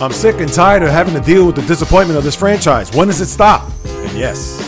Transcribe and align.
I'm 0.00 0.12
sick 0.12 0.40
and 0.40 0.52
tired 0.52 0.82
of 0.82 0.88
having 0.88 1.14
to 1.14 1.20
deal 1.20 1.46
with 1.46 1.54
the 1.54 1.62
disappointment 1.62 2.18
of 2.18 2.24
this 2.24 2.34
franchise. 2.34 2.92
When 2.94 3.06
does 3.06 3.20
it 3.20 3.26
stop? 3.26 3.70
And 3.84 4.18
yes, 4.18 4.60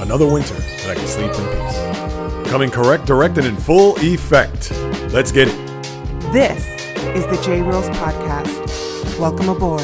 another 0.00 0.26
winter 0.26 0.54
that 0.54 0.90
I 0.90 0.94
can 0.94 1.06
sleep 1.06 1.30
in 1.30 2.44
peace. 2.44 2.50
Coming 2.50 2.70
correct, 2.70 3.04
directed 3.04 3.44
in 3.44 3.56
full 3.56 3.96
effect. 3.98 4.70
Let's 5.12 5.30
get 5.30 5.48
it. 5.48 5.56
This 6.32 6.64
is 7.14 7.26
the 7.26 7.38
J 7.44 7.60
Reels 7.60 7.88
Podcast. 7.90 9.18
Welcome 9.18 9.50
aboard. 9.50 9.82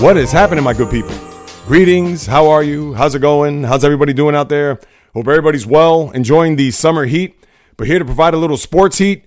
What 0.00 0.16
is 0.16 0.32
happening, 0.32 0.64
my 0.64 0.72
good 0.72 0.90
people? 0.90 1.14
Greetings. 1.66 2.24
How 2.24 2.48
are 2.48 2.62
you? 2.62 2.94
How's 2.94 3.14
it 3.14 3.20
going? 3.20 3.64
How's 3.64 3.84
everybody 3.84 4.14
doing 4.14 4.34
out 4.34 4.48
there? 4.48 4.80
Hope 5.12 5.28
everybody's 5.28 5.66
well, 5.66 6.10
enjoying 6.12 6.56
the 6.56 6.70
summer 6.70 7.04
heat. 7.04 7.44
But 7.76 7.88
here 7.88 7.98
to 7.98 8.04
provide 8.04 8.32
a 8.32 8.38
little 8.38 8.56
sports 8.56 8.96
heat 8.98 9.26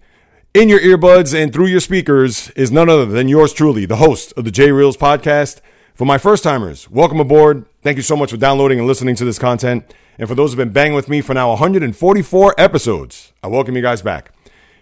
in 0.55 0.69
your 0.69 0.79
earbuds 0.79 1.37
and 1.37 1.51
through 1.51 1.65
your 1.65 1.81
speakers 1.81 2.49
is 2.51 2.71
none 2.71 2.87
other 2.87 3.05
than 3.05 3.27
yours 3.27 3.51
truly, 3.51 3.85
the 3.85 3.97
host 3.97 4.31
of 4.37 4.45
the 4.45 4.51
J 4.51 4.71
Reels 4.71 4.95
podcast. 4.95 5.59
For 5.93 6.05
my 6.05 6.17
first 6.17 6.45
timers, 6.45 6.89
welcome 6.89 7.19
aboard. 7.19 7.65
Thank 7.81 7.97
you 7.97 8.03
so 8.03 8.15
much 8.15 8.31
for 8.31 8.37
downloading 8.37 8.79
and 8.79 8.87
listening 8.87 9.17
to 9.17 9.25
this 9.25 9.37
content. 9.37 9.93
And 10.17 10.29
for 10.29 10.33
those 10.33 10.51
who've 10.51 10.57
been 10.57 10.71
banging 10.71 10.95
with 10.95 11.09
me 11.09 11.19
for 11.19 11.33
now 11.33 11.49
144 11.49 12.55
episodes, 12.57 13.33
I 13.43 13.47
welcome 13.47 13.75
you 13.75 13.81
guys 13.81 14.01
back. 14.01 14.31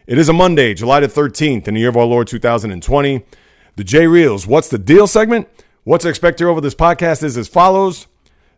It 0.05 0.19
is 0.19 0.29
a 0.29 0.33
Monday, 0.33 0.75
July 0.75 0.99
the 0.99 1.07
13th, 1.07 1.67
in 1.67 1.73
the 1.73 1.79
year 1.79 1.89
of 1.89 1.97
our 1.97 2.05
Lord 2.05 2.27
2020. 2.27 3.25
The 3.75 3.83
J 3.83 4.05
Reels, 4.05 4.45
what's 4.45 4.69
the 4.69 4.77
deal 4.77 5.07
segment? 5.07 5.47
What 5.85 6.01
to 6.01 6.09
expect 6.09 6.37
here 6.37 6.49
over 6.49 6.61
this 6.61 6.75
podcast 6.75 7.23
is 7.23 7.35
as 7.35 7.47
follows. 7.47 8.05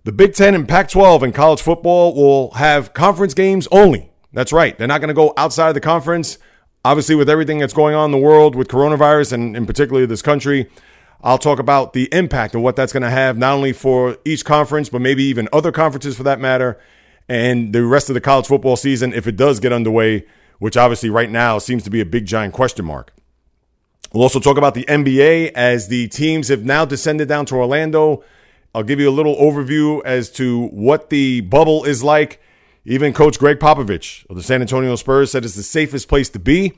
The 0.04 0.12
Big 0.12 0.34
Ten 0.34 0.54
and 0.54 0.68
Pac 0.68 0.90
12 0.90 1.24
in 1.24 1.32
college 1.32 1.62
football 1.62 2.14
will 2.14 2.52
have 2.56 2.94
conference 2.94 3.34
games 3.34 3.70
only. 3.72 4.12
That's 4.34 4.52
right. 4.52 4.78
They're 4.78 4.86
not 4.86 5.00
going 5.00 5.08
to 5.08 5.14
go 5.14 5.34
outside 5.38 5.70
of 5.70 5.76
the 5.76 5.80
conference. 5.80 6.40
Obviously, 6.86 7.16
with 7.16 7.32
everything 7.32 7.58
that's 7.58 7.74
going 7.74 7.96
on 7.96 8.06
in 8.06 8.12
the 8.12 8.20
world 8.20 8.56
with 8.56 8.68
coronavirus 8.68 9.34
and 9.34 9.58
in 9.58 9.66
particular 9.66 10.06
this 10.06 10.22
country, 10.22 10.70
I'll 11.24 11.40
talk 11.40 11.58
about 11.58 11.94
the 11.94 12.08
impact 12.12 12.54
of 12.54 12.62
what 12.62 12.76
that's 12.76 12.94
going 12.94 13.02
to 13.02 13.10
have, 13.10 13.40
not 13.40 13.56
only 13.56 13.74
for 13.74 14.20
each 14.24 14.46
conference, 14.46 14.90
but 14.90 15.02
maybe 15.02 15.24
even 15.24 15.50
other 15.52 15.72
conferences 15.72 16.16
for 16.16 16.22
that 16.22 16.40
matter, 16.40 16.80
and 17.28 17.74
the 17.74 17.84
rest 17.84 18.12
of 18.12 18.14
the 18.14 18.22
college 18.22 18.46
football 18.46 18.76
season 18.76 19.14
if 19.14 19.26
it 19.26 19.36
does 19.36 19.60
get 19.60 19.74
underway, 19.74 20.28
which 20.60 20.78
obviously 20.78 21.10
right 21.10 21.32
now 21.32 21.58
seems 21.58 21.82
to 21.82 21.90
be 21.90 22.02
a 22.02 22.06
big 22.06 22.28
giant 22.28 22.54
question 22.54 22.86
mark. 22.86 23.12
We'll 24.14 24.22
also 24.22 24.40
talk 24.40 24.56
about 24.56 24.76
the 24.76 24.86
NBA 24.86 25.54
as 25.54 25.88
the 25.88 26.08
teams 26.10 26.50
have 26.50 26.66
now 26.66 26.86
descended 26.86 27.28
down 27.28 27.48
to 27.48 27.56
Orlando. 27.56 28.24
I'll 28.76 28.84
give 28.84 29.00
you 29.00 29.10
a 29.10 29.12
little 29.12 29.36
overview 29.38 30.04
as 30.06 30.30
to 30.34 30.68
what 30.68 31.10
the 31.10 31.42
bubble 31.42 31.84
is 31.84 32.04
like. 32.04 32.40
Even 32.86 33.14
Coach 33.14 33.40
Gregg 33.40 33.60
Popovich 33.60 34.30
of 34.30 34.36
the 34.36 34.44
San 34.44 34.62
Antonio 34.62 34.96
Spurs 34.96 35.32
said 35.32 35.44
it's 35.44 35.56
the 35.56 35.64
safest 35.64 36.08
place 36.08 36.30
to 36.30 36.40
be. 36.40 36.74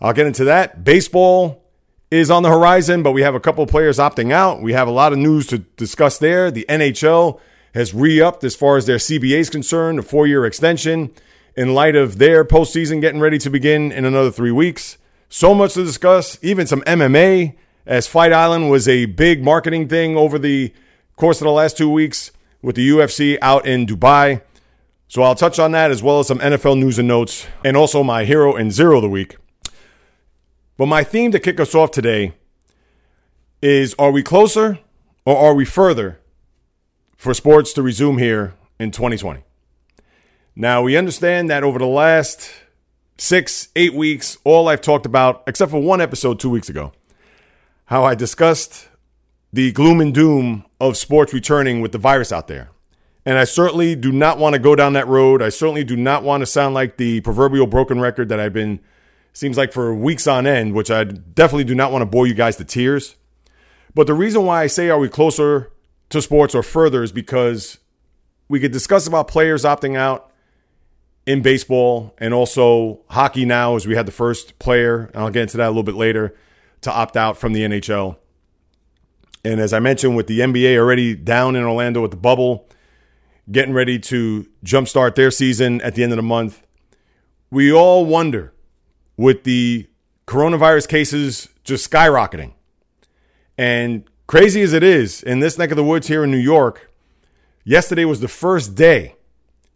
I'll 0.00 0.12
get 0.12 0.26
into 0.26 0.44
that. 0.44 0.82
Baseball 0.82 1.62
is 2.10 2.30
on 2.30 2.42
the 2.42 2.48
horizon, 2.48 3.04
but 3.04 3.12
we 3.12 3.22
have 3.22 3.36
a 3.36 3.40
couple 3.40 3.64
players 3.66 3.98
opting 3.98 4.32
out. 4.32 4.60
We 4.60 4.72
have 4.72 4.88
a 4.88 4.92
lot 4.92 5.12
of 5.12 5.18
news 5.18 5.46
to 5.48 5.58
discuss 5.58 6.18
there. 6.18 6.50
The 6.50 6.66
NHL 6.68 7.38
has 7.74 7.94
re 7.94 8.20
upped 8.20 8.42
as 8.42 8.56
far 8.56 8.76
as 8.76 8.86
their 8.86 8.96
CBA 8.96 9.38
is 9.38 9.50
concerned, 9.50 10.00
a 10.00 10.02
four 10.02 10.26
year 10.26 10.44
extension 10.44 11.12
in 11.56 11.74
light 11.74 11.94
of 11.94 12.18
their 12.18 12.44
postseason 12.44 13.00
getting 13.00 13.20
ready 13.20 13.38
to 13.38 13.50
begin 13.50 13.92
in 13.92 14.04
another 14.04 14.32
three 14.32 14.50
weeks. 14.50 14.98
So 15.28 15.54
much 15.54 15.74
to 15.74 15.84
discuss, 15.84 16.38
even 16.42 16.66
some 16.66 16.82
MMA, 16.82 17.54
as 17.86 18.08
Fight 18.08 18.32
Island 18.32 18.70
was 18.70 18.88
a 18.88 19.06
big 19.06 19.44
marketing 19.44 19.88
thing 19.88 20.16
over 20.16 20.38
the 20.38 20.72
course 21.16 21.40
of 21.40 21.44
the 21.44 21.52
last 21.52 21.76
two 21.76 21.88
weeks 21.88 22.32
with 22.62 22.74
the 22.74 22.88
UFC 22.88 23.38
out 23.40 23.66
in 23.66 23.86
Dubai. 23.86 24.42
So 25.10 25.24
I'll 25.24 25.34
touch 25.34 25.58
on 25.58 25.72
that 25.72 25.90
as 25.90 26.04
well 26.04 26.20
as 26.20 26.28
some 26.28 26.38
NFL 26.38 26.78
news 26.78 26.96
and 26.96 27.08
notes, 27.08 27.44
and 27.64 27.76
also 27.76 28.04
my 28.04 28.24
hero 28.24 28.54
and 28.54 28.70
zero 28.70 28.98
of 28.98 29.02
the 29.02 29.08
week. 29.08 29.38
But 30.76 30.86
my 30.86 31.02
theme 31.02 31.32
to 31.32 31.40
kick 31.40 31.58
us 31.58 31.74
off 31.74 31.90
today 31.90 32.34
is 33.60 33.92
Are 33.98 34.12
we 34.12 34.22
closer 34.22 34.78
or 35.26 35.36
are 35.36 35.52
we 35.52 35.64
further 35.64 36.20
for 37.16 37.34
sports 37.34 37.72
to 37.72 37.82
resume 37.82 38.18
here 38.18 38.54
in 38.78 38.92
2020? 38.92 39.42
Now, 40.54 40.80
we 40.82 40.96
understand 40.96 41.50
that 41.50 41.64
over 41.64 41.80
the 41.80 41.86
last 41.86 42.48
six, 43.18 43.70
eight 43.74 43.94
weeks, 43.94 44.38
all 44.44 44.68
I've 44.68 44.80
talked 44.80 45.06
about, 45.06 45.42
except 45.48 45.72
for 45.72 45.82
one 45.82 46.00
episode 46.00 46.38
two 46.38 46.50
weeks 46.50 46.68
ago, 46.68 46.92
how 47.86 48.04
I 48.04 48.14
discussed 48.14 48.88
the 49.52 49.72
gloom 49.72 50.00
and 50.00 50.14
doom 50.14 50.66
of 50.80 50.96
sports 50.96 51.34
returning 51.34 51.80
with 51.80 51.90
the 51.90 51.98
virus 51.98 52.30
out 52.30 52.46
there. 52.46 52.70
And 53.30 53.38
I 53.38 53.44
certainly 53.44 53.94
do 53.94 54.10
not 54.10 54.38
want 54.38 54.54
to 54.54 54.58
go 54.58 54.74
down 54.74 54.94
that 54.94 55.06
road. 55.06 55.40
I 55.40 55.50
certainly 55.50 55.84
do 55.84 55.94
not 55.94 56.24
want 56.24 56.40
to 56.40 56.46
sound 56.46 56.74
like 56.74 56.96
the 56.96 57.20
proverbial 57.20 57.68
broken 57.68 58.00
record 58.00 58.28
that 58.28 58.40
I've 58.40 58.52
been, 58.52 58.80
seems 59.32 59.56
like 59.56 59.72
for 59.72 59.94
weeks 59.94 60.26
on 60.26 60.48
end, 60.48 60.74
which 60.74 60.90
I 60.90 61.04
definitely 61.04 61.62
do 61.62 61.76
not 61.76 61.92
want 61.92 62.02
to 62.02 62.06
bore 62.06 62.26
you 62.26 62.34
guys 62.34 62.56
to 62.56 62.64
tears. 62.64 63.14
But 63.94 64.08
the 64.08 64.14
reason 64.14 64.44
why 64.46 64.62
I 64.64 64.66
say 64.66 64.90
are 64.90 64.98
we 64.98 65.08
closer 65.08 65.70
to 66.08 66.20
sports 66.20 66.56
or 66.56 66.64
further 66.64 67.04
is 67.04 67.12
because 67.12 67.78
we 68.48 68.58
could 68.58 68.72
discuss 68.72 69.06
about 69.06 69.28
players 69.28 69.62
opting 69.62 69.96
out 69.96 70.32
in 71.24 71.40
baseball 71.40 72.16
and 72.18 72.34
also 72.34 73.02
hockey 73.10 73.44
now, 73.44 73.76
as 73.76 73.86
we 73.86 73.94
had 73.94 74.06
the 74.06 74.12
first 74.12 74.58
player, 74.58 75.08
and 75.14 75.22
I'll 75.22 75.30
get 75.30 75.42
into 75.42 75.56
that 75.58 75.68
a 75.68 75.70
little 75.70 75.84
bit 75.84 75.94
later, 75.94 76.34
to 76.80 76.90
opt 76.90 77.16
out 77.16 77.36
from 77.36 77.52
the 77.52 77.60
NHL. 77.60 78.16
And 79.44 79.60
as 79.60 79.72
I 79.72 79.78
mentioned, 79.78 80.16
with 80.16 80.26
the 80.26 80.40
NBA 80.40 80.76
already 80.76 81.14
down 81.14 81.54
in 81.54 81.62
Orlando 81.62 82.02
with 82.02 82.10
the 82.10 82.16
bubble, 82.16 82.66
getting 83.50 83.74
ready 83.74 83.98
to 83.98 84.46
jumpstart 84.64 85.14
their 85.14 85.30
season 85.30 85.80
at 85.82 85.94
the 85.94 86.02
end 86.02 86.12
of 86.12 86.16
the 86.16 86.22
month, 86.22 86.66
we 87.50 87.72
all 87.72 88.06
wonder 88.06 88.52
with 89.16 89.44
the 89.44 89.86
coronavirus 90.26 90.88
cases 90.88 91.48
just 91.64 91.90
skyrocketing. 91.90 92.52
And 93.58 94.04
crazy 94.26 94.62
as 94.62 94.72
it 94.72 94.82
is, 94.82 95.22
in 95.22 95.40
this 95.40 95.58
neck 95.58 95.70
of 95.70 95.76
the 95.76 95.84
woods 95.84 96.06
here 96.06 96.24
in 96.24 96.30
New 96.30 96.38
York, 96.38 96.90
yesterday 97.64 98.04
was 98.04 98.20
the 98.20 98.28
first 98.28 98.74
day 98.74 99.16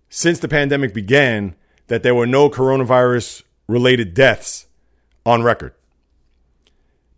since 0.08 0.38
the 0.38 0.48
pandemic 0.48 0.94
began 0.94 1.56
that 1.88 2.02
there 2.02 2.14
were 2.14 2.26
no 2.26 2.48
coronavirus 2.48 3.42
related 3.66 4.14
deaths 4.14 4.66
on 5.26 5.42
record. 5.42 5.74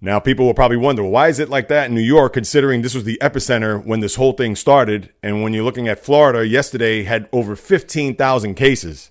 Now, 0.07 0.21
people 0.21 0.47
will 0.47 0.55
probably 0.55 0.77
wonder, 0.77 1.03
well, 1.03 1.11
why 1.11 1.27
is 1.27 1.41
it 1.41 1.49
like 1.49 1.67
that 1.67 1.89
in 1.89 1.95
New 1.97 2.01
York, 2.01 2.33
considering 2.33 2.81
this 2.81 2.95
was 2.95 3.03
the 3.03 3.19
epicenter 3.21 3.85
when 3.85 3.99
this 3.99 4.15
whole 4.15 4.35
thing 4.35 4.55
started? 4.55 5.13
And 5.21 5.43
when 5.43 5.53
you're 5.53 5.65
looking 5.65 5.89
at 5.89 5.99
Florida, 5.99 6.47
yesterday 6.47 7.03
had 7.03 7.29
over 7.33 7.57
15,000 7.57 8.55
cases, 8.55 9.11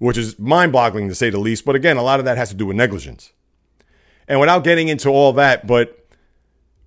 which 0.00 0.18
is 0.18 0.40
mind 0.40 0.72
boggling 0.72 1.06
to 1.06 1.14
say 1.14 1.30
the 1.30 1.38
least. 1.38 1.64
But 1.64 1.76
again, 1.76 1.96
a 1.96 2.02
lot 2.02 2.18
of 2.18 2.24
that 2.24 2.38
has 2.38 2.48
to 2.48 2.56
do 2.56 2.66
with 2.66 2.76
negligence. 2.76 3.30
And 4.26 4.40
without 4.40 4.64
getting 4.64 4.88
into 4.88 5.10
all 5.10 5.32
that, 5.34 5.64
but 5.64 6.08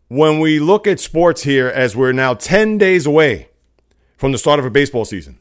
when 0.09 0.41
we 0.41 0.59
look 0.59 0.85
at 0.85 0.99
sports 0.99 1.43
here, 1.43 1.69
as 1.69 1.95
we're 1.95 2.11
now 2.11 2.33
10 2.33 2.77
days 2.77 3.05
away 3.05 3.47
from 4.17 4.33
the 4.33 4.37
start 4.37 4.59
of 4.59 4.65
a 4.65 4.69
baseball 4.69 5.05
season, 5.05 5.39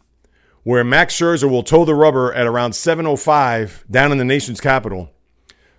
where 0.63 0.85
Max 0.85 1.19
Scherzer 1.19 1.51
will 1.51 1.65
toe 1.65 1.85
the 1.85 1.97
rubber 1.97 2.33
at 2.33 2.47
around 2.47 2.75
7:05 2.75 3.83
down 3.91 4.13
in 4.13 4.19
the 4.19 4.25
nation's 4.25 4.61
capital 4.61 5.11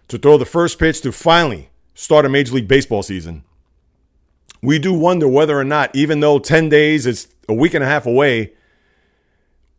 to 0.09 0.18
throw 0.18 0.38
the 0.38 0.44
first 0.44 0.78
pitch 0.79 1.00
to 1.00 1.13
finally 1.13 1.69
start 1.95 2.25
a 2.25 2.29
Major 2.29 2.53
League 2.53 2.67
Baseball 2.67 3.01
season. 3.01 3.44
We 4.62 4.77
do 4.77 4.94
wonder 4.94 5.27
whether 5.27 5.57
or 5.57 5.63
not, 5.63 5.95
even 5.95 6.19
though 6.19 6.38
10 6.38 6.69
days 6.69 7.07
is 7.07 7.27
a 7.50 7.53
week 7.53 7.74
and 7.74 7.83
a 7.83 7.88
half 7.88 8.06
away, 8.06 8.53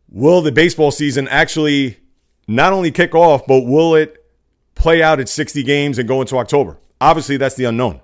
will 0.09 0.41
the 0.41 0.51
baseball 0.51 0.91
season 0.91 1.27
actually 1.29 1.97
not 2.47 2.73
only 2.73 2.91
kick 2.91 3.13
off, 3.15 3.45
but 3.47 3.61
will 3.61 3.95
it 3.95 4.25
play 4.75 5.01
out 5.01 5.19
at 5.19 5.29
60 5.29 5.63
games 5.63 5.97
and 5.97 6.07
go 6.07 6.21
into 6.21 6.37
October? 6.37 6.77
Obviously, 6.99 7.37
that's 7.37 7.55
the 7.55 7.65
unknown. 7.65 8.01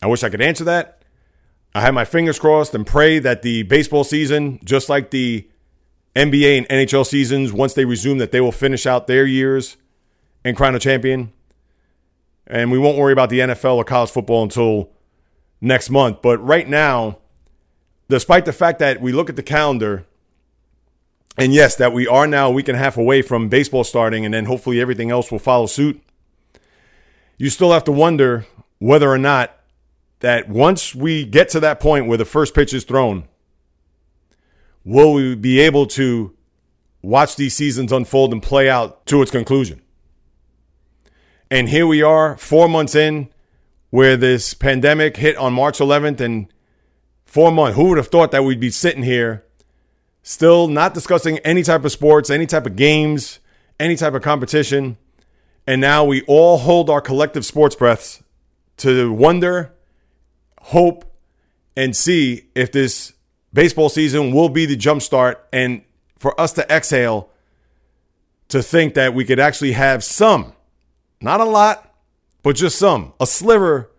I 0.00 0.06
wish 0.08 0.24
I 0.24 0.30
could 0.30 0.42
answer 0.42 0.64
that. 0.64 1.02
I 1.74 1.80
have 1.82 1.94
my 1.94 2.04
fingers 2.04 2.38
crossed 2.38 2.74
and 2.74 2.86
pray 2.86 3.18
that 3.20 3.42
the 3.42 3.62
baseball 3.62 4.04
season, 4.04 4.60
just 4.64 4.88
like 4.88 5.10
the 5.10 5.48
NBA 6.16 6.58
and 6.58 6.68
NHL 6.68 7.06
seasons, 7.06 7.52
once 7.52 7.74
they 7.74 7.84
resume, 7.84 8.18
that 8.18 8.32
they 8.32 8.40
will 8.40 8.52
finish 8.52 8.86
out 8.86 9.06
their 9.06 9.24
years 9.24 9.76
and 10.44 10.56
crown 10.56 10.74
a 10.74 10.78
champion. 10.78 11.32
And 12.46 12.70
we 12.70 12.78
won't 12.78 12.98
worry 12.98 13.12
about 13.12 13.30
the 13.30 13.40
NFL 13.40 13.76
or 13.76 13.84
college 13.84 14.10
football 14.10 14.42
until 14.42 14.90
next 15.60 15.90
month. 15.90 16.22
But 16.22 16.38
right 16.38 16.68
now, 16.68 17.18
despite 18.08 18.44
the 18.44 18.52
fact 18.52 18.78
that 18.80 19.00
we 19.00 19.12
look 19.12 19.30
at 19.30 19.36
the 19.36 19.42
calendar, 19.42 20.06
and 21.38 21.54
yes, 21.54 21.76
that 21.76 21.92
we 21.92 22.06
are 22.06 22.26
now 22.26 22.48
a 22.48 22.50
week 22.50 22.68
and 22.68 22.76
a 22.76 22.78
half 22.78 22.96
away 22.96 23.22
from 23.22 23.48
baseball 23.48 23.84
starting, 23.84 24.24
and 24.24 24.34
then 24.34 24.44
hopefully 24.44 24.80
everything 24.80 25.10
else 25.10 25.30
will 25.30 25.38
follow 25.38 25.66
suit, 25.66 26.02
you 27.38 27.48
still 27.48 27.72
have 27.72 27.84
to 27.84 27.92
wonder 27.92 28.46
whether 28.78 29.10
or 29.10 29.18
not 29.18 29.56
that 30.20 30.48
once 30.48 30.94
we 30.94 31.24
get 31.24 31.48
to 31.50 31.60
that 31.60 31.80
point 31.80 32.06
where 32.06 32.18
the 32.18 32.24
first 32.24 32.54
pitch 32.54 32.74
is 32.74 32.84
thrown, 32.84 33.26
will 34.84 35.14
we 35.14 35.34
be 35.34 35.60
able 35.60 35.86
to 35.86 36.36
watch 37.02 37.36
these 37.36 37.54
seasons 37.54 37.92
unfold 37.92 38.32
and 38.32 38.42
play 38.42 38.68
out 38.68 39.04
to 39.06 39.22
its 39.22 39.30
conclusion? 39.30 39.80
And 41.52 41.68
here 41.68 41.86
we 41.86 42.00
are, 42.00 42.38
four 42.38 42.66
months 42.66 42.94
in, 42.94 43.28
where 43.90 44.16
this 44.16 44.54
pandemic 44.54 45.18
hit 45.18 45.36
on 45.36 45.52
March 45.52 45.80
11th, 45.80 46.18
and 46.18 46.50
four 47.26 47.52
months. 47.52 47.76
Who 47.76 47.90
would 47.90 47.98
have 47.98 48.08
thought 48.08 48.30
that 48.30 48.42
we'd 48.42 48.58
be 48.58 48.70
sitting 48.70 49.02
here 49.02 49.44
still 50.22 50.66
not 50.66 50.94
discussing 50.94 51.36
any 51.40 51.62
type 51.62 51.84
of 51.84 51.92
sports, 51.92 52.30
any 52.30 52.46
type 52.46 52.64
of 52.64 52.74
games, 52.74 53.38
any 53.78 53.96
type 53.96 54.14
of 54.14 54.22
competition? 54.22 54.96
And 55.66 55.78
now 55.78 56.06
we 56.06 56.22
all 56.22 56.56
hold 56.56 56.88
our 56.88 57.02
collective 57.02 57.44
sports 57.44 57.76
breaths 57.76 58.22
to 58.78 59.12
wonder, 59.12 59.74
hope, 60.58 61.04
and 61.76 61.94
see 61.94 62.46
if 62.54 62.72
this 62.72 63.12
baseball 63.52 63.90
season 63.90 64.32
will 64.32 64.48
be 64.48 64.64
the 64.64 64.74
jumpstart 64.74 65.36
and 65.52 65.82
for 66.18 66.40
us 66.40 66.54
to 66.54 66.74
exhale 66.74 67.28
to 68.48 68.62
think 68.62 68.94
that 68.94 69.12
we 69.12 69.26
could 69.26 69.38
actually 69.38 69.72
have 69.72 70.02
some, 70.02 70.54
not 71.22 71.40
a 71.40 71.44
lot, 71.44 71.94
but 72.42 72.56
just 72.56 72.78
some, 72.78 73.12
a 73.20 73.26
sliver 73.26 73.90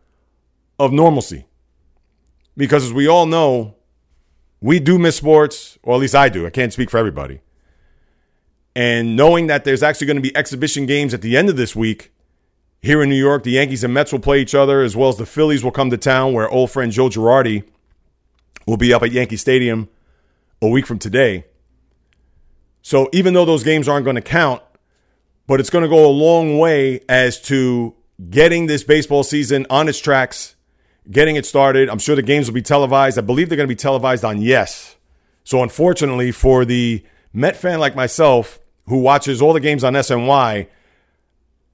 of 0.78 0.92
normalcy. 0.92 1.46
Because 2.56 2.84
as 2.84 2.94
we 2.94 3.08
all 3.08 3.26
know, 3.26 3.76
we 4.62 4.80
do 4.80 5.00
miss 5.00 5.16
sports, 5.16 5.78
or 5.84 5.96
at 5.96 6.00
least 6.00 6.16
I 6.16 6.30
do. 6.30 6.46
I 6.46 6.50
can't 6.50 6.72
speak 6.72 6.90
for 6.90 6.98
everybody. 6.98 7.42
And 8.76 9.16
knowing 9.16 9.48
that 9.48 9.66
there's 9.66 9.84
actually 9.84 10.08
going 10.08 10.18
to 10.18 10.22
be 10.22 10.36
exhibition 10.36 10.86
games 10.86 11.14
at 11.14 11.22
the 11.22 11.38
end 11.38 11.50
of 11.50 11.58
this 11.58 11.76
week 11.76 12.12
here 12.82 13.02
in 13.02 13.10
New 13.10 13.16
York, 13.16 13.44
the 13.44 13.52
Yankees 13.52 13.84
and 13.84 13.94
Mets 13.94 14.12
will 14.12 14.20
play 14.20 14.42
each 14.42 14.56
other, 14.56 14.82
as 14.82 14.96
well 14.96 15.10
as 15.10 15.18
the 15.18 15.26
Phillies 15.26 15.64
will 15.64 15.72
come 15.72 15.90
to 15.90 15.98
town, 15.98 16.34
where 16.34 16.50
old 16.50 16.72
friend 16.72 16.92
Joe 16.92 17.10
Girardi 17.10 17.64
will 18.66 18.78
be 18.78 18.94
up 18.94 19.04
at 19.04 19.12
Yankee 19.12 19.38
Stadium 19.38 19.90
a 20.62 20.68
week 20.68 20.86
from 20.86 21.00
today. 21.00 21.46
So 22.82 23.10
even 23.14 23.34
though 23.34 23.46
those 23.46 23.64
games 23.64 23.88
aren't 23.88 24.06
going 24.06 24.16
to 24.16 24.22
count, 24.22 24.62
but 25.48 25.60
it's 25.60 25.70
going 25.70 25.84
to 25.84 25.90
go 25.90 26.06
a 26.06 26.12
long 26.12 26.58
way 26.58 27.02
as 27.10 27.42
to 27.44 27.96
getting 28.30 28.68
this 28.68 28.84
baseball 28.84 29.24
season 29.24 29.66
on 29.70 29.90
its 29.90 30.00
tracks, 30.00 30.56
getting 31.10 31.36
it 31.36 31.46
started. 31.46 31.90
I'm 31.90 32.00
sure 32.00 32.16
the 32.16 32.22
games 32.22 32.48
will 32.48 32.54
be 32.54 32.62
televised. 32.62 33.18
I 33.18 33.22
believe 33.22 33.50
they're 33.50 33.58
going 33.58 33.68
to 33.68 33.72
be 33.72 33.76
televised 33.76 34.24
on 34.24 34.42
Yes. 34.42 34.96
So 35.44 35.62
unfortunately 35.62 36.32
for 36.32 36.64
the 36.66 37.04
Met 37.34 37.58
fan 37.58 37.80
like 37.80 37.96
myself 37.96 38.60
who 38.86 39.00
watches 39.00 39.42
all 39.42 39.54
the 39.54 39.60
games 39.60 39.84
on 39.84 39.94
SNY, 39.94 40.68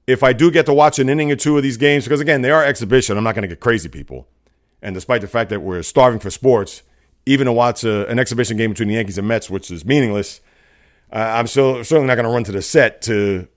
if 0.08 0.24
I 0.24 0.34
do 0.34 0.50
get 0.50 0.66
to 0.66 0.74
watch 0.74 0.98
an 0.98 1.10
inning 1.10 1.32
or 1.32 1.36
two 1.36 1.58
of 1.58 1.64
these 1.64 1.78
games, 1.78 2.06
because 2.06 2.20
again, 2.20 2.42
they 2.42 2.50
are 2.50 2.64
exhibition, 2.64 3.18
I'm 3.18 3.24
not 3.24 3.36
going 3.36 3.44
to 3.44 3.48
get 3.48 3.60
crazy 3.60 3.90
people. 3.90 4.28
And 4.82 4.96
despite 4.96 5.22
the 5.22 5.28
fact 5.28 5.50
that 5.50 5.62
we're 5.62 5.84
starving 5.84 6.20
for 6.20 6.32
sports, 6.32 6.82
even 7.26 7.46
to 7.46 7.52
watch 7.52 7.84
a, 7.84 8.08
an 8.08 8.18
exhibition 8.18 8.58
game 8.58 8.72
between 8.72 8.88
the 8.88 8.96
Yankees 8.96 9.18
and 9.18 9.28
Mets, 9.28 9.50
which 9.50 9.70
is 9.70 9.86
meaningless, 9.86 10.42
uh, 11.12 11.18
I'm 11.18 11.48
still, 11.48 11.84
certainly 11.84 12.08
not 12.08 12.16
going 12.16 12.26
to 12.26 12.32
run 12.32 12.44
to 12.46 12.52
the 12.52 12.62
set 12.62 13.02
to 13.04 13.48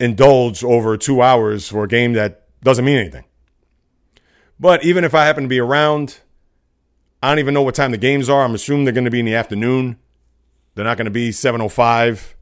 indulge 0.00 0.62
over 0.62 0.96
two 0.96 1.22
hours 1.22 1.68
for 1.68 1.84
a 1.84 1.88
game 1.88 2.12
that 2.14 2.46
doesn't 2.62 2.84
mean 2.84 2.98
anything. 2.98 3.24
But 4.60 4.84
even 4.84 5.04
if 5.04 5.14
I 5.14 5.24
happen 5.24 5.44
to 5.44 5.48
be 5.48 5.60
around, 5.60 6.18
I 7.22 7.30
don't 7.30 7.38
even 7.38 7.54
know 7.54 7.62
what 7.62 7.74
time 7.74 7.90
the 7.90 7.98
games 7.98 8.28
are. 8.28 8.44
I'm 8.44 8.54
assuming 8.54 8.84
they're 8.84 8.92
going 8.92 9.04
to 9.04 9.10
be 9.10 9.20
in 9.20 9.26
the 9.26 9.34
afternoon. 9.34 9.98
They're 10.74 10.84
not 10.84 10.96
going 10.96 11.06
to 11.06 11.10
be 11.10 11.30
7:05 11.30 12.34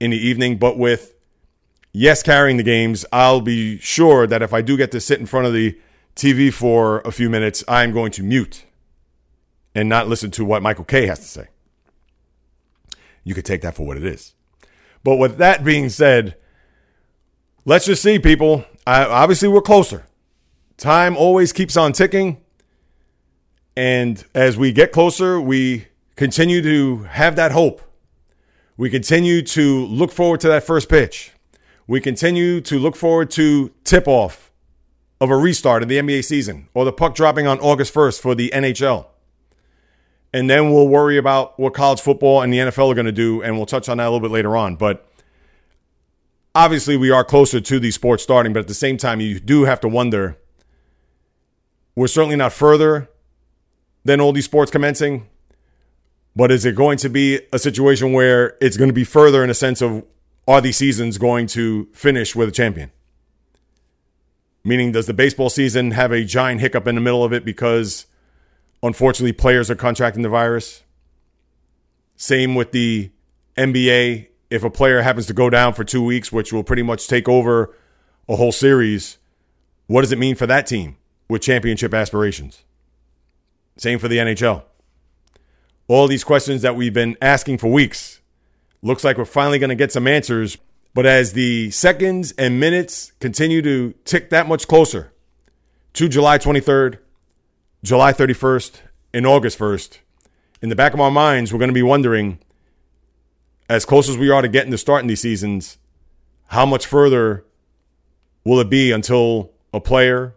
in 0.00 0.10
the 0.10 0.18
evening. 0.18 0.58
But 0.58 0.78
with 0.78 1.14
yes 1.92 2.22
carrying 2.22 2.56
the 2.56 2.62
games, 2.62 3.04
I'll 3.12 3.40
be 3.40 3.78
sure 3.78 4.26
that 4.26 4.42
if 4.42 4.52
I 4.52 4.62
do 4.62 4.76
get 4.76 4.92
to 4.92 5.00
sit 5.00 5.20
in 5.20 5.26
front 5.26 5.46
of 5.46 5.52
the 5.52 5.78
TV 6.14 6.52
for 6.52 7.00
a 7.00 7.12
few 7.12 7.30
minutes, 7.30 7.64
I'm 7.68 7.92
going 7.92 8.12
to 8.12 8.22
mute 8.22 8.64
and 9.74 9.88
not 9.88 10.08
listen 10.08 10.30
to 10.32 10.44
what 10.44 10.62
Michael 10.62 10.84
Kay 10.84 11.06
has 11.06 11.20
to 11.20 11.24
say. 11.24 11.48
You 13.24 13.34
could 13.34 13.44
take 13.44 13.60
that 13.62 13.74
for 13.74 13.86
what 13.86 13.96
it 13.96 14.04
is. 14.04 14.34
But 15.04 15.16
with 15.16 15.38
that 15.38 15.64
being 15.64 15.88
said, 15.88 16.36
let's 17.68 17.84
just 17.84 18.02
see, 18.02 18.18
people. 18.18 18.64
I, 18.86 19.04
obviously, 19.04 19.46
we're 19.46 19.60
closer. 19.60 20.06
Time 20.78 21.16
always 21.16 21.52
keeps 21.52 21.76
on 21.76 21.92
ticking. 21.92 22.38
And 23.76 24.24
as 24.34 24.56
we 24.56 24.72
get 24.72 24.90
closer, 24.90 25.38
we 25.38 25.86
continue 26.16 26.62
to 26.62 27.04
have 27.04 27.36
that 27.36 27.52
hope. 27.52 27.82
We 28.78 28.88
continue 28.88 29.42
to 29.42 29.84
look 29.86 30.10
forward 30.12 30.40
to 30.40 30.48
that 30.48 30.64
first 30.64 30.88
pitch. 30.88 31.32
We 31.86 32.00
continue 32.00 32.60
to 32.62 32.78
look 32.78 32.96
forward 32.96 33.30
to 33.32 33.70
tip 33.84 34.08
off 34.08 34.50
of 35.20 35.30
a 35.30 35.36
restart 35.36 35.82
of 35.82 35.88
the 35.88 35.98
NBA 35.98 36.24
season 36.24 36.68
or 36.74 36.84
the 36.84 36.92
puck 36.92 37.14
dropping 37.14 37.46
on 37.46 37.58
August 37.60 37.92
1st 37.92 38.20
for 38.20 38.34
the 38.34 38.50
NHL. 38.54 39.06
And 40.32 40.48
then 40.48 40.72
we'll 40.72 40.88
worry 40.88 41.18
about 41.18 41.58
what 41.58 41.74
college 41.74 42.00
football 42.00 42.40
and 42.40 42.52
the 42.52 42.58
NFL 42.58 42.90
are 42.90 42.94
going 42.94 43.06
to 43.06 43.12
do. 43.12 43.42
And 43.42 43.56
we'll 43.56 43.66
touch 43.66 43.88
on 43.88 43.98
that 43.98 44.04
a 44.04 44.10
little 44.10 44.20
bit 44.20 44.30
later 44.30 44.56
on. 44.56 44.76
But 44.76 45.07
obviously, 46.58 46.96
we 46.96 47.10
are 47.10 47.24
closer 47.24 47.60
to 47.60 47.78
these 47.78 47.94
sports 47.94 48.22
starting. 48.22 48.52
But 48.52 48.60
at 48.60 48.68
the 48.68 48.74
same 48.74 48.96
time, 48.96 49.20
you 49.20 49.38
do 49.38 49.64
have 49.64 49.80
to 49.80 49.88
wonder 49.88 50.36
we're 51.94 52.08
certainly 52.08 52.36
not 52.36 52.52
further 52.52 53.08
than 54.04 54.20
all 54.20 54.32
these 54.32 54.44
sports 54.44 54.70
commencing. 54.70 55.28
But 56.36 56.52
is 56.52 56.64
it 56.64 56.74
going 56.74 56.98
to 56.98 57.08
be 57.08 57.40
a 57.52 57.58
situation 57.58 58.12
where 58.12 58.56
it's 58.60 58.76
going 58.76 58.88
to 58.88 58.94
be 58.94 59.04
further 59.04 59.42
in 59.42 59.50
a 59.50 59.54
sense 59.54 59.80
of 59.80 60.04
are 60.46 60.60
these 60.60 60.76
seasons 60.76 61.18
going 61.18 61.46
to 61.48 61.88
finish 61.92 62.36
with 62.36 62.48
a 62.48 62.52
champion? 62.52 62.90
Meaning, 64.64 64.92
does 64.92 65.06
the 65.06 65.14
baseball 65.14 65.50
season 65.50 65.92
have 65.92 66.12
a 66.12 66.24
giant 66.24 66.60
hiccup 66.60 66.86
in 66.86 66.94
the 66.94 67.00
middle 67.00 67.24
of 67.24 67.32
it 67.32 67.44
because 67.44 68.06
unfortunately 68.82 69.32
players 69.32 69.70
are 69.70 69.74
contracting 69.74 70.22
the 70.22 70.28
virus? 70.28 70.82
Same 72.16 72.54
with 72.54 72.72
the 72.72 73.10
NBA. 73.56 74.27
If 74.50 74.64
a 74.64 74.70
player 74.70 75.02
happens 75.02 75.26
to 75.26 75.34
go 75.34 75.50
down 75.50 75.74
for 75.74 75.84
two 75.84 76.02
weeks, 76.02 76.32
which 76.32 76.52
will 76.52 76.64
pretty 76.64 76.82
much 76.82 77.06
take 77.06 77.28
over 77.28 77.74
a 78.28 78.36
whole 78.36 78.52
series, 78.52 79.18
what 79.86 80.02
does 80.02 80.12
it 80.12 80.18
mean 80.18 80.34
for 80.34 80.46
that 80.46 80.66
team 80.66 80.96
with 81.28 81.42
championship 81.42 81.92
aspirations? 81.92 82.64
Same 83.76 83.98
for 83.98 84.08
the 84.08 84.18
NHL. 84.18 84.62
All 85.86 86.08
these 86.08 86.24
questions 86.24 86.62
that 86.62 86.76
we've 86.76 86.92
been 86.92 87.16
asking 87.22 87.58
for 87.58 87.70
weeks. 87.70 88.20
Looks 88.82 89.04
like 89.04 89.16
we're 89.16 89.24
finally 89.24 89.58
going 89.58 89.70
to 89.70 89.76
get 89.76 89.92
some 89.92 90.06
answers. 90.06 90.58
But 90.94 91.06
as 91.06 91.32
the 91.32 91.70
seconds 91.70 92.32
and 92.32 92.58
minutes 92.58 93.12
continue 93.20 93.62
to 93.62 93.94
tick 94.04 94.30
that 94.30 94.48
much 94.48 94.66
closer 94.66 95.12
to 95.94 96.08
July 96.08 96.38
23rd, 96.38 96.98
July 97.82 98.12
31st, 98.12 98.80
and 99.14 99.26
August 99.26 99.58
1st, 99.58 99.98
in 100.60 100.68
the 100.68 100.76
back 100.76 100.94
of 100.94 101.00
our 101.00 101.10
minds, 101.10 101.52
we're 101.52 101.58
going 101.58 101.70
to 101.70 101.74
be 101.74 101.82
wondering, 101.82 102.38
as 103.68 103.84
close 103.84 104.08
as 104.08 104.16
we 104.16 104.30
are 104.30 104.42
to 104.42 104.48
getting 104.48 104.70
to 104.70 104.78
starting 104.78 105.08
these 105.08 105.20
seasons, 105.20 105.78
how 106.48 106.64
much 106.64 106.86
further 106.86 107.44
will 108.44 108.60
it 108.60 108.70
be 108.70 108.90
until 108.92 109.52
a 109.72 109.80
player, 109.80 110.34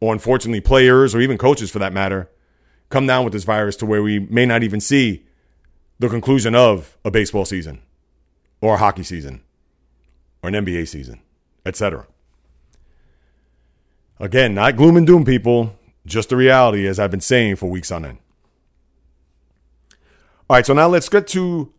or 0.00 0.12
unfortunately 0.12 0.60
players, 0.60 1.14
or 1.14 1.20
even 1.20 1.38
coaches 1.38 1.70
for 1.70 1.78
that 1.78 1.92
matter, 1.92 2.28
come 2.88 3.06
down 3.06 3.24
with 3.24 3.32
this 3.32 3.44
virus 3.44 3.76
to 3.76 3.86
where 3.86 4.02
we 4.02 4.18
may 4.18 4.44
not 4.44 4.62
even 4.62 4.80
see 4.80 5.24
the 5.98 6.08
conclusion 6.08 6.54
of 6.54 6.98
a 7.04 7.10
baseball 7.10 7.44
season 7.44 7.80
or 8.60 8.74
a 8.74 8.78
hockey 8.78 9.04
season 9.04 9.40
or 10.42 10.48
an 10.48 10.54
NBA 10.54 10.88
season, 10.88 11.20
etc. 11.64 12.06
Again, 14.18 14.54
not 14.54 14.76
gloom 14.76 14.96
and 14.96 15.06
doom, 15.06 15.24
people, 15.24 15.78
just 16.04 16.28
the 16.28 16.36
reality, 16.36 16.86
as 16.86 16.98
I've 16.98 17.10
been 17.10 17.20
saying 17.20 17.56
for 17.56 17.70
weeks 17.70 17.92
on 17.92 18.04
end. 18.04 18.18
All 20.50 20.56
right, 20.56 20.66
so 20.66 20.74
now 20.74 20.88
let's 20.88 21.08
get 21.08 21.28
to 21.28 21.72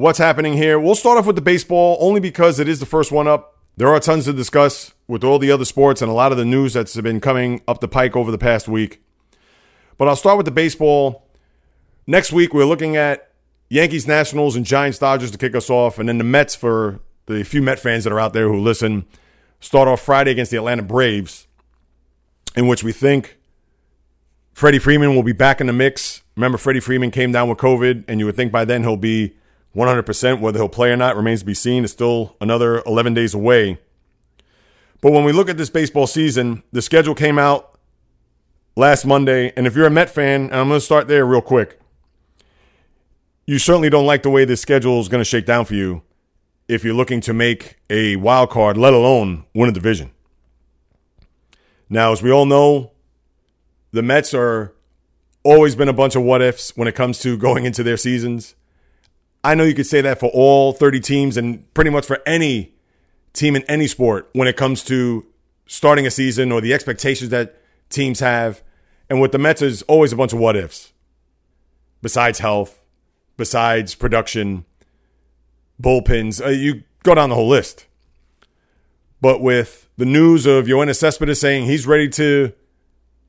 what's 0.00 0.18
happening 0.18 0.54
here. 0.54 0.80
We'll 0.80 0.94
start 0.94 1.18
off 1.18 1.26
with 1.26 1.36
the 1.36 1.42
baseball 1.42 1.98
only 2.00 2.20
because 2.20 2.58
it 2.58 2.66
is 2.68 2.80
the 2.80 2.86
first 2.86 3.12
one 3.12 3.28
up. 3.28 3.58
There 3.76 3.88
are 3.88 4.00
tons 4.00 4.24
to 4.24 4.32
discuss 4.32 4.94
with 5.06 5.22
all 5.22 5.38
the 5.38 5.52
other 5.52 5.66
sports 5.66 6.00
and 6.00 6.10
a 6.10 6.14
lot 6.14 6.32
of 6.32 6.38
the 6.38 6.44
news 6.44 6.72
that's 6.72 6.98
been 7.00 7.20
coming 7.20 7.60
up 7.68 7.80
the 7.80 7.88
pike 7.88 8.16
over 8.16 8.30
the 8.30 8.38
past 8.38 8.66
week. 8.66 9.02
But 9.98 10.08
I'll 10.08 10.16
start 10.16 10.38
with 10.38 10.46
the 10.46 10.52
baseball. 10.52 11.26
Next 12.06 12.32
week, 12.32 12.54
we're 12.54 12.64
looking 12.64 12.96
at 12.96 13.30
Yankees, 13.68 14.06
Nationals, 14.06 14.56
and 14.56 14.64
Giants, 14.64 14.98
Dodgers 14.98 15.30
to 15.32 15.38
kick 15.38 15.54
us 15.54 15.68
off, 15.68 15.98
and 15.98 16.08
then 16.08 16.16
the 16.16 16.24
Mets 16.24 16.56
for 16.56 17.00
the 17.26 17.44
few 17.44 17.60
Met 17.60 17.78
fans 17.78 18.04
that 18.04 18.12
are 18.12 18.20
out 18.20 18.32
there 18.32 18.48
who 18.48 18.58
listen. 18.58 19.04
Start 19.60 19.86
off 19.86 20.00
Friday 20.00 20.30
against 20.30 20.50
the 20.50 20.56
Atlanta 20.56 20.82
Braves, 20.82 21.46
in 22.56 22.66
which 22.66 22.82
we 22.82 22.92
think 22.92 23.36
Freddie 24.54 24.78
Freeman 24.78 25.14
will 25.14 25.22
be 25.22 25.32
back 25.32 25.60
in 25.60 25.66
the 25.66 25.74
mix. 25.74 26.22
Remember, 26.36 26.56
Freddie 26.56 26.80
Freeman 26.80 27.10
came 27.10 27.32
down 27.32 27.50
with 27.50 27.58
COVID, 27.58 28.04
and 28.08 28.18
you 28.18 28.24
would 28.24 28.36
think 28.36 28.50
by 28.50 28.64
then 28.64 28.82
he'll 28.82 28.96
be 28.96 29.34
100%. 29.74 30.40
Whether 30.40 30.58
he'll 30.58 30.68
play 30.68 30.90
or 30.90 30.96
not 30.96 31.16
remains 31.16 31.40
to 31.40 31.46
be 31.46 31.54
seen. 31.54 31.84
It's 31.84 31.92
still 31.92 32.36
another 32.40 32.82
11 32.86 33.14
days 33.14 33.34
away. 33.34 33.78
But 35.00 35.12
when 35.12 35.24
we 35.24 35.32
look 35.32 35.48
at 35.48 35.56
this 35.56 35.70
baseball 35.70 36.06
season, 36.06 36.62
the 36.72 36.82
schedule 36.82 37.14
came 37.14 37.38
out 37.38 37.78
last 38.76 39.04
Monday. 39.04 39.52
And 39.56 39.66
if 39.66 39.74
you're 39.74 39.86
a 39.86 39.90
Met 39.90 40.10
fan, 40.10 40.42
and 40.44 40.54
I'm 40.54 40.68
going 40.68 40.80
to 40.80 40.84
start 40.84 41.08
there 41.08 41.24
real 41.24 41.40
quick, 41.40 41.80
you 43.46 43.58
certainly 43.58 43.90
don't 43.90 44.06
like 44.06 44.22
the 44.22 44.30
way 44.30 44.44
this 44.44 44.60
schedule 44.60 45.00
is 45.00 45.08
going 45.08 45.20
to 45.20 45.24
shake 45.24 45.46
down 45.46 45.64
for 45.64 45.74
you 45.74 46.02
if 46.68 46.84
you're 46.84 46.94
looking 46.94 47.20
to 47.20 47.32
make 47.32 47.78
a 47.90 48.14
wild 48.16 48.50
card, 48.50 48.76
let 48.76 48.94
alone 48.94 49.44
win 49.54 49.68
a 49.68 49.72
division. 49.72 50.12
Now, 51.88 52.12
as 52.12 52.22
we 52.22 52.30
all 52.30 52.46
know, 52.46 52.92
the 53.90 54.02
Mets 54.02 54.32
are 54.34 54.72
always 55.42 55.74
been 55.74 55.88
a 55.88 55.92
bunch 55.92 56.14
of 56.14 56.22
what 56.22 56.40
ifs 56.40 56.76
when 56.76 56.86
it 56.86 56.94
comes 56.94 57.18
to 57.20 57.36
going 57.48 57.64
into 57.64 57.82
their 57.82 57.96
seasons. 57.96 58.54
I 59.42 59.54
know 59.54 59.64
you 59.64 59.74
could 59.74 59.86
say 59.86 60.00
that 60.02 60.20
for 60.20 60.30
all 60.30 60.72
30 60.72 61.00
teams 61.00 61.36
and 61.36 61.72
pretty 61.74 61.90
much 61.90 62.06
for 62.06 62.20
any 62.26 62.74
team 63.32 63.56
in 63.56 63.62
any 63.62 63.86
sport 63.86 64.28
when 64.32 64.48
it 64.48 64.56
comes 64.56 64.82
to 64.84 65.24
starting 65.66 66.06
a 66.06 66.10
season 66.10 66.52
or 66.52 66.60
the 66.60 66.74
expectations 66.74 67.30
that 67.30 67.56
teams 67.88 68.20
have. 68.20 68.62
And 69.08 69.20
with 69.20 69.32
the 69.32 69.38
Mets, 69.38 69.62
is 69.62 69.82
always 69.82 70.12
a 70.12 70.16
bunch 70.16 70.32
of 70.32 70.38
what 70.38 70.56
ifs. 70.56 70.92
Besides 72.02 72.38
health, 72.38 72.82
besides 73.36 73.94
production, 73.94 74.64
bullpens, 75.80 76.44
uh, 76.44 76.48
you 76.48 76.84
go 77.02 77.14
down 77.14 77.28
the 77.28 77.34
whole 77.34 77.48
list. 77.48 77.86
But 79.20 79.40
with 79.40 79.88
the 79.96 80.06
news 80.06 80.46
of 80.46 80.66
Yoenis 80.66 80.96
Cespedes 80.96 81.40
saying 81.40 81.66
he's 81.66 81.86
ready 81.86 82.08
to 82.10 82.52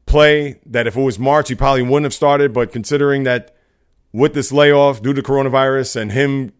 play, 0.05 0.59
that 0.65 0.87
if 0.87 0.95
it 0.95 1.01
was 1.01 1.19
March, 1.19 1.49
he 1.49 1.55
probably 1.55 1.83
wouldn't 1.83 2.05
have 2.05 2.13
started. 2.13 2.53
But 2.53 2.71
considering 2.71 3.23
that 3.23 3.55
with 4.13 4.33
this 4.33 4.51
layoff 4.51 5.01
due 5.01 5.13
to 5.13 5.21
coronavirus 5.21 5.95
and 5.95 6.11
him 6.11 6.51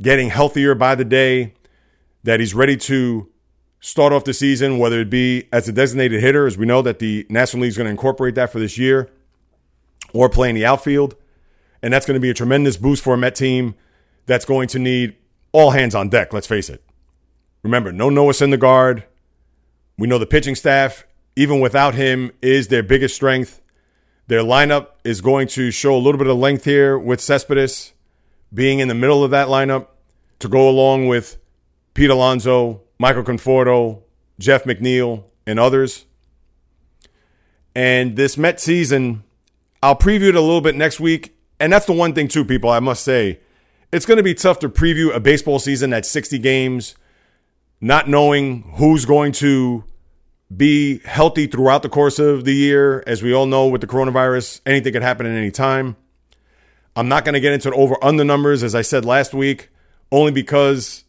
getting 0.00 0.30
healthier 0.30 0.74
by 0.74 0.94
the 0.94 1.04
day, 1.04 1.54
that 2.22 2.40
he's 2.40 2.54
ready 2.54 2.76
to 2.76 3.28
start 3.80 4.12
off 4.12 4.24
the 4.24 4.32
season, 4.32 4.78
whether 4.78 5.00
it 5.00 5.10
be 5.10 5.46
as 5.52 5.68
a 5.68 5.72
designated 5.72 6.20
hitter, 6.20 6.46
as 6.46 6.56
we 6.56 6.64
know 6.64 6.80
that 6.80 6.98
the 6.98 7.26
National 7.28 7.62
League 7.62 7.68
is 7.68 7.76
going 7.76 7.84
to 7.84 7.90
incorporate 7.90 8.34
that 8.34 8.50
for 8.50 8.58
this 8.58 8.78
year, 8.78 9.10
or 10.14 10.28
playing 10.28 10.54
the 10.54 10.64
outfield. 10.64 11.16
And 11.82 11.92
that's 11.92 12.06
going 12.06 12.14
to 12.14 12.20
be 12.20 12.30
a 12.30 12.34
tremendous 12.34 12.78
boost 12.78 13.04
for 13.04 13.12
a 13.12 13.18
Met 13.18 13.34
team 13.34 13.74
that's 14.24 14.46
going 14.46 14.68
to 14.68 14.78
need 14.78 15.16
all 15.52 15.72
hands 15.72 15.94
on 15.94 16.08
deck, 16.08 16.32
let's 16.32 16.46
face 16.46 16.70
it. 16.70 16.82
Remember, 17.62 17.92
no 17.92 18.08
Noah 18.08 18.32
Syndergaard. 18.32 19.04
We 19.98 20.08
know 20.08 20.18
the 20.18 20.26
pitching 20.26 20.54
staff, 20.54 21.04
even 21.36 21.60
without 21.60 21.94
him, 21.94 22.32
is 22.40 22.68
their 22.68 22.82
biggest 22.82 23.14
strength. 23.14 23.60
Their 24.26 24.40
lineup 24.40 24.88
is 25.04 25.20
going 25.20 25.48
to 25.48 25.70
show 25.70 25.94
a 25.94 25.98
little 25.98 26.18
bit 26.18 26.28
of 26.28 26.38
length 26.38 26.64
here 26.64 26.98
with 26.98 27.20
Cespedes 27.20 27.92
being 28.52 28.78
in 28.78 28.88
the 28.88 28.94
middle 28.94 29.22
of 29.22 29.30
that 29.32 29.48
lineup 29.48 29.88
to 30.38 30.48
go 30.48 30.68
along 30.68 31.08
with 31.08 31.36
Pete 31.92 32.08
Alonso, 32.08 32.80
Michael 32.98 33.22
Conforto, 33.22 34.02
Jeff 34.38 34.64
McNeil, 34.64 35.24
and 35.46 35.60
others. 35.60 36.06
And 37.74 38.16
this 38.16 38.38
Met 38.38 38.60
season, 38.60 39.24
I'll 39.82 39.96
preview 39.96 40.28
it 40.28 40.34
a 40.34 40.40
little 40.40 40.60
bit 40.60 40.74
next 40.74 41.00
week. 41.00 41.36
And 41.60 41.72
that's 41.72 41.86
the 41.86 41.92
one 41.92 42.14
thing, 42.14 42.28
too, 42.28 42.44
people, 42.44 42.70
I 42.70 42.80
must 42.80 43.04
say. 43.04 43.40
It's 43.92 44.06
going 44.06 44.16
to 44.16 44.22
be 44.24 44.34
tough 44.34 44.58
to 44.60 44.68
preview 44.68 45.14
a 45.14 45.20
baseball 45.20 45.58
season 45.58 45.92
at 45.92 46.06
60 46.06 46.38
games, 46.38 46.94
not 47.80 48.08
knowing 48.08 48.62
who's 48.76 49.04
going 49.04 49.32
to 49.32 49.84
be 50.56 50.98
healthy 51.00 51.46
throughout 51.46 51.82
the 51.82 51.88
course 51.88 52.18
of 52.18 52.44
the 52.44 52.54
year. 52.54 53.02
As 53.06 53.22
we 53.22 53.32
all 53.32 53.46
know, 53.46 53.66
with 53.68 53.80
the 53.80 53.86
coronavirus, 53.86 54.60
anything 54.66 54.92
can 54.92 55.02
happen 55.02 55.26
at 55.26 55.36
any 55.36 55.50
time. 55.50 55.96
I'm 56.96 57.08
not 57.08 57.24
going 57.24 57.34
to 57.34 57.40
get 57.40 57.52
into 57.52 57.70
the 57.70 57.76
over 57.76 57.96
under 58.02 58.24
numbers, 58.24 58.62
as 58.62 58.74
I 58.74 58.82
said 58.82 59.04
last 59.04 59.34
week, 59.34 59.70
only 60.12 60.30
because 60.30 61.04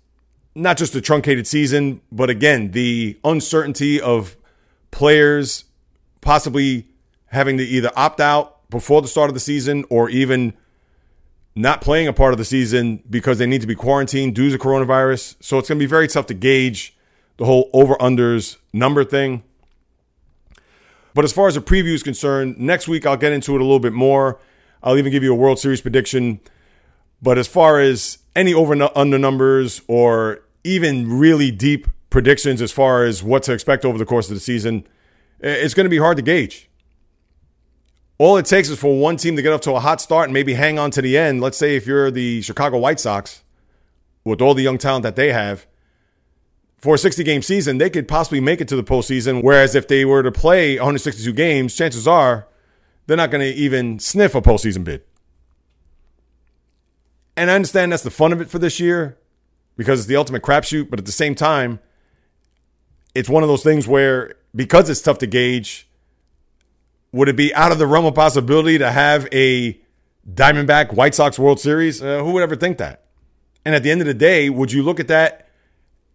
not 0.55 0.77
just 0.77 0.93
the 0.93 1.01
truncated 1.01 1.45
season, 1.45 2.01
but 2.11 2.29
again, 2.29 2.71
the 2.71 3.19
uncertainty 3.23 4.01
of 4.01 4.37
players 4.91 5.65
possibly 6.21 6.87
having 7.27 7.57
to 7.57 7.63
either 7.63 7.91
opt 7.95 8.19
out 8.19 8.67
before 8.69 9.01
the 9.01 9.07
start 9.07 9.29
of 9.29 9.33
the 9.33 9.39
season 9.39 9.85
or 9.89 10.09
even 10.09 10.53
not 11.55 11.81
playing 11.81 12.07
a 12.07 12.13
part 12.13 12.33
of 12.33 12.37
the 12.37 12.45
season 12.45 13.03
because 13.09 13.37
they 13.37 13.45
need 13.45 13.61
to 13.61 13.67
be 13.67 13.75
quarantined 13.75 14.33
due 14.33 14.49
to 14.49 14.57
coronavirus. 14.57 15.35
So 15.39 15.59
it's 15.59 15.69
going 15.69 15.77
to 15.77 15.83
be 15.83 15.89
very 15.89 16.07
tough 16.07 16.25
to 16.27 16.33
gauge 16.33 16.94
the 17.37 17.45
whole 17.45 17.69
over 17.73 17.95
unders 17.95 18.57
number 18.73 19.03
thing. 19.03 19.43
But 21.13 21.25
as 21.25 21.31
far 21.31 21.47
as 21.47 21.55
the 21.55 21.61
preview 21.61 21.93
is 21.93 22.03
concerned, 22.03 22.57
next 22.57 22.87
week 22.87 23.05
I'll 23.05 23.17
get 23.17 23.31
into 23.31 23.55
it 23.55 23.61
a 23.61 23.63
little 23.63 23.79
bit 23.79 23.93
more. 23.93 24.39
I'll 24.83 24.97
even 24.97 25.11
give 25.11 25.23
you 25.23 25.31
a 25.31 25.35
World 25.35 25.59
Series 25.59 25.81
prediction. 25.81 26.39
But 27.21 27.37
as 27.37 27.47
far 27.47 27.79
as 27.79 28.17
any 28.35 28.53
over 28.53 28.77
under 28.95 29.17
numbers 29.17 29.81
or 29.87 30.41
even 30.63 31.17
really 31.17 31.51
deep 31.51 31.87
predictions 32.09 32.61
as 32.61 32.71
far 32.71 33.03
as 33.03 33.23
what 33.23 33.43
to 33.43 33.53
expect 33.53 33.85
over 33.85 33.97
the 33.97 34.05
course 34.05 34.29
of 34.29 34.35
the 34.35 34.41
season, 34.41 34.85
it's 35.39 35.73
going 35.73 35.85
to 35.85 35.89
be 35.89 35.97
hard 35.97 36.17
to 36.17 36.23
gauge. 36.23 36.69
All 38.17 38.37
it 38.37 38.45
takes 38.45 38.69
is 38.69 38.79
for 38.79 38.97
one 38.97 39.17
team 39.17 39.35
to 39.35 39.41
get 39.41 39.51
off 39.51 39.61
to 39.61 39.73
a 39.73 39.79
hot 39.79 39.99
start 39.99 40.25
and 40.25 40.33
maybe 40.33 40.53
hang 40.53 40.79
on 40.79 40.91
to 40.91 41.01
the 41.01 41.17
end. 41.17 41.41
Let's 41.41 41.57
say 41.57 41.75
if 41.75 41.85
you're 41.85 42.11
the 42.11 42.41
Chicago 42.41 42.77
White 42.77 42.99
Sox, 42.99 43.41
with 44.23 44.41
all 44.41 44.53
the 44.53 44.63
young 44.63 44.77
talent 44.77 45.03
that 45.03 45.15
they 45.15 45.31
have, 45.31 45.65
for 46.85 46.93
a 46.93 46.97
60 46.99 47.23
game 47.23 47.41
season, 47.41 47.79
they 47.79 47.89
could 47.89 48.07
possibly 48.07 48.39
make 48.39 48.61
it 48.61 48.67
to 48.67 48.75
the 48.75 48.83
postseason. 48.83 49.41
Whereas 49.43 49.73
if 49.73 49.87
they 49.87 50.05
were 50.05 50.21
to 50.21 50.31
play 50.31 50.75
162 50.75 51.33
games, 51.33 51.75
chances 51.75 52.07
are 52.07 52.47
they're 53.07 53.17
not 53.17 53.31
going 53.31 53.41
to 53.41 53.59
even 53.59 53.97
sniff 53.97 54.35
a 54.35 54.41
postseason 54.41 54.83
bid. 54.83 55.01
And 57.35 57.49
I 57.49 57.55
understand 57.55 57.91
that's 57.91 58.03
the 58.03 58.11
fun 58.11 58.31
of 58.31 58.39
it 58.39 58.49
for 58.49 58.59
this 58.59 58.79
year 58.79 59.17
because 59.75 59.99
it's 59.99 60.07
the 60.07 60.15
ultimate 60.15 60.43
crapshoot. 60.43 60.91
But 60.91 60.99
at 60.99 61.07
the 61.07 61.11
same 61.11 61.33
time, 61.33 61.79
it's 63.15 63.27
one 63.27 63.41
of 63.41 63.49
those 63.49 63.63
things 63.63 63.87
where 63.87 64.35
because 64.55 64.87
it's 64.87 65.01
tough 65.01 65.17
to 65.17 65.27
gauge, 65.27 65.89
would 67.11 67.29
it 67.29 67.35
be 67.35 67.53
out 67.55 67.71
of 67.71 67.79
the 67.79 67.87
realm 67.87 68.05
of 68.05 68.13
possibility 68.13 68.77
to 68.77 68.91
have 68.91 69.27
a 69.31 69.81
Diamondback 70.31 70.93
White 70.93 71.15
Sox 71.15 71.39
World 71.39 71.59
Series? 71.59 71.99
Uh, 71.99 72.23
who 72.23 72.33
would 72.33 72.43
ever 72.43 72.55
think 72.55 72.77
that? 72.77 73.05
And 73.65 73.73
at 73.73 73.81
the 73.81 73.89
end 73.89 74.01
of 74.01 74.07
the 74.07 74.13
day, 74.13 74.51
would 74.51 74.71
you 74.71 74.83
look 74.83 74.99
at 74.99 75.07
that 75.07 75.44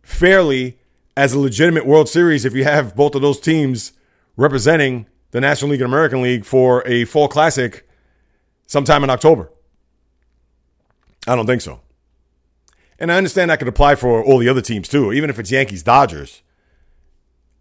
fairly 0.03 0.79
as 1.17 1.33
a 1.33 1.39
legitimate 1.39 1.87
World 1.87 2.09
Series 2.09 2.45
if 2.45 2.55
you 2.55 2.65
have 2.65 2.95
both 2.97 3.15
of 3.15 3.23
those 3.23 3.41
teams 3.41 3.93
representing 4.37 5.07
the 5.33 5.41
National 5.41 5.71
League 5.71 5.81
and 5.81 5.89
American 5.89 6.23
League 6.23 6.45
for 6.45 6.87
a 6.87 7.05
fall 7.05 7.29
classic 7.29 7.89
sometime 8.67 9.05
in 9.05 9.11
October. 9.11 9.51
I 11.27 11.37
don't 11.37 11.47
think 11.47 11.61
so. 11.61 11.81
And 12.99 13.11
I 13.11 13.17
understand 13.17 13.51
that 13.51 13.59
could 13.59 13.69
apply 13.69 13.95
for 13.95 14.23
all 14.23 14.39
the 14.39 14.49
other 14.49 14.61
teams 14.61 14.89
too, 14.89 15.13
even 15.13 15.31
if 15.31 15.39
it's 15.39 15.51
Yankees 15.51 15.83
Dodgers. 15.83 16.43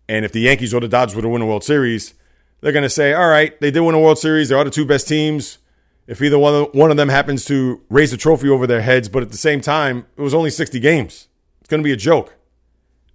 And 0.07 0.25
if 0.25 0.31
the 0.31 0.41
Yankees 0.41 0.73
or 0.73 0.81
the 0.81 0.87
Dodgers 0.87 1.15
were 1.15 1.21
to 1.21 1.29
win 1.29 1.41
a 1.41 1.45
World 1.45 1.63
Series, 1.63 2.13
they're 2.61 2.71
going 2.71 2.83
to 2.83 2.89
say, 2.89 3.13
all 3.13 3.29
right, 3.29 3.59
they 3.61 3.71
did 3.71 3.81
win 3.81 3.95
a 3.95 3.99
World 3.99 4.19
Series. 4.19 4.49
They 4.49 4.55
are 4.55 4.63
the 4.63 4.69
two 4.69 4.85
best 4.85 5.07
teams. 5.07 5.59
If 6.07 6.21
either 6.21 6.37
one 6.37 6.91
of, 6.91 6.97
them 6.97 7.09
happens 7.09 7.45
to 7.45 7.81
raise 7.89 8.11
a 8.11 8.17
trophy 8.17 8.49
over 8.49 8.65
their 8.65 8.81
heads, 8.81 9.07
but 9.07 9.21
at 9.21 9.29
the 9.29 9.37
same 9.37 9.61
time, 9.61 10.07
it 10.17 10.21
was 10.21 10.33
only 10.33 10.49
60 10.49 10.79
games. 10.79 11.28
Going 11.69 11.81
to 11.81 11.87
be 11.87 11.93
a 11.93 11.97
joke. 11.97 12.35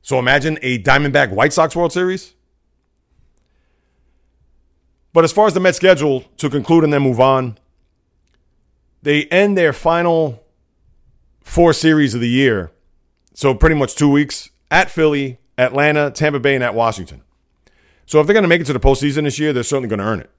So 0.02 0.18
imagine 0.18 0.58
a 0.62 0.82
Diamondback 0.82 1.30
White 1.30 1.52
Sox 1.52 1.74
World 1.74 1.92
Series. 1.92 2.34
But 5.12 5.24
as 5.24 5.32
far 5.32 5.46
as 5.46 5.54
the 5.54 5.60
Mets 5.60 5.76
schedule 5.76 6.22
to 6.38 6.48
conclude 6.48 6.84
and 6.84 6.92
then 6.92 7.02
move 7.02 7.20
on, 7.20 7.58
they 9.02 9.24
end 9.26 9.56
their 9.56 9.72
final 9.72 10.42
four 11.40 11.72
series 11.72 12.14
of 12.14 12.20
the 12.20 12.28
year. 12.28 12.70
So 13.34 13.54
pretty 13.54 13.76
much 13.76 13.94
two 13.94 14.10
weeks 14.10 14.50
at 14.70 14.90
Philly, 14.90 15.38
Atlanta, 15.58 16.10
Tampa 16.10 16.40
Bay, 16.40 16.54
and 16.54 16.64
at 16.64 16.74
Washington. 16.74 17.22
So 18.06 18.20
if 18.20 18.26
they're 18.26 18.34
going 18.34 18.42
to 18.44 18.48
make 18.48 18.60
it 18.60 18.66
to 18.66 18.72
the 18.72 18.80
postseason 18.80 19.24
this 19.24 19.38
year, 19.38 19.52
they're 19.52 19.62
certainly 19.62 19.88
going 19.88 20.00
to 20.00 20.04
earn 20.04 20.20
it. 20.20 20.30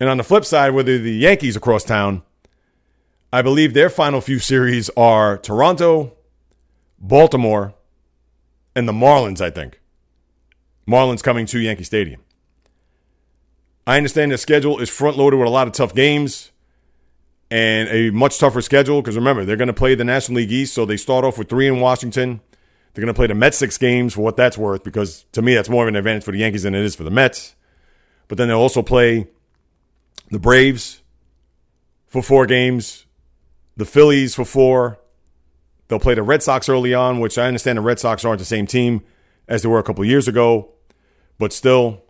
And 0.00 0.08
on 0.08 0.16
the 0.16 0.24
flip 0.24 0.44
side, 0.44 0.74
whether 0.74 0.98
the 0.98 1.14
Yankees 1.14 1.56
across 1.56 1.84
town, 1.84 2.22
I 3.32 3.42
believe 3.42 3.74
their 3.74 3.90
final 3.90 4.20
few 4.20 4.38
series 4.38 4.90
are 4.96 5.38
Toronto, 5.38 6.12
Baltimore, 7.06 7.74
and 8.74 8.88
the 8.88 8.92
Marlins, 8.92 9.42
I 9.42 9.50
think. 9.50 9.80
Marlins 10.88 11.22
coming 11.22 11.44
to 11.46 11.58
Yankee 11.58 11.84
Stadium. 11.84 12.22
I 13.86 13.98
understand 13.98 14.32
the 14.32 14.38
schedule 14.38 14.78
is 14.78 14.88
front 14.88 15.18
loaded 15.18 15.36
with 15.36 15.46
a 15.46 15.50
lot 15.50 15.66
of 15.66 15.74
tough 15.74 15.94
games 15.94 16.50
and 17.50 17.90
a 17.90 18.08
much 18.08 18.38
tougher 18.38 18.62
schedule 18.62 19.02
because 19.02 19.16
remember, 19.16 19.44
they're 19.44 19.58
going 19.58 19.68
to 19.68 19.74
play 19.74 19.94
the 19.94 20.04
National 20.04 20.36
League 20.36 20.50
East, 20.50 20.72
so 20.72 20.86
they 20.86 20.96
start 20.96 21.26
off 21.26 21.36
with 21.36 21.50
three 21.50 21.68
in 21.68 21.78
Washington. 21.78 22.40
They're 22.94 23.02
going 23.04 23.14
to 23.14 23.18
play 23.18 23.26
the 23.26 23.34
Mets 23.34 23.58
six 23.58 23.76
games 23.76 24.14
for 24.14 24.22
what 24.22 24.38
that's 24.38 24.56
worth 24.56 24.82
because 24.82 25.26
to 25.32 25.42
me, 25.42 25.54
that's 25.54 25.68
more 25.68 25.84
of 25.84 25.88
an 25.88 25.96
advantage 25.96 26.24
for 26.24 26.32
the 26.32 26.38
Yankees 26.38 26.62
than 26.62 26.74
it 26.74 26.82
is 26.82 26.96
for 26.96 27.02
the 27.02 27.10
Mets. 27.10 27.54
But 28.28 28.38
then 28.38 28.48
they'll 28.48 28.58
also 28.58 28.80
play 28.80 29.28
the 30.30 30.38
Braves 30.38 31.02
for 32.08 32.22
four 32.22 32.46
games, 32.46 33.04
the 33.76 33.84
Phillies 33.84 34.34
for 34.34 34.46
four, 34.46 34.98
They'll 35.94 36.00
play 36.00 36.14
the 36.14 36.24
Red 36.24 36.42
Sox 36.42 36.68
early 36.68 36.92
on, 36.92 37.20
which 37.20 37.38
I 37.38 37.46
understand 37.46 37.78
the 37.78 37.82
Red 37.82 38.00
Sox 38.00 38.24
aren't 38.24 38.40
the 38.40 38.44
same 38.44 38.66
team 38.66 39.04
as 39.46 39.62
they 39.62 39.68
were 39.68 39.78
a 39.78 39.82
couple 39.84 40.04
years 40.04 40.26
ago, 40.26 40.72
but 41.38 41.52
still. 41.52 42.02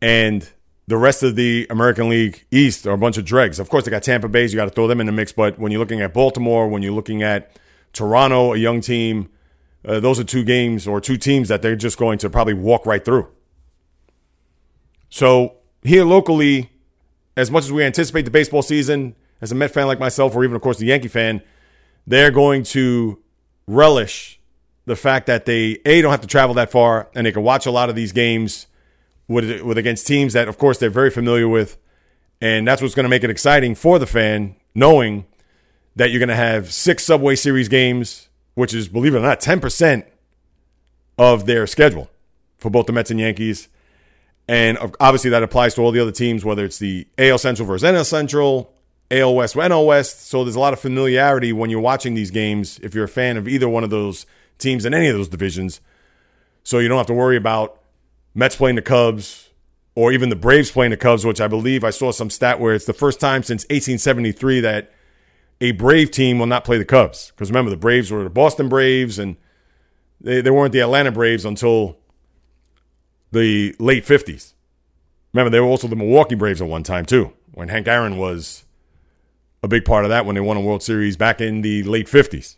And 0.00 0.48
the 0.86 0.96
rest 0.96 1.24
of 1.24 1.34
the 1.34 1.66
American 1.70 2.08
League 2.08 2.46
East 2.52 2.86
are 2.86 2.92
a 2.92 2.96
bunch 2.96 3.18
of 3.18 3.24
dregs. 3.24 3.58
Of 3.58 3.68
course, 3.68 3.84
they 3.84 3.90
got 3.90 4.04
Tampa 4.04 4.28
Bay, 4.28 4.46
you 4.46 4.54
got 4.54 4.66
to 4.66 4.70
throw 4.70 4.86
them 4.86 5.00
in 5.00 5.06
the 5.06 5.12
mix. 5.12 5.32
But 5.32 5.58
when 5.58 5.72
you're 5.72 5.80
looking 5.80 6.00
at 6.00 6.14
Baltimore, 6.14 6.68
when 6.68 6.84
you're 6.84 6.92
looking 6.92 7.20
at 7.20 7.50
Toronto, 7.92 8.52
a 8.52 8.56
young 8.56 8.80
team, 8.80 9.28
uh, 9.84 9.98
those 9.98 10.20
are 10.20 10.24
two 10.24 10.44
games 10.44 10.86
or 10.86 11.00
two 11.00 11.16
teams 11.16 11.48
that 11.48 11.62
they're 11.62 11.74
just 11.74 11.98
going 11.98 12.18
to 12.18 12.30
probably 12.30 12.54
walk 12.54 12.86
right 12.86 13.04
through. 13.04 13.26
So 15.08 15.56
here 15.82 16.04
locally, 16.04 16.70
as 17.36 17.50
much 17.50 17.64
as 17.64 17.72
we 17.72 17.82
anticipate 17.82 18.22
the 18.22 18.30
baseball 18.30 18.62
season, 18.62 19.16
as 19.40 19.50
a 19.50 19.56
Met 19.56 19.72
fan 19.72 19.88
like 19.88 19.98
myself, 19.98 20.36
or 20.36 20.44
even 20.44 20.54
of 20.54 20.62
course 20.62 20.78
the 20.78 20.86
Yankee 20.86 21.08
fan, 21.08 21.42
they're 22.06 22.30
going 22.30 22.62
to 22.64 23.22
relish 23.66 24.40
the 24.86 24.96
fact 24.96 25.26
that 25.26 25.46
they 25.46 25.78
a 25.84 26.02
don't 26.02 26.10
have 26.10 26.20
to 26.20 26.26
travel 26.26 26.54
that 26.54 26.70
far 26.70 27.08
and 27.14 27.26
they 27.26 27.32
can 27.32 27.42
watch 27.42 27.66
a 27.66 27.70
lot 27.70 27.88
of 27.88 27.94
these 27.94 28.12
games 28.12 28.66
with, 29.28 29.62
with 29.62 29.78
against 29.78 30.06
teams 30.06 30.32
that, 30.32 30.48
of 30.48 30.58
course, 30.58 30.78
they're 30.78 30.90
very 30.90 31.10
familiar 31.10 31.48
with. 31.48 31.78
And 32.40 32.66
that's 32.66 32.82
what's 32.82 32.94
going 32.94 33.04
to 33.04 33.10
make 33.10 33.22
it 33.22 33.30
exciting 33.30 33.74
for 33.74 33.98
the 33.98 34.06
fan, 34.06 34.56
knowing 34.74 35.26
that 35.94 36.10
you're 36.10 36.18
going 36.18 36.28
to 36.30 36.34
have 36.34 36.72
six 36.72 37.04
Subway 37.04 37.36
Series 37.36 37.68
games, 37.68 38.28
which 38.54 38.74
is, 38.74 38.88
believe 38.88 39.14
it 39.14 39.18
or 39.18 39.22
not, 39.22 39.40
10% 39.40 40.04
of 41.18 41.46
their 41.46 41.66
schedule 41.66 42.10
for 42.56 42.70
both 42.70 42.86
the 42.86 42.92
Mets 42.92 43.10
and 43.10 43.20
Yankees. 43.20 43.68
And 44.48 44.78
obviously, 44.98 45.30
that 45.30 45.44
applies 45.44 45.74
to 45.74 45.82
all 45.82 45.92
the 45.92 46.00
other 46.00 46.10
teams, 46.10 46.44
whether 46.44 46.64
it's 46.64 46.78
the 46.78 47.06
AL 47.18 47.38
Central 47.38 47.68
versus 47.68 47.88
NL 47.88 48.04
Central, 48.04 48.72
AL 49.10 49.34
West, 49.34 49.54
NL 49.56 49.86
West. 49.86 50.26
So 50.26 50.44
there's 50.44 50.56
a 50.56 50.60
lot 50.60 50.72
of 50.72 50.80
familiarity 50.80 51.52
when 51.52 51.70
you're 51.70 51.80
watching 51.80 52.14
these 52.14 52.30
games 52.30 52.78
if 52.82 52.94
you're 52.94 53.04
a 53.04 53.08
fan 53.08 53.36
of 53.36 53.48
either 53.48 53.68
one 53.68 53.84
of 53.84 53.90
those 53.90 54.26
teams 54.58 54.84
in 54.84 54.94
any 54.94 55.08
of 55.08 55.16
those 55.16 55.28
divisions. 55.28 55.80
So 56.62 56.78
you 56.78 56.88
don't 56.88 56.98
have 56.98 57.06
to 57.06 57.14
worry 57.14 57.36
about 57.36 57.80
Mets 58.34 58.56
playing 58.56 58.76
the 58.76 58.82
Cubs 58.82 59.50
or 59.94 60.12
even 60.12 60.28
the 60.28 60.36
Braves 60.36 60.70
playing 60.70 60.90
the 60.90 60.96
Cubs, 60.96 61.24
which 61.24 61.40
I 61.40 61.48
believe 61.48 61.82
I 61.82 61.90
saw 61.90 62.12
some 62.12 62.30
stat 62.30 62.60
where 62.60 62.74
it's 62.74 62.84
the 62.84 62.92
first 62.92 63.18
time 63.18 63.42
since 63.42 63.64
1873 63.64 64.60
that 64.60 64.92
a 65.60 65.72
Brave 65.72 66.10
team 66.10 66.38
will 66.38 66.46
not 66.46 66.64
play 66.64 66.78
the 66.78 66.84
Cubs. 66.84 67.32
Because 67.32 67.50
remember, 67.50 67.70
the 67.70 67.76
Braves 67.76 68.10
were 68.10 68.22
the 68.22 68.30
Boston 68.30 68.68
Braves 68.68 69.18
and 69.18 69.36
they, 70.20 70.40
they 70.40 70.50
weren't 70.50 70.72
the 70.72 70.80
Atlanta 70.80 71.10
Braves 71.10 71.44
until 71.44 71.98
the 73.32 73.74
late 73.78 74.04
50s. 74.04 74.54
Remember, 75.32 75.50
they 75.50 75.60
were 75.60 75.66
also 75.66 75.88
the 75.88 75.96
Milwaukee 75.96 76.34
Braves 76.34 76.60
at 76.60 76.68
one 76.68 76.82
time, 76.82 77.06
too, 77.06 77.32
when 77.52 77.68
Hank 77.68 77.86
Aaron 77.86 78.16
was 78.16 78.64
a 79.62 79.68
big 79.68 79.84
part 79.84 80.04
of 80.04 80.10
that 80.10 80.26
when 80.26 80.34
they 80.34 80.40
won 80.40 80.56
a 80.56 80.60
World 80.60 80.82
Series 80.82 81.16
back 81.16 81.40
in 81.40 81.62
the 81.62 81.82
late 81.82 82.06
50s. 82.06 82.56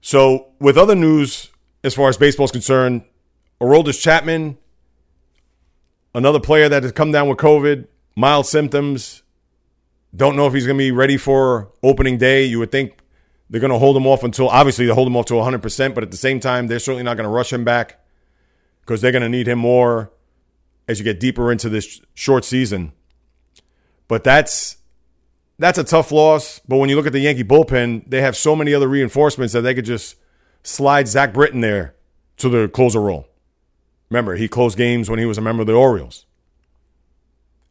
So, 0.00 0.48
with 0.60 0.76
other 0.76 0.94
news 0.94 1.50
as 1.82 1.94
far 1.94 2.08
as 2.08 2.16
baseball 2.16 2.44
is 2.44 2.50
concerned, 2.50 3.04
Aroldis 3.60 4.00
Chapman, 4.00 4.58
another 6.14 6.40
player 6.40 6.68
that 6.68 6.82
has 6.82 6.92
come 6.92 7.10
down 7.10 7.28
with 7.28 7.38
COVID, 7.38 7.86
mild 8.16 8.46
symptoms. 8.46 9.22
Don't 10.14 10.36
know 10.36 10.46
if 10.46 10.54
he's 10.54 10.66
going 10.66 10.78
to 10.78 10.84
be 10.84 10.92
ready 10.92 11.16
for 11.16 11.72
opening 11.82 12.18
day. 12.18 12.44
You 12.44 12.58
would 12.60 12.70
think 12.70 12.98
they're 13.50 13.60
going 13.60 13.72
to 13.72 13.78
hold 13.78 13.96
him 13.96 14.06
off 14.06 14.22
until, 14.22 14.48
obviously, 14.48 14.86
they 14.86 14.94
hold 14.94 15.08
him 15.08 15.16
off 15.16 15.26
to 15.26 15.34
100%, 15.34 15.94
but 15.94 16.04
at 16.04 16.10
the 16.10 16.16
same 16.16 16.38
time, 16.38 16.66
they're 16.66 16.78
certainly 16.78 17.02
not 17.02 17.16
going 17.16 17.28
to 17.28 17.34
rush 17.34 17.52
him 17.52 17.64
back 17.64 18.00
because 18.80 19.00
they're 19.00 19.12
going 19.12 19.22
to 19.22 19.28
need 19.28 19.48
him 19.48 19.58
more 19.58 20.12
as 20.86 20.98
you 20.98 21.04
get 21.04 21.18
deeper 21.18 21.50
into 21.50 21.68
this 21.68 22.00
short 22.14 22.44
season. 22.44 22.92
But 24.08 24.24
that's 24.24 24.76
that's 25.58 25.78
a 25.78 25.84
tough 25.84 26.12
loss. 26.12 26.60
But 26.66 26.78
when 26.78 26.88
you 26.88 26.96
look 26.96 27.06
at 27.06 27.12
the 27.12 27.20
Yankee 27.20 27.44
bullpen, 27.44 28.08
they 28.08 28.20
have 28.20 28.36
so 28.36 28.56
many 28.56 28.74
other 28.74 28.88
reinforcements 28.88 29.52
that 29.52 29.62
they 29.62 29.74
could 29.74 29.84
just 29.84 30.16
slide 30.62 31.08
Zach 31.08 31.32
Britton 31.32 31.60
there 31.60 31.94
to 32.38 32.48
the 32.48 32.68
closer 32.68 33.00
role. 33.00 33.28
Remember, 34.10 34.34
he 34.36 34.48
closed 34.48 34.76
games 34.76 35.08
when 35.08 35.18
he 35.18 35.24
was 35.24 35.38
a 35.38 35.40
member 35.40 35.62
of 35.62 35.66
the 35.66 35.74
Orioles. 35.74 36.26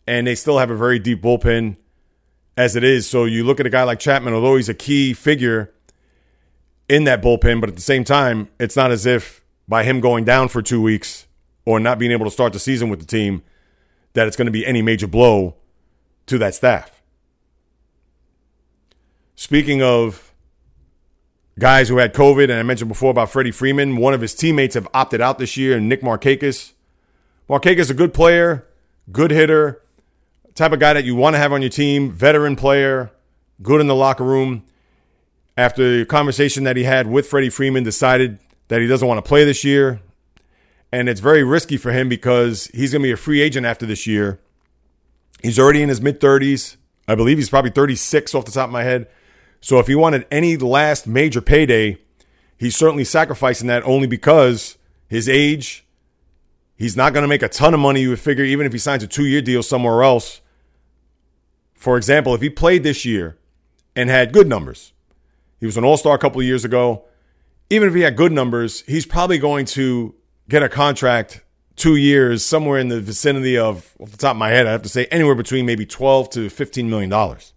And 0.05 0.27
they 0.27 0.35
still 0.35 0.59
have 0.59 0.69
a 0.69 0.75
very 0.75 0.99
deep 0.99 1.21
bullpen 1.21 1.77
as 2.57 2.75
it 2.75 2.83
is. 2.83 3.09
So 3.09 3.25
you 3.25 3.43
look 3.43 3.59
at 3.59 3.65
a 3.65 3.69
guy 3.69 3.83
like 3.83 3.99
Chapman, 3.99 4.33
although 4.33 4.57
he's 4.57 4.69
a 4.69 4.73
key 4.73 5.13
figure 5.13 5.73
in 6.89 7.05
that 7.05 7.21
bullpen, 7.21 7.61
but 7.61 7.69
at 7.69 7.75
the 7.75 7.81
same 7.81 8.03
time, 8.03 8.49
it's 8.59 8.75
not 8.75 8.91
as 8.91 9.05
if 9.05 9.43
by 9.67 9.83
him 9.83 10.01
going 10.01 10.25
down 10.25 10.49
for 10.49 10.61
two 10.61 10.81
weeks 10.81 11.25
or 11.65 11.79
not 11.79 11.97
being 11.97 12.11
able 12.11 12.25
to 12.25 12.31
start 12.31 12.51
the 12.51 12.59
season 12.59 12.89
with 12.89 12.99
the 12.99 13.05
team 13.05 13.41
that 14.13 14.27
it's 14.27 14.35
going 14.35 14.45
to 14.45 14.51
be 14.51 14.65
any 14.65 14.81
major 14.81 15.07
blow 15.07 15.55
to 16.27 16.37
that 16.37 16.55
staff. 16.55 17.01
Speaking 19.35 19.81
of 19.81 20.33
guys 21.59 21.89
who 21.89 21.97
had 21.97 22.13
COVID, 22.13 22.45
and 22.45 22.53
I 22.53 22.63
mentioned 22.63 22.89
before 22.89 23.11
about 23.11 23.29
Freddie 23.29 23.51
Freeman, 23.51 23.97
one 23.97 24.13
of 24.13 24.21
his 24.21 24.33
teammates 24.33 24.75
have 24.75 24.87
opted 24.93 25.21
out 25.21 25.37
this 25.37 25.57
year, 25.57 25.79
Nick 25.79 26.01
Markakis. 26.01 26.71
Markakis 27.49 27.89
a 27.89 27.93
good 27.93 28.13
player, 28.13 28.65
good 29.11 29.31
hitter, 29.31 29.81
type 30.55 30.71
of 30.71 30.79
guy 30.79 30.93
that 30.93 31.03
you 31.03 31.15
want 31.15 31.35
to 31.35 31.39
have 31.39 31.51
on 31.51 31.61
your 31.61 31.69
team, 31.69 32.11
veteran 32.11 32.55
player, 32.55 33.11
good 33.61 33.81
in 33.81 33.87
the 33.87 33.95
locker 33.95 34.23
room. 34.23 34.63
After 35.55 35.99
the 35.99 36.05
conversation 36.05 36.63
that 36.63 36.77
he 36.77 36.83
had 36.83 37.07
with 37.07 37.27
Freddie 37.27 37.49
Freeman, 37.49 37.83
decided 37.83 38.39
that 38.69 38.81
he 38.81 38.87
doesn't 38.87 39.07
want 39.07 39.23
to 39.23 39.27
play 39.27 39.45
this 39.45 39.63
year. 39.63 40.01
And 40.91 41.09
it's 41.09 41.19
very 41.19 41.43
risky 41.43 41.77
for 41.77 41.91
him 41.91 42.07
because 42.09 42.67
he's 42.73 42.91
going 42.91 43.01
to 43.01 43.07
be 43.07 43.11
a 43.11 43.17
free 43.17 43.41
agent 43.41 43.65
after 43.65 43.85
this 43.85 44.07
year. 44.07 44.39
He's 45.43 45.59
already 45.59 45.83
in 45.83 45.89
his 45.89 46.01
mid 46.01 46.19
30s. 46.19 46.77
I 47.07 47.15
believe 47.15 47.37
he's 47.37 47.49
probably 47.49 47.71
36 47.71 48.33
off 48.33 48.45
the 48.45 48.51
top 48.51 48.67
of 48.67 48.71
my 48.71 48.83
head. 48.83 49.07
So 49.59 49.77
if 49.79 49.87
he 49.87 49.95
wanted 49.95 50.25
any 50.31 50.55
last 50.57 51.05
major 51.05 51.41
payday, 51.41 51.97
he's 52.57 52.75
certainly 52.75 53.03
sacrificing 53.03 53.67
that 53.67 53.83
only 53.83 54.07
because 54.07 54.77
his 55.07 55.27
age, 55.27 55.85
he's 56.77 56.95
not 56.95 57.13
going 57.13 57.23
to 57.23 57.27
make 57.27 57.43
a 57.43 57.49
ton 57.49 57.73
of 57.73 57.79
money, 57.81 58.01
you 58.01 58.09
would 58.09 58.19
figure, 58.19 58.45
even 58.45 58.65
if 58.65 58.71
he 58.71 58.79
signs 58.79 59.03
a 59.03 59.07
two 59.07 59.25
year 59.25 59.41
deal 59.41 59.61
somewhere 59.61 60.01
else. 60.01 60.39
For 61.75 61.97
example, 61.97 62.33
if 62.33 62.41
he 62.41 62.49
played 62.49 62.83
this 62.83 63.03
year 63.03 63.37
and 63.95 64.09
had 64.09 64.31
good 64.31 64.47
numbers, 64.47 64.93
he 65.59 65.65
was 65.65 65.75
an 65.75 65.83
all 65.83 65.97
star 65.97 66.15
a 66.15 66.19
couple 66.19 66.39
of 66.39 66.47
years 66.47 66.63
ago. 66.63 67.03
Even 67.69 67.89
if 67.89 67.95
he 67.95 68.01
had 68.01 68.15
good 68.15 68.31
numbers, 68.31 68.81
he's 68.81 69.05
probably 69.05 69.37
going 69.37 69.65
to 69.65 70.15
get 70.47 70.63
a 70.63 70.69
contract 70.69 71.42
two 71.75 71.95
years, 71.95 72.45
somewhere 72.45 72.79
in 72.79 72.87
the 72.87 73.01
vicinity 73.01 73.57
of, 73.57 73.93
off 73.99 74.11
the 74.11 74.17
top 74.17 74.31
of 74.31 74.37
my 74.37 74.49
head, 74.49 74.67
I 74.67 74.71
have 74.71 74.83
to 74.83 74.89
say 74.89 75.05
anywhere 75.05 75.35
between 75.35 75.65
maybe 75.65 75.85
12 75.85 76.29
to 76.31 76.49
15 76.49 76.89
million 76.89 77.09
dollars. 77.09 77.53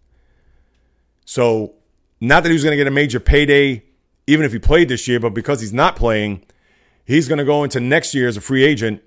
So, 1.24 1.74
not 2.20 2.42
that 2.42 2.48
he 2.48 2.54
was 2.54 2.62
going 2.62 2.72
to 2.72 2.76
get 2.76 2.86
a 2.86 2.92
major 2.92 3.20
payday 3.20 3.82
even 4.26 4.44
if 4.44 4.52
he 4.52 4.58
played 4.58 4.88
this 4.88 5.06
year, 5.06 5.20
but 5.20 5.30
because 5.30 5.60
he's 5.60 5.72
not 5.72 5.96
playing, 5.96 6.44
he's 7.04 7.28
going 7.28 7.38
to 7.38 7.44
go 7.44 7.64
into 7.64 7.80
next 7.80 8.14
year 8.14 8.28
as 8.28 8.36
a 8.36 8.40
free 8.40 8.64
agent. 8.64 9.02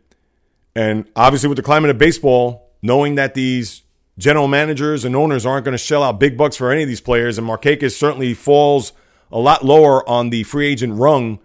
And 0.76 1.10
obviously, 1.16 1.50
with 1.50 1.58
the 1.58 1.64
climate 1.64 1.90
of 1.90 1.98
baseball, 1.98 2.72
knowing 2.82 3.16
that 3.16 3.34
these 3.34 3.84
general 4.18 4.48
managers 4.48 5.04
and 5.04 5.16
owners 5.16 5.46
aren't 5.46 5.66
going 5.66 5.74
to 5.74 5.78
shell 5.78 6.04
out 6.04 6.20
big 6.20 6.38
bucks 6.38 6.56
for 6.56 6.72
any 6.72 6.84
of 6.84 6.88
these 6.88 7.02
players, 7.02 7.38
and 7.38 7.46
Marquez 7.46 7.96
certainly 7.96 8.34
falls 8.34 8.94
a 9.32 9.40
lot 9.40 9.64
lower 9.64 10.08
on 10.08 10.30
the 10.30 10.44
free 10.44 10.68
agent 10.68 10.94
rung 10.96 11.40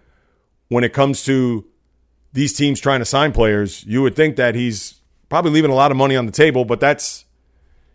when 0.69 0.85
it 0.85 0.93
comes 0.93 1.25
to 1.25 1.67
these 2.35 2.53
teams 2.53 2.81
trying 2.81 2.99
to 2.99 3.05
sign 3.05 3.33
players, 3.33 3.85
you 3.85 4.03
would 4.03 4.15
think 4.15 4.37
that 4.37 4.55
he's 4.55 5.01
probably 5.29 5.53
leaving 5.53 5.71
a 5.71 5.75
lot 5.75 5.91
of 5.91 5.97
money 5.97 6.17
on 6.17 6.27
the 6.27 6.33
table, 6.33 6.65
but 6.65 6.81
that's 6.81 7.25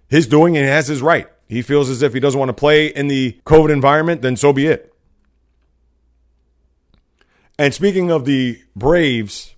his 0.08 0.26
doing 0.26 0.58
and 0.58 0.66
he 0.66 0.72
has 0.72 0.88
his 0.88 1.02
right. 1.02 1.28
He 1.48 1.62
feels 1.62 1.90
as 1.90 2.02
if 2.02 2.14
he 2.14 2.20
doesn't 2.20 2.40
want 2.40 2.50
to 2.50 2.54
play 2.54 2.88
in 2.88 3.10
the 3.10 3.38
COVID 3.46 3.70
environment, 3.70 4.22
then 4.22 4.38
so 4.38 4.54
be 4.54 4.68
it. 4.68 4.94
And 7.58 7.74
speaking 7.74 8.12
of 8.12 8.24
the 8.24 8.62
Braves, 8.76 9.56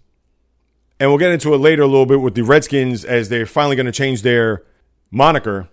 and 1.00 1.10
we'll 1.10 1.20
get 1.20 1.32
into 1.32 1.54
it 1.54 1.58
later 1.58 1.84
a 1.84 1.88
little 1.88 2.08
bit 2.08 2.20
with 2.20 2.34
the 2.34 2.42
Redskins 2.42 3.06
as 3.06 3.30
they're 3.30 3.46
finally 3.46 3.76
going 3.76 3.86
to 3.86 3.92
change 3.92 4.24
their 4.24 4.64
moniker. 5.12 5.70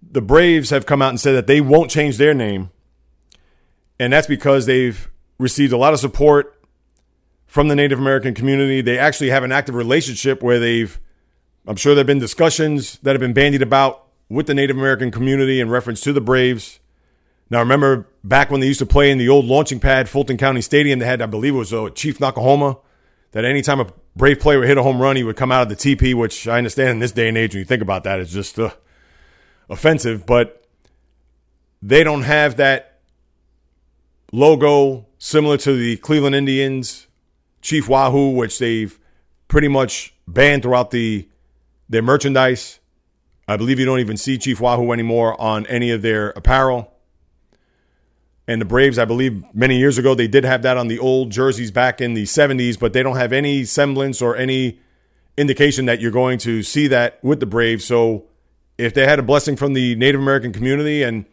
The 0.00 0.22
Braves 0.22 0.70
have 0.70 0.86
come 0.86 1.02
out 1.02 1.10
and 1.10 1.20
said 1.20 1.32
that 1.32 1.46
they 1.46 1.60
won't 1.60 1.90
change 1.90 2.16
their 2.16 2.32
name. 2.32 2.70
And 4.00 4.12
that's 4.12 4.26
because 4.26 4.64
they've 4.64 5.10
received 5.38 5.72
a 5.72 5.76
lot 5.76 5.92
of 5.92 6.00
support 6.00 6.57
from 7.48 7.66
the 7.68 7.74
Native 7.74 7.98
American 7.98 8.34
community. 8.34 8.80
They 8.80 8.98
actually 8.98 9.30
have 9.30 9.42
an 9.42 9.50
active 9.50 9.74
relationship 9.74 10.42
where 10.42 10.60
they've, 10.60 11.00
I'm 11.66 11.76
sure 11.76 11.94
there 11.94 12.00
have 12.00 12.06
been 12.06 12.20
discussions 12.20 12.98
that 13.02 13.12
have 13.12 13.20
been 13.20 13.32
bandied 13.32 13.62
about 13.62 14.04
with 14.28 14.46
the 14.46 14.54
Native 14.54 14.76
American 14.76 15.10
community 15.10 15.58
in 15.58 15.70
reference 15.70 16.02
to 16.02 16.12
the 16.12 16.20
Braves. 16.20 16.78
Now, 17.50 17.60
remember 17.60 18.06
back 18.22 18.50
when 18.50 18.60
they 18.60 18.66
used 18.66 18.78
to 18.80 18.86
play 18.86 19.10
in 19.10 19.16
the 19.16 19.30
old 19.30 19.46
launching 19.46 19.80
pad, 19.80 20.08
Fulton 20.08 20.36
County 20.36 20.60
Stadium, 20.60 20.98
they 20.98 21.06
had, 21.06 21.22
I 21.22 21.26
believe 21.26 21.54
it 21.54 21.58
was 21.58 21.72
uh, 21.72 21.88
Chief 21.88 22.18
Noc-A-Homa, 22.18 22.76
that 23.32 23.44
anytime 23.46 23.80
a 23.80 23.86
Brave 24.14 24.40
player 24.40 24.58
would 24.58 24.68
hit 24.68 24.76
a 24.76 24.82
home 24.82 25.00
run, 25.00 25.16
he 25.16 25.24
would 25.24 25.36
come 25.36 25.50
out 25.50 25.62
of 25.62 25.68
the 25.70 25.76
TP, 25.76 26.14
which 26.14 26.46
I 26.46 26.58
understand 26.58 26.90
in 26.90 26.98
this 26.98 27.12
day 27.12 27.28
and 27.28 27.38
age, 27.38 27.54
when 27.54 27.60
you 27.60 27.64
think 27.64 27.82
about 27.82 28.04
that, 28.04 28.20
it's 28.20 28.32
just 28.32 28.58
uh, 28.58 28.70
offensive. 29.70 30.26
But 30.26 30.66
they 31.80 32.04
don't 32.04 32.22
have 32.22 32.56
that 32.56 33.00
logo 34.32 35.06
similar 35.16 35.56
to 35.58 35.76
the 35.76 35.96
Cleveland 35.96 36.34
Indians 36.34 37.07
Chief 37.60 37.88
Wahoo, 37.88 38.30
which 38.30 38.58
they've 38.58 38.98
pretty 39.48 39.68
much 39.68 40.14
banned 40.26 40.62
throughout 40.62 40.90
the 40.90 41.28
their 41.88 42.02
merchandise. 42.02 42.80
I 43.46 43.56
believe 43.56 43.78
you 43.78 43.86
don't 43.86 44.00
even 44.00 44.18
see 44.18 44.36
Chief 44.36 44.60
Wahoo 44.60 44.92
anymore 44.92 45.40
on 45.40 45.66
any 45.66 45.90
of 45.90 46.02
their 46.02 46.30
apparel. 46.30 46.92
And 48.46 48.60
the 48.60 48.66
Braves, 48.66 48.98
I 48.98 49.04
believe 49.04 49.42
many 49.54 49.78
years 49.78 49.98
ago, 49.98 50.14
they 50.14 50.28
did 50.28 50.44
have 50.44 50.62
that 50.62 50.76
on 50.76 50.88
the 50.88 50.98
old 50.98 51.30
jerseys 51.30 51.70
back 51.70 52.00
in 52.00 52.14
the 52.14 52.24
70s, 52.24 52.78
but 52.78 52.92
they 52.92 53.02
don't 53.02 53.16
have 53.16 53.32
any 53.32 53.64
semblance 53.64 54.22
or 54.22 54.36
any 54.36 54.80
indication 55.36 55.86
that 55.86 56.00
you're 56.00 56.10
going 56.10 56.38
to 56.38 56.62
see 56.62 56.88
that 56.88 57.22
with 57.22 57.40
the 57.40 57.46
Braves. 57.46 57.84
So 57.84 58.24
if 58.76 58.94
they 58.94 59.06
had 59.06 59.18
a 59.18 59.22
blessing 59.22 59.56
from 59.56 59.72
the 59.72 59.94
Native 59.96 60.20
American 60.20 60.52
community 60.52 61.02
and 61.02 61.26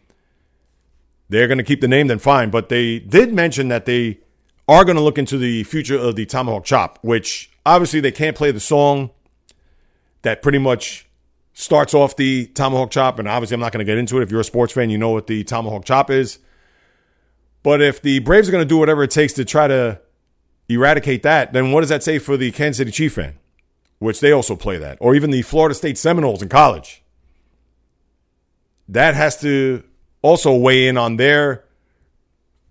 they're 1.28 1.48
going 1.48 1.58
to 1.58 1.64
keep 1.64 1.80
the 1.80 1.88
name, 1.88 2.06
then 2.06 2.18
fine. 2.18 2.50
But 2.50 2.68
they 2.68 2.98
did 2.98 3.32
mention 3.32 3.68
that 3.68 3.86
they 3.86 4.20
are 4.68 4.84
going 4.84 4.96
to 4.96 5.02
look 5.02 5.18
into 5.18 5.38
the 5.38 5.64
future 5.64 5.96
of 5.98 6.16
the 6.16 6.26
Tomahawk 6.26 6.64
Chop, 6.64 6.98
which 7.02 7.50
obviously 7.64 8.00
they 8.00 8.12
can't 8.12 8.36
play 8.36 8.50
the 8.50 8.60
song 8.60 9.10
that 10.22 10.42
pretty 10.42 10.58
much 10.58 11.06
starts 11.52 11.94
off 11.94 12.16
the 12.16 12.46
Tomahawk 12.48 12.90
Chop. 12.90 13.18
And 13.18 13.28
obviously, 13.28 13.54
I'm 13.54 13.60
not 13.60 13.72
going 13.72 13.84
to 13.84 13.90
get 13.90 13.98
into 13.98 14.18
it. 14.18 14.22
If 14.22 14.30
you're 14.30 14.40
a 14.40 14.44
sports 14.44 14.72
fan, 14.72 14.90
you 14.90 14.98
know 14.98 15.10
what 15.10 15.26
the 15.26 15.44
Tomahawk 15.44 15.84
Chop 15.84 16.10
is. 16.10 16.38
But 17.62 17.80
if 17.80 18.02
the 18.02 18.20
Braves 18.20 18.48
are 18.48 18.52
going 18.52 18.62
to 18.62 18.68
do 18.68 18.78
whatever 18.78 19.02
it 19.02 19.10
takes 19.10 19.32
to 19.34 19.44
try 19.44 19.66
to 19.66 20.00
eradicate 20.68 21.22
that, 21.22 21.52
then 21.52 21.72
what 21.72 21.80
does 21.80 21.88
that 21.88 22.02
say 22.02 22.18
for 22.18 22.36
the 22.36 22.50
Kansas 22.52 22.78
City 22.78 22.90
Chief 22.90 23.14
fan, 23.14 23.38
which 23.98 24.20
they 24.20 24.32
also 24.32 24.56
play 24.56 24.78
that, 24.78 24.98
or 25.00 25.14
even 25.14 25.30
the 25.30 25.42
Florida 25.42 25.74
State 25.74 25.98
Seminoles 25.98 26.42
in 26.42 26.48
college? 26.48 27.02
That 28.88 29.14
has 29.14 29.40
to 29.40 29.82
also 30.22 30.56
weigh 30.56 30.86
in 30.88 30.96
on 30.96 31.16
their 31.16 31.64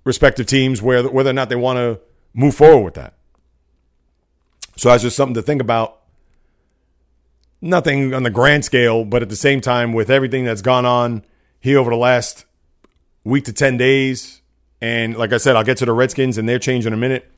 respective 0.05 0.45
teams 0.45 0.81
where 0.81 1.03
whether 1.09 1.31
or 1.31 1.33
not 1.33 1.49
they 1.49 1.55
want 1.55 1.77
to 1.77 1.99
move 2.33 2.55
forward 2.55 2.83
with 2.83 2.93
that. 2.93 3.13
So 4.77 4.89
that's 4.89 5.03
just 5.03 5.17
something 5.17 5.35
to 5.35 5.41
think 5.41 5.61
about. 5.61 6.01
Nothing 7.61 8.13
on 8.13 8.23
the 8.23 8.29
grand 8.29 8.63
scale, 8.63 9.03
but 9.03 9.21
at 9.21 9.29
the 9.29 9.35
same 9.35 9.59
time, 9.59 9.91
with 9.91 10.09
everything 10.09 10.45
that's 10.45 10.61
gone 10.61 10.85
on 10.85 11.23
here 11.59 11.79
over 11.79 11.89
the 11.89 11.97
last 11.97 12.45
week 13.23 13.45
to 13.45 13.53
10 13.53 13.77
days, 13.77 14.41
and 14.81 15.17
like 15.17 15.33
I 15.33 15.37
said, 15.37 15.55
I'll 15.55 15.63
get 15.63 15.77
to 15.77 15.85
the 15.85 15.93
Redskins 15.93 16.37
and 16.37 16.47
their 16.47 16.59
change 16.59 16.85
in 16.85 16.93
a 16.93 16.97
minute. 16.97 17.31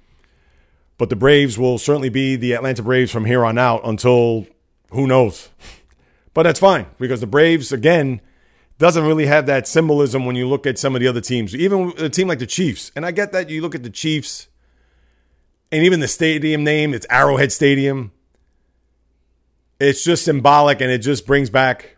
But 0.97 1.09
the 1.09 1.15
Braves 1.15 1.57
will 1.57 1.77
certainly 1.77 2.09
be 2.09 2.35
the 2.35 2.53
Atlanta 2.53 2.81
Braves 2.81 3.11
from 3.11 3.25
here 3.25 3.45
on 3.45 3.57
out 3.57 3.81
until 3.85 4.47
who 4.91 5.07
knows. 5.07 5.49
But 6.33 6.43
that's 6.43 6.59
fine 6.59 6.85
because 6.99 7.19
the 7.19 7.25
Braves, 7.25 7.71
again, 7.71 8.21
doesn't 8.77 9.05
really 9.05 9.25
have 9.25 9.47
that 9.47 9.67
symbolism 9.67 10.25
when 10.25 10.35
you 10.35 10.47
look 10.47 10.67
at 10.67 10.77
some 10.77 10.95
of 10.95 11.01
the 11.01 11.07
other 11.07 11.21
teams, 11.21 11.55
even 11.55 11.93
a 11.97 12.09
team 12.09 12.27
like 12.27 12.39
the 12.39 12.45
Chiefs. 12.45 12.91
And 12.95 13.05
I 13.05 13.11
get 13.11 13.31
that 13.31 13.49
you 13.49 13.61
look 13.61 13.75
at 13.75 13.83
the 13.83 13.89
Chiefs 13.89 14.47
and 15.71 15.83
even 15.83 15.99
the 15.99 16.07
stadium 16.07 16.63
name, 16.63 16.93
it's 16.93 17.05
Arrowhead 17.09 17.51
Stadium. 17.51 18.11
It's 19.79 20.03
just 20.03 20.25
symbolic 20.25 20.81
and 20.81 20.91
it 20.91 20.99
just 20.99 21.27
brings 21.27 21.49
back, 21.49 21.97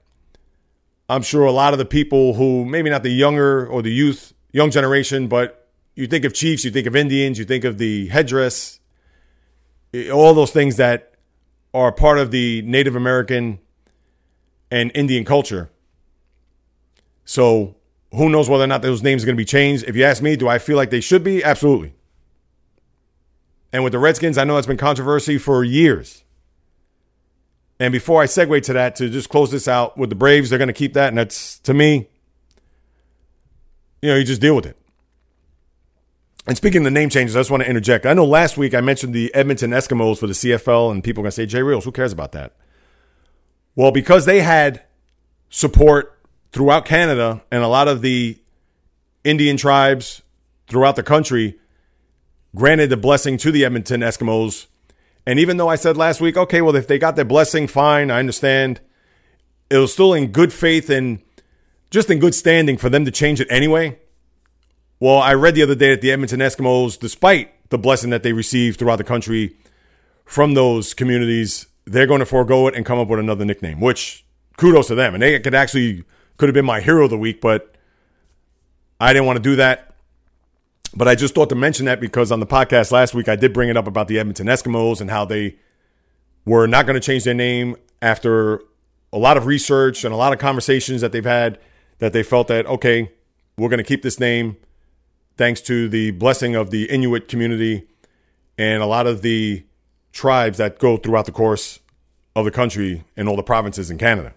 I'm 1.07 1.21
sure, 1.21 1.45
a 1.45 1.51
lot 1.51 1.73
of 1.73 1.79
the 1.79 1.85
people 1.85 2.33
who 2.33 2.65
maybe 2.65 2.89
not 2.89 3.03
the 3.03 3.09
younger 3.09 3.67
or 3.67 3.81
the 3.81 3.91
youth, 3.91 4.33
young 4.51 4.71
generation, 4.71 5.27
but 5.27 5.67
you 5.95 6.07
think 6.07 6.25
of 6.25 6.33
Chiefs, 6.33 6.63
you 6.63 6.71
think 6.71 6.87
of 6.87 6.95
Indians, 6.95 7.37
you 7.37 7.45
think 7.45 7.63
of 7.63 7.77
the 7.77 8.07
headdress, 8.07 8.79
eh, 9.93 10.09
all 10.09 10.33
those 10.33 10.51
things 10.51 10.77
that 10.77 11.13
are 11.73 11.91
part 11.91 12.19
of 12.19 12.31
the 12.31 12.61
Native 12.63 12.95
American 12.95 13.59
and 14.71 14.91
Indian 14.95 15.25
culture. 15.25 15.69
So 17.29 17.75
who 18.11 18.27
knows 18.27 18.49
whether 18.49 18.63
or 18.63 18.67
not 18.67 18.81
those 18.81 19.03
names 19.03 19.21
are 19.21 19.27
going 19.27 19.35
to 19.35 19.39
be 19.39 19.45
changed? 19.45 19.83
If 19.87 19.95
you 19.95 20.03
ask 20.03 20.23
me, 20.23 20.35
do 20.35 20.47
I 20.47 20.57
feel 20.57 20.75
like 20.77 20.89
they 20.89 20.99
should 20.99 21.23
be? 21.23 21.43
Absolutely. 21.43 21.93
And 23.71 23.83
with 23.83 23.93
the 23.93 23.99
Redskins, 23.99 24.35
I 24.39 24.45
know 24.45 24.55
that's 24.55 24.65
been 24.65 24.77
controversy 24.77 25.37
for 25.37 25.63
years. 25.63 26.23
And 27.79 27.91
before 27.91 28.23
I 28.23 28.25
segue 28.25 28.63
to 28.63 28.73
that, 28.73 28.95
to 28.95 29.11
just 29.11 29.29
close 29.29 29.51
this 29.51 29.67
out 29.67 29.95
with 29.95 30.09
the 30.09 30.15
Braves, 30.15 30.49
they're 30.49 30.57
going 30.57 30.69
to 30.69 30.73
keep 30.73 30.95
that. 30.95 31.09
And 31.09 31.19
that's, 31.19 31.59
to 31.59 31.73
me, 31.75 32.09
you 34.01 34.09
know, 34.09 34.15
you 34.15 34.23
just 34.23 34.41
deal 34.41 34.55
with 34.55 34.65
it. 34.65 34.75
And 36.47 36.57
speaking 36.57 36.81
of 36.81 36.85
the 36.85 36.91
name 36.91 37.09
changes, 37.09 37.35
I 37.35 37.41
just 37.41 37.51
want 37.51 37.61
to 37.61 37.69
interject. 37.69 38.07
I 38.07 38.15
know 38.15 38.25
last 38.25 38.57
week 38.57 38.73
I 38.73 38.81
mentioned 38.81 39.13
the 39.13 39.31
Edmonton 39.35 39.69
Eskimos 39.69 40.17
for 40.17 40.25
the 40.25 40.33
CFL, 40.33 40.91
and 40.91 41.03
people 41.03 41.21
are 41.21 41.25
going 41.25 41.29
to 41.29 41.35
say, 41.35 41.45
Jay 41.45 41.61
Reels, 41.61 41.85
who 41.85 41.91
cares 41.91 42.11
about 42.11 42.31
that? 42.31 42.55
Well, 43.75 43.91
because 43.91 44.25
they 44.25 44.41
had 44.41 44.81
support 45.51 46.18
throughout 46.51 46.85
Canada 46.85 47.43
and 47.51 47.63
a 47.63 47.67
lot 47.67 47.87
of 47.87 48.01
the 48.01 48.37
Indian 49.23 49.57
tribes 49.57 50.21
throughout 50.67 50.95
the 50.95 51.03
country 51.03 51.59
granted 52.55 52.89
the 52.89 52.97
blessing 52.97 53.37
to 53.37 53.51
the 53.51 53.65
Edmonton 53.65 54.01
Eskimos. 54.01 54.67
And 55.25 55.39
even 55.39 55.57
though 55.57 55.67
I 55.67 55.75
said 55.75 55.97
last 55.97 56.21
week, 56.21 56.37
okay, 56.37 56.61
well, 56.61 56.75
if 56.75 56.87
they 56.87 56.97
got 56.97 57.15
their 57.15 57.25
blessing, 57.25 57.67
fine, 57.67 58.09
I 58.09 58.19
understand. 58.19 58.79
It 59.69 59.77
was 59.77 59.93
still 59.93 60.13
in 60.13 60.31
good 60.31 60.51
faith 60.51 60.89
and 60.89 61.21
just 61.91 62.09
in 62.09 62.19
good 62.19 62.33
standing 62.33 62.77
for 62.77 62.89
them 62.89 63.05
to 63.05 63.11
change 63.11 63.39
it 63.39 63.47
anyway. 63.51 63.99
Well, 64.99 65.17
I 65.17 65.33
read 65.33 65.55
the 65.55 65.63
other 65.63 65.75
day 65.75 65.91
that 65.91 66.01
the 66.01 66.11
Edmonton 66.11 66.39
Eskimos, 66.39 66.99
despite 66.99 67.69
the 67.69 67.77
blessing 67.77 68.09
that 68.09 68.23
they 68.23 68.33
received 68.33 68.79
throughout 68.79 68.97
the 68.97 69.03
country 69.03 69.55
from 70.25 70.55
those 70.55 70.93
communities, 70.93 71.67
they're 71.85 72.07
going 72.07 72.19
to 72.19 72.25
forego 72.25 72.67
it 72.67 72.75
and 72.75 72.85
come 72.85 72.99
up 72.99 73.07
with 73.07 73.19
another 73.19 73.45
nickname, 73.45 73.79
which 73.79 74.25
kudos 74.57 74.87
to 74.87 74.95
them. 74.95 75.13
And 75.13 75.23
they 75.23 75.39
could 75.39 75.55
actually 75.55 76.03
could 76.39 76.47
have 76.47 76.53
been 76.53 76.65
my 76.65 76.79
hero 76.79 77.03
of 77.03 77.09
the 77.09 77.17
week, 77.17 77.41
but 77.41 77.75
I 78.99 79.13
didn't 79.13 79.27
want 79.27 79.37
to 79.37 79.43
do 79.43 79.57
that. 79.57 79.93
But 80.95 81.07
I 81.07 81.13
just 81.13 81.35
thought 81.35 81.49
to 81.49 81.55
mention 81.55 81.85
that 81.85 81.99
because 81.99 82.31
on 82.31 82.39
the 82.39 82.47
podcast 82.47 82.91
last 82.91 83.13
week, 83.13 83.27
I 83.27 83.35
did 83.35 83.53
bring 83.53 83.69
it 83.69 83.77
up 83.77 83.85
about 83.85 84.07
the 84.07 84.17
Edmonton 84.17 84.47
Eskimos 84.47 85.01
and 85.01 85.11
how 85.11 85.25
they 85.25 85.57
were 86.45 86.65
not 86.65 86.87
going 86.87 86.95
to 86.95 87.05
change 87.05 87.25
their 87.25 87.33
name 87.33 87.75
after 88.01 88.61
a 89.11 89.17
lot 89.17 89.35
of 89.35 89.45
research 89.45 90.05
and 90.05 90.13
a 90.13 90.17
lot 90.17 90.31
of 90.31 90.39
conversations 90.39 91.01
that 91.01 91.11
they've 91.11 91.25
had 91.25 91.59
that 91.99 92.13
they 92.13 92.23
felt 92.23 92.47
that, 92.47 92.65
okay, 92.65 93.11
we're 93.57 93.69
going 93.69 93.77
to 93.77 93.83
keep 93.83 94.01
this 94.01 94.19
name 94.19 94.55
thanks 95.35 95.59
to 95.61 95.89
the 95.89 96.11
blessing 96.11 96.55
of 96.55 96.71
the 96.71 96.85
Inuit 96.89 97.27
community 97.27 97.85
and 98.57 98.81
a 98.81 98.85
lot 98.85 99.07
of 99.07 99.21
the 99.21 99.65
tribes 100.13 100.57
that 100.57 100.79
go 100.79 100.95
throughout 100.95 101.25
the 101.25 101.31
course 101.33 101.79
of 102.33 102.45
the 102.45 102.51
country 102.51 103.03
and 103.17 103.27
all 103.27 103.35
the 103.35 103.43
provinces 103.43 103.91
in 103.91 103.97
Canada. 103.97 104.33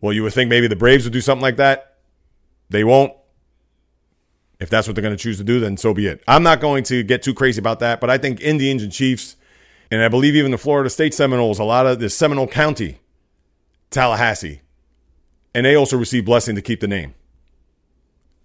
Well, 0.00 0.12
you 0.12 0.22
would 0.22 0.32
think 0.32 0.48
maybe 0.48 0.68
the 0.68 0.76
Braves 0.76 1.04
would 1.04 1.12
do 1.12 1.20
something 1.20 1.42
like 1.42 1.56
that. 1.56 1.96
They 2.70 2.84
won't. 2.84 3.12
If 4.60 4.70
that's 4.70 4.88
what 4.88 4.96
they're 4.96 5.02
going 5.02 5.16
to 5.16 5.22
choose 5.22 5.38
to 5.38 5.44
do, 5.44 5.60
then 5.60 5.76
so 5.76 5.94
be 5.94 6.06
it. 6.06 6.22
I'm 6.26 6.42
not 6.42 6.60
going 6.60 6.82
to 6.84 7.02
get 7.02 7.22
too 7.22 7.34
crazy 7.34 7.60
about 7.60 7.78
that, 7.80 8.00
but 8.00 8.10
I 8.10 8.18
think 8.18 8.40
Indians 8.40 8.82
and 8.82 8.92
Chiefs, 8.92 9.36
and 9.90 10.02
I 10.02 10.08
believe 10.08 10.34
even 10.34 10.50
the 10.50 10.58
Florida 10.58 10.90
State 10.90 11.14
Seminoles, 11.14 11.60
a 11.60 11.64
lot 11.64 11.86
of 11.86 12.00
the 12.00 12.10
Seminole 12.10 12.48
County, 12.48 12.98
Tallahassee, 13.90 14.60
and 15.54 15.64
they 15.64 15.76
also 15.76 15.96
received 15.96 16.26
blessing 16.26 16.56
to 16.56 16.62
keep 16.62 16.80
the 16.80 16.88
name. 16.88 17.14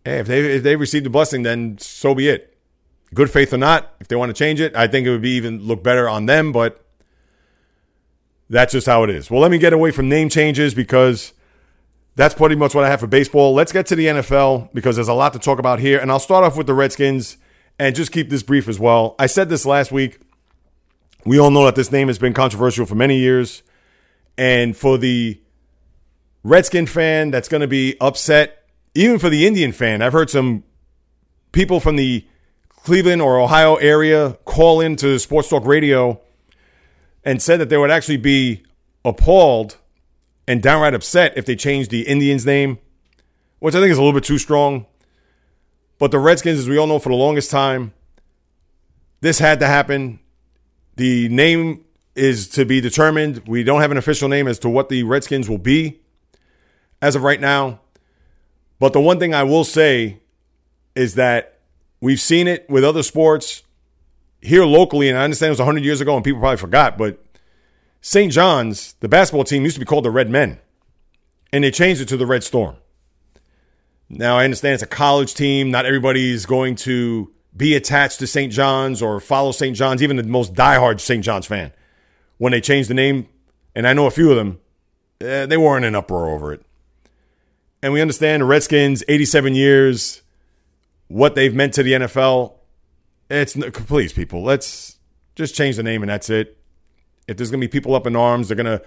Hey, 0.06 0.20
if 0.20 0.28
they 0.28 0.56
if 0.56 0.64
they 0.64 0.76
received 0.76 1.06
the 1.06 1.10
blessing, 1.10 1.44
then 1.44 1.78
so 1.80 2.14
be 2.14 2.28
it. 2.30 2.58
Good 3.14 3.32
faith 3.32 3.54
or 3.54 3.58
not, 3.58 3.94
if 4.00 4.08
they 4.08 4.16
want 4.16 4.30
to 4.30 4.34
change 4.34 4.60
it, 4.60 4.76
I 4.76 4.88
think 4.88 5.08
it 5.08 5.12
would 5.12 5.22
be 5.22 5.36
even 5.36 5.64
look 5.64 5.84
better 5.84 6.10
on 6.10 6.26
them, 6.26 6.52
but 6.52 6.84
that's 8.50 8.74
just 8.74 8.88
how 8.88 9.04
it 9.04 9.10
is. 9.10 9.32
Well, 9.32 9.42
let 9.42 9.52
me 9.52 9.58
get 9.58 9.74
away 9.74 9.92
from 9.92 10.10
name 10.10 10.30
changes 10.30 10.74
because 10.74 11.34
that's 12.16 12.36
pretty 12.36 12.56
much 12.56 12.76
what 12.76 12.84
I 12.84 12.90
have 12.90 13.00
for 13.00 13.08
baseball. 13.08 13.54
Let's 13.54 13.72
get 13.72 13.88
to 13.88 13.96
the 13.96 14.06
NFL 14.06 14.74
because 14.74 14.96
there's 14.96 15.08
a 15.08 15.14
lot 15.14 15.34
to 15.34 15.40
talk 15.40 15.60
about 15.60 15.80
here. 15.80 16.00
And 16.00 16.12
I'll 16.12 16.20
start 16.20 16.44
off 16.44 16.56
with 16.56 16.68
the 16.68 16.74
Redskins 16.74 17.38
and 17.80 17.96
just 17.96 18.12
keep 18.12 18.30
this 18.30 18.44
brief 18.44 18.68
as 18.68 18.80
well. 18.80 19.16
I 19.18 19.26
said 19.26 19.50
this 19.50 19.66
last 19.66 19.92
week. 19.92 20.20
We 21.26 21.40
all 21.40 21.50
know 21.50 21.66
that 21.66 21.76
this 21.76 21.92
name 21.92 22.08
has 22.08 22.20
been 22.20 22.34
controversial 22.34 22.86
for 22.86 22.96
many 22.96 23.18
years. 23.18 23.64
And 24.38 24.76
for 24.78 24.98
the 24.98 25.42
Redskin 26.44 26.86
fan 26.86 27.32
that's 27.32 27.48
going 27.48 27.62
to 27.62 27.68
be 27.68 27.96
upset, 28.00 28.68
even 28.94 29.18
for 29.18 29.30
the 29.30 29.48
Indian 29.48 29.72
fan, 29.72 30.02
I've 30.02 30.14
heard 30.14 30.30
some 30.30 30.64
people 31.52 31.80
from 31.80 31.96
the 31.96 32.28
Cleveland 32.70 33.22
or 33.22 33.40
Ohio 33.40 33.76
area 33.76 34.38
call 34.46 34.82
into 34.82 35.18
Sports 35.18 35.50
Talk 35.50 35.66
Radio 35.66 36.22
and 37.24 37.42
said 37.42 37.60
that 37.60 37.70
they 37.70 37.78
would 37.78 37.92
actually 37.92 38.18
be 38.18 38.64
appalled 39.06 39.78
and 40.48 40.62
downright 40.62 40.94
upset 40.94 41.34
if 41.38 41.46
they 41.46 41.56
changed 41.56 41.92
the 41.92 42.02
Indians' 42.02 42.46
name, 42.46 42.80
which 43.60 43.76
I 43.76 43.80
think 43.80 43.92
is 43.92 43.98
a 43.98 44.02
little 44.02 44.20
bit 44.20 44.26
too 44.26 44.38
strong. 44.38 44.86
But 46.00 46.12
the 46.12 46.20
Redskins, 46.20 46.60
as 46.60 46.68
we 46.68 46.78
all 46.78 46.88
know, 46.88 47.00
for 47.00 47.10
the 47.10 47.16
longest 47.16 47.50
time, 47.50 47.94
this 49.22 49.40
had 49.40 49.60
to 49.62 49.68
happen. 49.68 50.20
The 50.96 51.30
name 51.30 51.86
is 52.16 52.50
to 52.50 52.66
be 52.66 52.82
determined. 52.82 53.44
We 53.48 53.64
don't 53.64 53.82
have 53.82 53.92
an 53.92 53.98
official 53.98 54.30
name 54.30 54.48
as 54.48 54.60
to 54.60 54.70
what 54.70 54.90
the 54.90 55.04
Redskins 55.04 55.50
will 55.50 55.58
be 55.58 56.02
as 57.02 57.16
of 57.16 57.24
right 57.24 57.40
now. 57.40 57.80
But 58.80 58.94
the 58.94 59.00
one 59.00 59.20
thing 59.20 59.34
I 59.34 59.44
will 59.44 59.64
say 59.64 60.20
is 60.96 61.16
that 61.16 61.60
we've 62.02 62.20
seen 62.20 62.48
it 62.48 62.70
with 62.70 62.84
other 62.84 63.02
sports 63.02 63.64
here 64.42 64.66
locally, 64.66 65.08
and 65.10 65.18
I 65.18 65.24
understand 65.24 65.48
it 65.48 65.52
was 65.52 65.60
100 65.60 65.84
years 65.86 66.02
ago 66.02 66.16
and 66.16 66.24
people 66.24 66.42
probably 66.42 66.58
forgot, 66.58 66.98
but 66.98 67.23
St. 68.06 68.34
John's, 68.34 68.96
the 69.00 69.08
basketball 69.08 69.46
team, 69.46 69.64
used 69.64 69.78
to 69.78 69.80
be 69.80 69.86
called 69.86 70.04
the 70.04 70.12
Red 70.12 70.30
Men, 70.30 70.60
and 71.54 71.64
they 71.64 71.72
changed 71.72 72.02
it 72.02 72.10
to 72.10 72.18
the 72.18 72.26
Red 72.26 72.44
Storm. 72.44 72.76
Now, 74.10 74.38
I 74.38 74.44
understand 74.44 74.74
it's 74.74 74.84
a 74.84 74.88
college 74.88 75.34
team. 75.34 75.72
Not 75.72 75.86
everybody's 75.86 76.46
going 76.46 76.76
to 76.76 77.32
be 77.56 77.76
attached 77.76 78.20
to 78.20 78.28
St. 78.28 78.52
John's 78.52 79.02
or 79.02 79.22
follow 79.22 79.54
St. 79.54 79.74
John's, 79.74 80.04
even 80.04 80.18
the 80.18 80.24
most 80.24 80.54
diehard 80.54 81.00
St. 81.00 81.24
John's 81.24 81.46
fan. 81.46 81.72
When 82.40 82.52
they 82.52 82.60
changed 82.60 82.90
the 82.90 82.94
name, 82.94 83.30
and 83.74 83.88
I 83.88 83.94
know 83.94 84.06
a 84.06 84.12
few 84.12 84.30
of 84.32 84.36
them, 84.36 84.60
eh, 85.22 85.46
they 85.46 85.56
weren't 85.56 85.86
in 85.86 85.96
uproar 85.96 86.30
over 86.30 86.52
it. 86.52 86.62
And 87.82 87.94
we 87.94 88.02
understand 88.02 88.42
the 88.42 88.46
Redskins, 88.46 89.02
87 89.08 89.56
years, 89.56 90.24
what 91.08 91.36
they've 91.36 91.56
meant 91.56 91.74
to 91.76 91.84
the 91.84 91.94
NFL. 91.94 92.56
It's 93.30 93.56
please, 93.56 94.12
people, 94.12 94.44
let's 94.44 94.98
just 95.36 95.56
change 95.56 95.78
the 95.78 95.84
name 95.84 96.04
and 96.04 96.10
that's 96.10 96.30
it. 96.30 96.58
If 97.28 97.38
there's 97.38 97.50
going 97.50 97.62
to 97.62 97.68
be 97.68 97.72
people 97.72 97.96
up 97.96 98.06
in 98.06 98.16
arms, 98.16 98.48
they're 98.48 98.58
going 98.58 98.66
to 98.66 98.84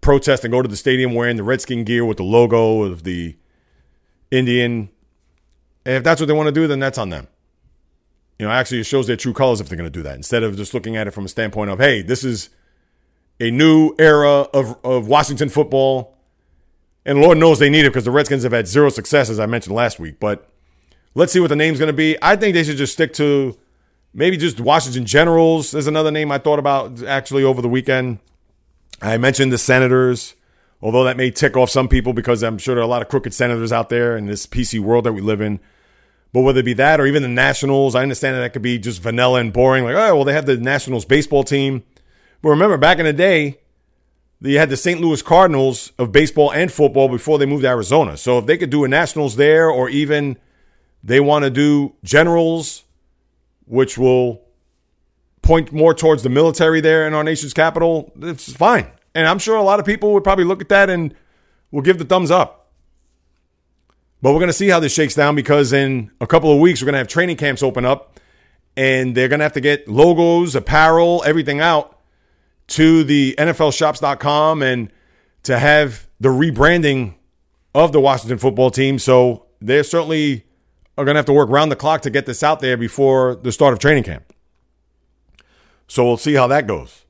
protest 0.00 0.44
and 0.44 0.52
go 0.52 0.62
to 0.62 0.68
the 0.68 0.76
stadium 0.76 1.14
wearing 1.14 1.36
the 1.36 1.42
Redskin 1.42 1.84
gear 1.84 2.04
with 2.04 2.18
the 2.18 2.24
logo 2.24 2.82
of 2.82 3.04
the 3.04 3.36
Indian. 4.30 4.90
And 5.84 5.96
if 5.96 6.04
that's 6.04 6.20
what 6.20 6.26
they 6.26 6.32
want 6.32 6.48
to 6.48 6.52
do, 6.52 6.66
then 6.66 6.78
that's 6.78 6.98
on 6.98 7.10
them. 7.10 7.28
You 8.38 8.46
know, 8.46 8.52
actually, 8.52 8.80
it 8.80 8.86
shows 8.86 9.06
their 9.06 9.16
true 9.16 9.32
colors 9.32 9.60
if 9.60 9.68
they're 9.68 9.78
going 9.78 9.90
to 9.90 9.98
do 9.98 10.02
that 10.02 10.16
instead 10.16 10.42
of 10.42 10.56
just 10.56 10.74
looking 10.74 10.96
at 10.96 11.06
it 11.06 11.12
from 11.12 11.24
a 11.24 11.28
standpoint 11.28 11.70
of, 11.70 11.78
hey, 11.78 12.02
this 12.02 12.24
is 12.24 12.50
a 13.40 13.50
new 13.50 13.94
era 13.98 14.42
of, 14.52 14.76
of 14.84 15.06
Washington 15.06 15.48
football. 15.48 16.16
And 17.04 17.20
Lord 17.20 17.38
knows 17.38 17.58
they 17.58 17.70
need 17.70 17.84
it 17.84 17.90
because 17.90 18.04
the 18.04 18.10
Redskins 18.10 18.44
have 18.44 18.52
had 18.52 18.68
zero 18.68 18.88
success, 18.88 19.28
as 19.28 19.40
I 19.40 19.46
mentioned 19.46 19.74
last 19.74 19.98
week. 19.98 20.20
But 20.20 20.48
let's 21.14 21.32
see 21.32 21.40
what 21.40 21.48
the 21.48 21.56
name's 21.56 21.78
going 21.78 21.88
to 21.88 21.92
be. 21.92 22.16
I 22.22 22.36
think 22.36 22.54
they 22.54 22.64
should 22.64 22.76
just 22.76 22.92
stick 22.92 23.12
to 23.14 23.56
Maybe 24.14 24.36
just 24.36 24.60
Washington 24.60 25.06
Generals 25.06 25.72
is 25.72 25.86
another 25.86 26.10
name 26.10 26.30
I 26.30 26.38
thought 26.38 26.58
about 26.58 27.02
actually 27.02 27.44
over 27.44 27.62
the 27.62 27.68
weekend. 27.68 28.18
I 29.00 29.16
mentioned 29.16 29.52
the 29.52 29.58
Senators, 29.58 30.34
although 30.82 31.04
that 31.04 31.16
may 31.16 31.30
tick 31.30 31.56
off 31.56 31.70
some 31.70 31.88
people 31.88 32.12
because 32.12 32.42
I'm 32.42 32.58
sure 32.58 32.74
there 32.74 32.82
are 32.82 32.84
a 32.84 32.90
lot 32.90 33.00
of 33.02 33.08
crooked 33.08 33.32
senators 33.32 33.72
out 33.72 33.88
there 33.88 34.16
in 34.16 34.26
this 34.26 34.46
PC 34.46 34.80
world 34.80 35.04
that 35.04 35.14
we 35.14 35.22
live 35.22 35.40
in. 35.40 35.60
But 36.32 36.42
whether 36.42 36.60
it 36.60 36.64
be 36.64 36.74
that 36.74 37.00
or 37.00 37.06
even 37.06 37.22
the 37.22 37.28
Nationals, 37.28 37.94
I 37.94 38.02
understand 38.02 38.36
that 38.36 38.40
that 38.40 38.52
could 38.52 38.62
be 38.62 38.78
just 38.78 39.02
vanilla 39.02 39.40
and 39.40 39.52
boring. 39.52 39.84
Like, 39.84 39.94
oh, 39.94 40.16
well, 40.16 40.24
they 40.24 40.32
have 40.34 40.46
the 40.46 40.56
Nationals 40.56 41.04
baseball 41.04 41.44
team. 41.44 41.82
But 42.42 42.50
remember, 42.50 42.76
back 42.76 42.98
in 42.98 43.04
the 43.06 43.12
day, 43.12 43.60
you 44.40 44.58
had 44.58 44.70
the 44.70 44.76
St. 44.76 45.00
Louis 45.00 45.22
Cardinals 45.22 45.92
of 45.98 46.12
baseball 46.12 46.52
and 46.52 46.70
football 46.70 47.08
before 47.08 47.38
they 47.38 47.46
moved 47.46 47.62
to 47.62 47.68
Arizona. 47.68 48.16
So 48.16 48.38
if 48.38 48.46
they 48.46 48.58
could 48.58 48.70
do 48.70 48.84
a 48.84 48.88
Nationals 48.88 49.36
there, 49.36 49.70
or 49.70 49.88
even 49.88 50.36
they 51.02 51.20
want 51.20 51.44
to 51.44 51.50
do 51.50 51.94
Generals, 52.02 52.84
which 53.66 53.98
will 53.98 54.42
point 55.42 55.72
more 55.72 55.92
towards 55.92 56.22
the 56.22 56.28
military 56.28 56.80
there 56.80 57.06
in 57.06 57.14
our 57.14 57.24
nation's 57.24 57.52
capital, 57.52 58.12
it's 58.20 58.52
fine. 58.52 58.86
And 59.14 59.26
I'm 59.26 59.38
sure 59.38 59.56
a 59.56 59.62
lot 59.62 59.80
of 59.80 59.86
people 59.86 60.12
would 60.14 60.24
probably 60.24 60.44
look 60.44 60.60
at 60.60 60.68
that 60.70 60.88
and 60.88 61.14
will 61.70 61.82
give 61.82 61.98
the 61.98 62.04
thumbs 62.04 62.30
up. 62.30 62.70
But 64.22 64.32
we're 64.32 64.38
going 64.38 64.48
to 64.48 64.54
see 64.54 64.68
how 64.68 64.78
this 64.78 64.94
shakes 64.94 65.14
down 65.14 65.34
because 65.34 65.72
in 65.72 66.12
a 66.20 66.26
couple 66.26 66.52
of 66.52 66.60
weeks, 66.60 66.80
we're 66.80 66.86
going 66.86 66.94
to 66.94 66.98
have 66.98 67.08
training 67.08 67.36
camps 67.36 67.62
open 67.62 67.84
up 67.84 68.20
and 68.76 69.16
they're 69.16 69.28
going 69.28 69.40
to 69.40 69.44
have 69.44 69.52
to 69.54 69.60
get 69.60 69.88
logos, 69.88 70.54
apparel, 70.54 71.22
everything 71.26 71.60
out 71.60 71.98
to 72.68 73.02
the 73.04 73.34
NFLshops.com 73.36 74.62
and 74.62 74.92
to 75.42 75.58
have 75.58 76.06
the 76.20 76.28
rebranding 76.28 77.14
of 77.74 77.92
the 77.92 78.00
Washington 78.00 78.38
football 78.38 78.70
team. 78.70 78.98
So 78.98 79.46
they're 79.60 79.82
certainly 79.82 80.44
are 80.96 81.04
going 81.04 81.14
to 81.14 81.18
have 81.18 81.26
to 81.26 81.32
work 81.32 81.48
round 81.48 81.72
the 81.72 81.76
clock 81.76 82.02
to 82.02 82.10
get 82.10 82.26
this 82.26 82.42
out 82.42 82.60
there 82.60 82.76
before 82.76 83.34
the 83.34 83.52
start 83.52 83.72
of 83.72 83.78
training 83.78 84.04
camp. 84.04 84.32
So 85.88 86.04
we'll 86.04 86.16
see 86.16 86.34
how 86.34 86.46
that 86.48 86.66
goes. 86.66 87.04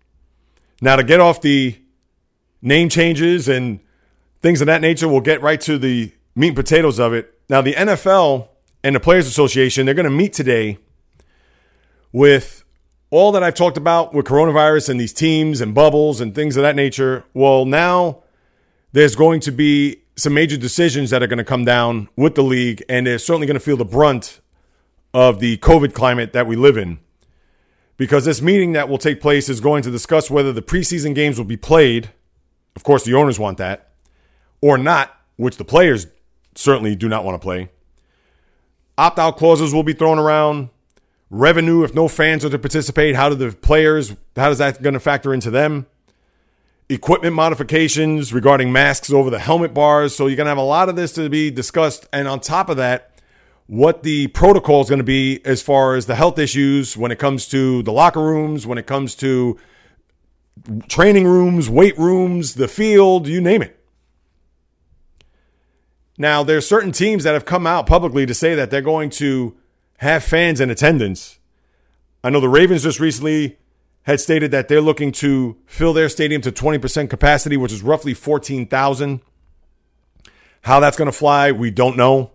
Now, 0.81 0.97
to 0.97 1.05
get 1.05 1.21
off 1.21 1.41
the 1.41 1.79
name 2.61 2.89
changes 2.89 3.49
and 3.49 3.81
things 4.41 4.61
of 4.61 4.67
that 4.67 4.81
nature, 4.81 5.09
we'll 5.09 5.21
get 5.21 5.43
right 5.43 5.61
to 5.63 5.79
the 5.79 6.13
meat 6.35 6.49
and 6.49 6.57
potatoes 6.57 6.99
of 6.99 7.13
it. 7.13 7.39
Now, 7.49 7.61
the 7.61 7.75
NFL 7.75 8.49
and 8.83 8.97
the 8.97 9.01
Players 9.01 9.27
Association, 9.27 9.87
they're 9.87 9.95
going 9.95 10.05
to 10.05 10.11
meet 10.11 10.33
today 10.33 10.79
with 12.13 12.65
all 13.11 13.33
that 13.33 13.43
I've 13.43 13.55
talked 13.55 13.77
about 13.77 14.15
with 14.15 14.27
coronavirus 14.27 14.89
and 14.89 14.99
these 14.99 15.13
teams 15.13 15.61
and 15.61 15.75
bubbles 15.75 16.21
and 16.21 16.35
things 16.35 16.57
of 16.57 16.63
that 16.63 16.75
nature, 16.75 17.25
well, 17.35 17.65
now 17.65 18.23
there's 18.93 19.15
going 19.15 19.41
to 19.41 19.53
be 19.53 20.02
some 20.17 20.35
major 20.35 20.57
decisions 20.57 21.11
that 21.11 21.23
are 21.23 21.27
going 21.27 21.39
to 21.39 21.45
come 21.45 21.65
down 21.65 22.09
with 22.17 22.35
the 22.35 22.43
league, 22.43 22.83
and 22.89 23.07
they're 23.07 23.19
certainly 23.19 23.47
going 23.47 23.55
to 23.55 23.61
feel 23.61 23.77
the 23.77 23.85
brunt 23.85 24.41
of 25.15 25.41
the 25.41 25.57
COVID 25.59 25.95
climate 25.95 26.33
that 26.33 26.47
we 26.47 26.57
live 26.57 26.77
in. 26.77 26.99
Because 27.97 28.25
this 28.25 28.43
meeting 28.43 28.73
that 28.73 28.89
will 28.89 28.99
take 28.99 29.21
place 29.21 29.49
is 29.49 29.61
going 29.61 29.83
to 29.83 29.91
discuss 29.91 30.31
whether 30.31 30.53
the 30.53 30.63
preseason 30.63 31.15
games 31.15 31.39
will 31.39 31.45
be 31.45 31.57
played. 31.57 32.11
Of 32.75 32.83
course, 32.83 33.05
the 33.05 33.15
owners 33.15 33.39
want 33.39 33.59
that, 33.59 33.93
or 34.61 34.79
not, 34.79 35.15
which 35.37 35.57
the 35.57 35.65
players 35.65 36.07
certainly 36.55 36.95
do 36.95 37.09
not 37.09 37.25
want 37.25 37.41
to 37.41 37.45
play. 37.45 37.71
Opt 38.99 39.19
out 39.19 39.37
clauses 39.37 39.73
will 39.73 39.83
be 39.83 39.93
thrown 39.93 40.19
around 40.19 40.71
revenue 41.33 41.83
if 41.83 41.95
no 41.95 42.09
fans 42.09 42.45
are 42.45 42.51
to 42.51 42.59
participate 42.59 43.17
how 43.17 43.31
do 43.31 43.35
the 43.35 43.51
players 43.51 44.15
how 44.37 44.51
does 44.51 44.59
that 44.59 44.83
going 44.83 44.93
to 44.93 45.01
factor 45.01 45.33
into 45.33 45.51
them 45.51 45.87
equipment 46.93 47.35
modifications 47.35 48.33
regarding 48.33 48.73
masks 48.73 49.11
over 49.11 49.31
the 49.31 49.39
helmet 49.39 49.73
bars. 49.73 50.15
So 50.15 50.27
you're 50.27 50.37
going 50.37 50.47
to 50.47 50.51
have 50.51 50.59
a 50.59 50.63
lot 50.63 50.89
of 50.89 50.97
this 50.97 51.13
to 51.13 51.29
be 51.29 51.51
discussed. 51.51 52.07
And 52.13 52.29
on 52.29 52.41
top 52.41 52.69
of 52.69 52.77
that 52.77 53.13
what 53.67 54.03
the 54.03 54.27
protocol 54.29 54.83
is 54.83 54.89
going 54.89 54.99
to 54.99 55.05
be 55.05 55.41
as 55.45 55.63
far 55.63 55.95
as 55.95 56.07
the 56.07 56.15
health 56.15 56.39
issues 56.39 56.97
when 56.97 57.11
it 57.11 57.19
comes 57.19 57.49
to 57.49 57.83
the 57.85 57.93
locker 57.93 58.21
rooms 58.23 58.67
when 58.67 58.77
it 58.77 58.87
comes 58.87 59.15
to 59.15 59.59
training 60.89 61.27
rooms 61.27 61.71
weight 61.71 61.97
rooms 61.99 62.55
the 62.57 62.69
field 62.69 63.27
you 63.27 63.41
name 63.41 63.63
it. 63.63 63.79
Now 66.19 66.43
there's 66.43 66.67
certain 66.67 66.93
teams 66.93 67.25
that 67.25 67.33
have 67.33 67.47
come 67.47 67.67
out 67.67 67.87
publicly 67.87 68.27
to 68.27 68.35
say 68.35 68.55
that 68.55 68.71
they're 68.71 68.83
going 68.83 69.11
to 69.11 69.57
have 69.99 70.23
fans 70.23 70.61
in 70.61 70.69
attendance. 70.69 71.39
I 72.23 72.31
know 72.31 72.41
the 72.41 72.49
Ravens 72.49 72.83
just 72.83 73.01
recently 73.01 73.59
had 74.05 74.21
stated 74.21 74.51
that 74.51 74.69
they're 74.69 74.81
looking 74.81 75.13
to 75.13 75.57
fill 75.67 75.93
their 75.93 76.09
stadium 76.09 76.43
to 76.43 76.53
20% 76.53 77.09
capacity, 77.09 77.57
which 77.57 77.73
is 77.73 77.83
roughly 77.83 78.15
14,000. 78.15 79.21
How 80.63 80.81
that's 80.81 80.97
going 80.97 81.07
to 81.07 81.17
fly, 81.17 81.53
we 81.53 81.71
don't 81.71 81.97
know. 81.97 82.33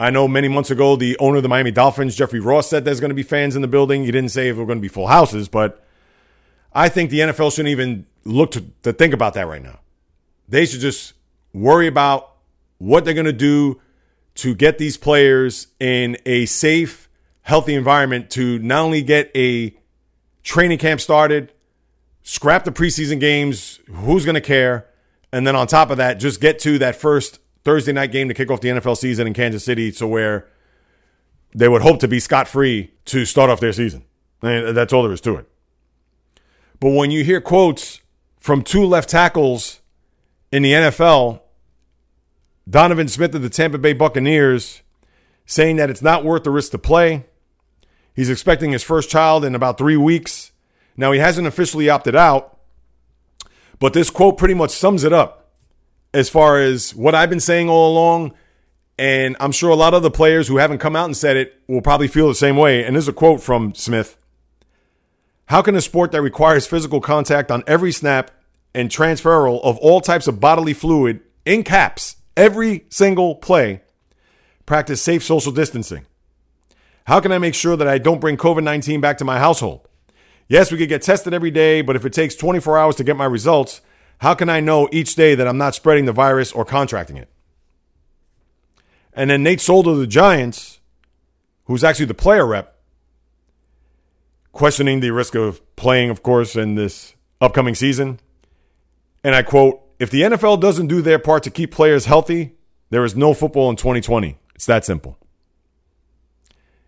I 0.00 0.10
know 0.10 0.26
many 0.26 0.48
months 0.48 0.70
ago, 0.70 0.96
the 0.96 1.16
owner 1.18 1.36
of 1.36 1.44
the 1.44 1.48
Miami 1.48 1.70
Dolphins, 1.70 2.16
Jeffrey 2.16 2.40
Ross, 2.40 2.68
said 2.68 2.84
there's 2.84 2.98
going 2.98 3.10
to 3.10 3.14
be 3.14 3.22
fans 3.22 3.54
in 3.54 3.62
the 3.62 3.68
building. 3.68 4.04
He 4.04 4.10
didn't 4.10 4.30
say 4.30 4.48
if 4.48 4.56
we're 4.56 4.66
going 4.66 4.78
to 4.78 4.82
be 4.82 4.88
full 4.88 5.06
houses, 5.06 5.48
but 5.48 5.84
I 6.72 6.88
think 6.88 7.10
the 7.10 7.20
NFL 7.20 7.52
shouldn't 7.52 7.70
even 7.70 8.06
look 8.24 8.50
to, 8.52 8.64
to 8.82 8.92
think 8.92 9.14
about 9.14 9.34
that 9.34 9.46
right 9.46 9.62
now. 9.62 9.78
They 10.48 10.66
should 10.66 10.80
just 10.80 11.14
worry 11.52 11.86
about 11.86 12.32
what 12.78 13.04
they're 13.04 13.14
going 13.14 13.26
to 13.26 13.32
do 13.32 13.80
to 14.34 14.54
get 14.54 14.78
these 14.78 14.96
players 14.96 15.68
in 15.78 16.16
a 16.26 16.46
safe, 16.46 17.08
healthy 17.42 17.74
environment 17.74 18.30
to 18.30 18.58
not 18.58 18.82
only 18.82 19.02
get 19.02 19.30
a 19.36 19.76
training 20.42 20.78
camp 20.78 21.00
started, 21.00 21.52
scrap 22.22 22.64
the 22.64 22.72
preseason 22.72 23.20
games, 23.20 23.80
who's 23.90 24.24
going 24.24 24.34
to 24.34 24.40
care? 24.40 24.88
And 25.32 25.46
then 25.46 25.56
on 25.56 25.66
top 25.66 25.90
of 25.90 25.96
that, 25.96 26.14
just 26.14 26.40
get 26.40 26.58
to 26.60 26.78
that 26.78 26.96
first 26.96 27.40
Thursday 27.64 27.92
night 27.92 28.12
game 28.12 28.28
to 28.28 28.34
kick 28.34 28.50
off 28.50 28.60
the 28.60 28.68
NFL 28.68 28.96
season 28.96 29.26
in 29.26 29.34
Kansas 29.34 29.64
City 29.64 29.92
to 29.92 30.06
where 30.06 30.48
they 31.54 31.68
would 31.68 31.82
hope 31.82 32.00
to 32.00 32.08
be 32.08 32.20
scot 32.20 32.48
free 32.48 32.92
to 33.06 33.24
start 33.24 33.50
off 33.50 33.60
their 33.60 33.72
season. 33.72 34.04
And 34.42 34.76
that's 34.76 34.92
all 34.92 35.02
there 35.02 35.12
is 35.12 35.20
to 35.22 35.36
it. 35.36 35.48
But 36.80 36.90
when 36.90 37.10
you 37.10 37.24
hear 37.24 37.40
quotes 37.40 38.00
from 38.40 38.62
two 38.62 38.84
left 38.84 39.08
tackles 39.08 39.80
in 40.50 40.62
the 40.62 40.72
NFL 40.72 41.40
Donovan 42.68 43.08
Smith 43.08 43.34
of 43.34 43.42
the 43.42 43.50
Tampa 43.50 43.78
Bay 43.78 43.92
Buccaneers 43.92 44.82
saying 45.46 45.76
that 45.76 45.90
it's 45.90 46.02
not 46.02 46.24
worth 46.24 46.44
the 46.44 46.50
risk 46.50 46.70
to 46.72 46.78
play. 46.78 47.26
He's 48.14 48.30
expecting 48.30 48.72
his 48.72 48.82
first 48.82 49.10
child 49.10 49.44
in 49.44 49.54
about 49.54 49.78
three 49.78 49.96
weeks. 49.96 50.52
Now, 50.96 51.12
he 51.12 51.18
hasn't 51.18 51.46
officially 51.46 51.88
opted 51.88 52.14
out, 52.14 52.58
but 53.78 53.94
this 53.94 54.10
quote 54.10 54.36
pretty 54.36 54.54
much 54.54 54.70
sums 54.70 55.04
it 55.04 55.12
up 55.12 55.42
as 56.12 56.28
far 56.28 56.60
as 56.60 56.94
what 56.94 57.14
I've 57.14 57.30
been 57.30 57.40
saying 57.40 57.68
all 57.68 57.92
along. 57.92 58.34
And 58.98 59.36
I'm 59.40 59.52
sure 59.52 59.70
a 59.70 59.74
lot 59.74 59.94
of 59.94 60.02
the 60.02 60.10
players 60.10 60.48
who 60.48 60.58
haven't 60.58 60.78
come 60.78 60.94
out 60.94 61.06
and 61.06 61.16
said 61.16 61.36
it 61.36 61.58
will 61.66 61.80
probably 61.80 62.08
feel 62.08 62.28
the 62.28 62.34
same 62.34 62.56
way. 62.56 62.84
And 62.84 62.94
there's 62.94 63.08
a 63.08 63.12
quote 63.12 63.40
from 63.40 63.74
Smith 63.74 64.16
How 65.46 65.62
can 65.62 65.74
a 65.74 65.80
sport 65.80 66.12
that 66.12 66.22
requires 66.22 66.66
physical 66.66 67.00
contact 67.00 67.50
on 67.50 67.64
every 67.66 67.92
snap 67.92 68.30
and 68.74 68.90
transferal 68.90 69.62
of 69.64 69.78
all 69.78 70.00
types 70.00 70.26
of 70.26 70.40
bodily 70.40 70.74
fluid 70.74 71.20
in 71.44 71.62
caps 71.62 72.16
every 72.36 72.84
single 72.90 73.34
play, 73.34 73.80
practice 74.66 75.00
safe 75.00 75.22
social 75.22 75.52
distancing? 75.52 76.06
How 77.06 77.20
can 77.20 77.32
I 77.32 77.38
make 77.38 77.54
sure 77.54 77.76
that 77.76 77.88
I 77.88 77.98
don't 77.98 78.20
bring 78.20 78.36
COVID 78.36 78.62
19 78.62 79.00
back 79.00 79.18
to 79.18 79.24
my 79.24 79.38
household? 79.38 79.88
Yes, 80.48 80.70
we 80.70 80.78
could 80.78 80.88
get 80.88 81.02
tested 81.02 81.32
every 81.32 81.50
day, 81.50 81.82
but 81.82 81.96
if 81.96 82.04
it 82.04 82.12
takes 82.12 82.34
24 82.34 82.78
hours 82.78 82.96
to 82.96 83.04
get 83.04 83.16
my 83.16 83.24
results, 83.24 83.80
how 84.18 84.34
can 84.34 84.48
I 84.48 84.60
know 84.60 84.88
each 84.92 85.14
day 85.14 85.34
that 85.34 85.48
I'm 85.48 85.58
not 85.58 85.74
spreading 85.74 86.04
the 86.04 86.12
virus 86.12 86.52
or 86.52 86.64
contracting 86.64 87.16
it? 87.16 87.28
And 89.14 89.30
then 89.30 89.42
Nate 89.42 89.60
Solder 89.60 89.94
the 89.94 90.06
Giants, 90.06 90.80
who's 91.64 91.84
actually 91.84 92.06
the 92.06 92.14
player 92.14 92.46
rep, 92.46 92.76
questioning 94.52 95.00
the 95.00 95.10
risk 95.10 95.34
of 95.34 95.60
playing, 95.76 96.10
of 96.10 96.22
course, 96.22 96.54
in 96.54 96.74
this 96.74 97.14
upcoming 97.40 97.74
season. 97.74 98.20
And 99.24 99.34
I 99.34 99.42
quote, 99.42 99.82
if 99.98 100.10
the 100.10 100.22
NFL 100.22 100.60
doesn't 100.60 100.86
do 100.86 101.02
their 101.02 101.18
part 101.18 101.42
to 101.44 101.50
keep 101.50 101.72
players 101.72 102.06
healthy, 102.06 102.54
there 102.90 103.04
is 103.04 103.16
no 103.16 103.34
football 103.34 103.70
in 103.70 103.76
2020. 103.76 104.38
It's 104.54 104.66
that 104.66 104.84
simple. 104.84 105.18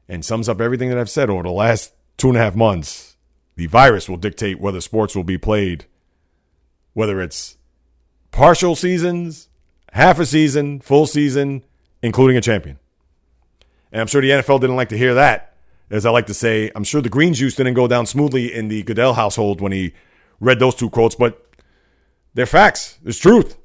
And 0.08 0.24
sums 0.24 0.48
up 0.48 0.60
everything 0.60 0.90
that 0.90 0.98
I've 0.98 1.10
said 1.10 1.30
over 1.30 1.42
the 1.42 1.50
last 1.50 1.94
two 2.16 2.28
and 2.28 2.36
a 2.36 2.40
half 2.40 2.54
months. 2.54 3.16
The 3.56 3.66
virus 3.66 4.08
will 4.08 4.16
dictate 4.16 4.60
whether 4.60 4.80
sports 4.80 5.14
will 5.14 5.24
be 5.24 5.38
played, 5.38 5.86
whether 6.92 7.20
it's 7.20 7.56
partial 8.32 8.74
seasons, 8.74 9.48
half 9.92 10.18
a 10.18 10.26
season, 10.26 10.80
full 10.80 11.06
season, 11.06 11.64
including 12.02 12.36
a 12.36 12.40
champion. 12.40 12.78
And 13.92 14.00
I'm 14.00 14.06
sure 14.08 14.20
the 14.20 14.30
NFL 14.30 14.60
didn't 14.60 14.76
like 14.76 14.88
to 14.88 14.98
hear 14.98 15.14
that. 15.14 15.54
As 15.88 16.04
I 16.04 16.10
like 16.10 16.26
to 16.26 16.34
say, 16.34 16.70
I'm 16.74 16.82
sure 16.82 17.00
the 17.00 17.08
green 17.08 17.32
juice 17.32 17.54
didn't 17.54 17.74
go 17.74 17.86
down 17.86 18.06
smoothly 18.06 18.52
in 18.52 18.68
the 18.68 18.82
Goodell 18.82 19.14
household 19.14 19.60
when 19.60 19.70
he 19.70 19.94
read 20.40 20.58
those 20.58 20.74
two 20.74 20.90
quotes, 20.90 21.14
but 21.14 21.48
they're 22.34 22.46
facts. 22.46 22.98
It's 23.04 23.18
truth. 23.18 23.56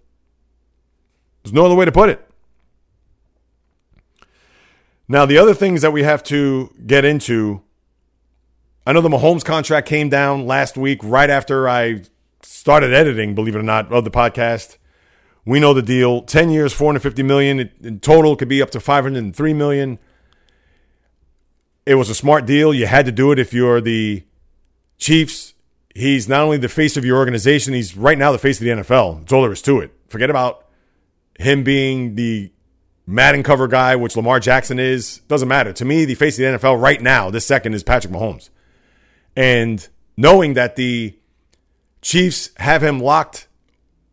There's 1.43 1.53
no 1.53 1.65
other 1.65 1.75
way 1.75 1.85
to 1.85 1.91
put 1.91 2.09
it. 2.09 2.28
Now, 5.09 5.25
the 5.25 5.37
other 5.37 5.53
things 5.53 5.81
that 5.81 5.91
we 5.91 6.03
have 6.03 6.23
to 6.23 6.73
get 6.85 7.03
into 7.03 7.63
I 8.89 8.91
know 8.91 9.01
the 9.01 9.09
Mahomes 9.09 9.45
contract 9.45 9.87
came 9.87 10.09
down 10.09 10.47
last 10.47 10.75
week 10.75 10.99
right 11.03 11.29
after 11.29 11.69
I 11.69 12.01
started 12.41 12.91
editing, 12.91 13.35
believe 13.35 13.55
it 13.55 13.59
or 13.59 13.61
not, 13.61 13.91
of 13.91 14.03
the 14.03 14.09
podcast. 14.09 14.77
We 15.45 15.59
know 15.59 15.75
the 15.75 15.83
deal. 15.83 16.23
10 16.23 16.49
years, 16.49 16.73
450 16.73 17.21
million. 17.21 17.69
In 17.81 17.99
total, 17.99 18.35
could 18.35 18.47
be 18.47 18.63
up 18.63 18.71
to 18.71 18.79
503 18.79 19.53
million. 19.53 19.99
it 21.85 21.95
was 21.95 22.09
a 22.09 22.15
smart 22.15 22.47
deal. 22.47 22.73
You 22.73 22.87
had 22.87 23.05
to 23.05 23.11
do 23.11 23.31
it 23.31 23.37
if 23.37 23.53
you're 23.53 23.79
the 23.79 24.23
Chiefs. 24.97 25.53
He's 25.93 26.27
not 26.27 26.41
only 26.41 26.57
the 26.57 26.67
face 26.67 26.97
of 26.97 27.05
your 27.05 27.17
organization, 27.17 27.75
he's 27.75 27.95
right 27.95 28.17
now 28.17 28.31
the 28.31 28.39
face 28.39 28.59
of 28.59 28.65
the 28.65 28.71
NFL. 28.71 29.19
That's 29.19 29.33
all 29.33 29.43
there 29.43 29.51
is 29.51 29.61
to 29.63 29.81
it. 29.81 29.91
Forget 30.07 30.31
about 30.31 30.65
him 31.37 31.63
being 31.63 32.15
the 32.15 32.51
Madden 33.09 33.41
cover 33.41 33.67
guy, 33.67 33.95
which 33.95 34.15
Lamar 34.15 34.39
Jackson 34.39 34.77
is. 34.77 35.17
Doesn't 35.27 35.47
matter. 35.47 35.73
To 35.73 35.83
me, 35.83 36.05
the 36.05 36.13
face 36.13 36.37
of 36.37 36.43
the 36.43 36.59
NFL 36.59 36.79
right 36.79 37.01
now, 37.01 37.31
this 37.31 37.43
second, 37.43 37.73
is 37.73 37.81
Patrick 37.81 38.13
Mahomes. 38.13 38.49
And 39.35 39.87
knowing 40.15 40.53
that 40.53 40.75
the 40.75 41.17
Chiefs 42.03 42.51
have 42.57 42.83
him 42.83 42.99
locked 42.99 43.47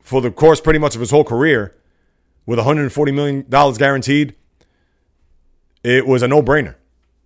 for 0.01 0.23
the 0.23 0.31
course 0.31 0.63
pretty 0.63 0.79
much 0.79 0.95
of 0.95 1.03
his 1.03 1.11
whole 1.11 1.25
career 1.25 1.77
with 2.47 2.59
$140 2.59 3.13
million 3.13 3.43
guaranteed, 3.77 4.35
it 5.85 6.07
was 6.07 6.23
a 6.23 6.29
no 6.29 6.43
brainer. 6.43 6.77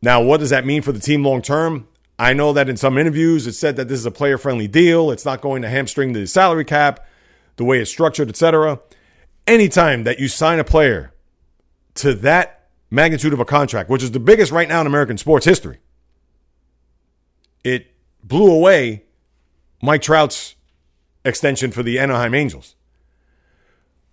Now, 0.02 0.20
what 0.20 0.40
does 0.40 0.50
that 0.50 0.66
mean 0.66 0.82
for 0.82 0.90
the 0.90 0.98
team 0.98 1.24
long 1.24 1.40
term? 1.40 1.86
I 2.18 2.32
know 2.32 2.52
that 2.52 2.68
in 2.68 2.76
some 2.76 2.98
interviews 2.98 3.46
it 3.46 3.52
said 3.52 3.76
that 3.76 3.86
this 3.86 4.00
is 4.00 4.06
a 4.06 4.10
player 4.10 4.38
friendly 4.38 4.66
deal. 4.66 5.12
It's 5.12 5.24
not 5.24 5.40
going 5.40 5.62
to 5.62 5.68
hamstring 5.68 6.14
the 6.14 6.26
salary 6.26 6.64
cap, 6.64 7.06
the 7.58 7.64
way 7.64 7.78
it's 7.78 7.92
structured, 7.92 8.28
etc. 8.28 8.80
Anytime 9.46 10.02
that 10.02 10.18
you 10.18 10.26
sign 10.26 10.58
a 10.58 10.64
player 10.64 11.12
to 11.96 12.14
that 12.14 12.68
magnitude 12.90 13.32
of 13.32 13.40
a 13.40 13.44
contract, 13.44 13.88
which 13.88 14.02
is 14.02 14.10
the 14.10 14.20
biggest 14.20 14.52
right 14.52 14.68
now 14.68 14.80
in 14.80 14.86
American 14.86 15.18
sports 15.18 15.44
history, 15.44 15.78
it 17.64 17.94
blew 18.22 18.50
away 18.50 19.04
Mike 19.82 20.02
Trout's 20.02 20.56
extension 21.24 21.70
for 21.70 21.82
the 21.82 21.98
Anaheim 21.98 22.34
Angels. 22.34 22.74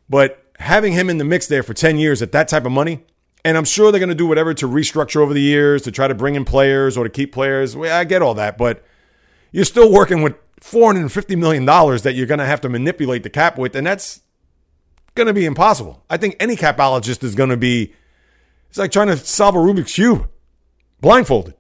But 0.10 0.44
having 0.60 0.94
him 0.94 1.10
in 1.10 1.18
the 1.18 1.24
mix 1.24 1.48
there 1.48 1.64
for 1.64 1.74
10 1.74 1.98
years 1.98 2.22
at 2.22 2.32
that 2.32 2.48
type 2.48 2.66
of 2.66 2.72
money, 2.72 3.04
and 3.44 3.58
I'm 3.58 3.66
sure 3.66 3.92
they're 3.92 4.00
going 4.00 4.10
to 4.10 4.16
do 4.16 4.28
whatever 4.28 4.54
to 4.56 4.68
restructure 4.68 5.18
over 5.18 5.34
the 5.34 5.42
years 5.42 5.84
to 5.84 5.92
try 5.92 6.08
to 6.08 6.16
bring 6.16 6.36
in 6.36 6.46
players 6.46 6.98
or 6.98 7.04
to 7.04 7.10
keep 7.10 7.32
players. 7.32 7.76
I 7.76 8.04
get 8.04 8.22
all 8.22 8.34
that, 8.36 8.58
but 8.58 8.84
you're 9.52 9.66
still 9.66 9.92
working 9.92 10.22
with 10.22 10.36
$450 10.62 11.38
million 11.38 11.66
that 11.66 12.14
you're 12.16 12.26
going 12.26 12.40
to 12.40 12.46
have 12.46 12.62
to 12.62 12.70
manipulate 12.70 13.24
the 13.24 13.30
cap 13.30 13.58
with, 13.58 13.76
and 13.76 13.88
that's 13.88 14.22
going 15.18 15.28
to 15.28 15.34
be 15.34 15.46
impossible. 15.46 16.04
I 16.10 16.18
think 16.18 16.38
any 16.40 16.56
capologist 16.56 17.24
is 17.24 17.36
going 17.36 17.50
to 17.50 17.58
be, 17.58 17.94
it's 18.70 18.78
like 18.78 18.92
trying 18.92 19.08
to 19.08 19.18
solve 19.18 19.56
a 19.56 19.58
Rubik's 19.58 19.94
Cube 19.94 20.30
blindfolded. 21.02 21.56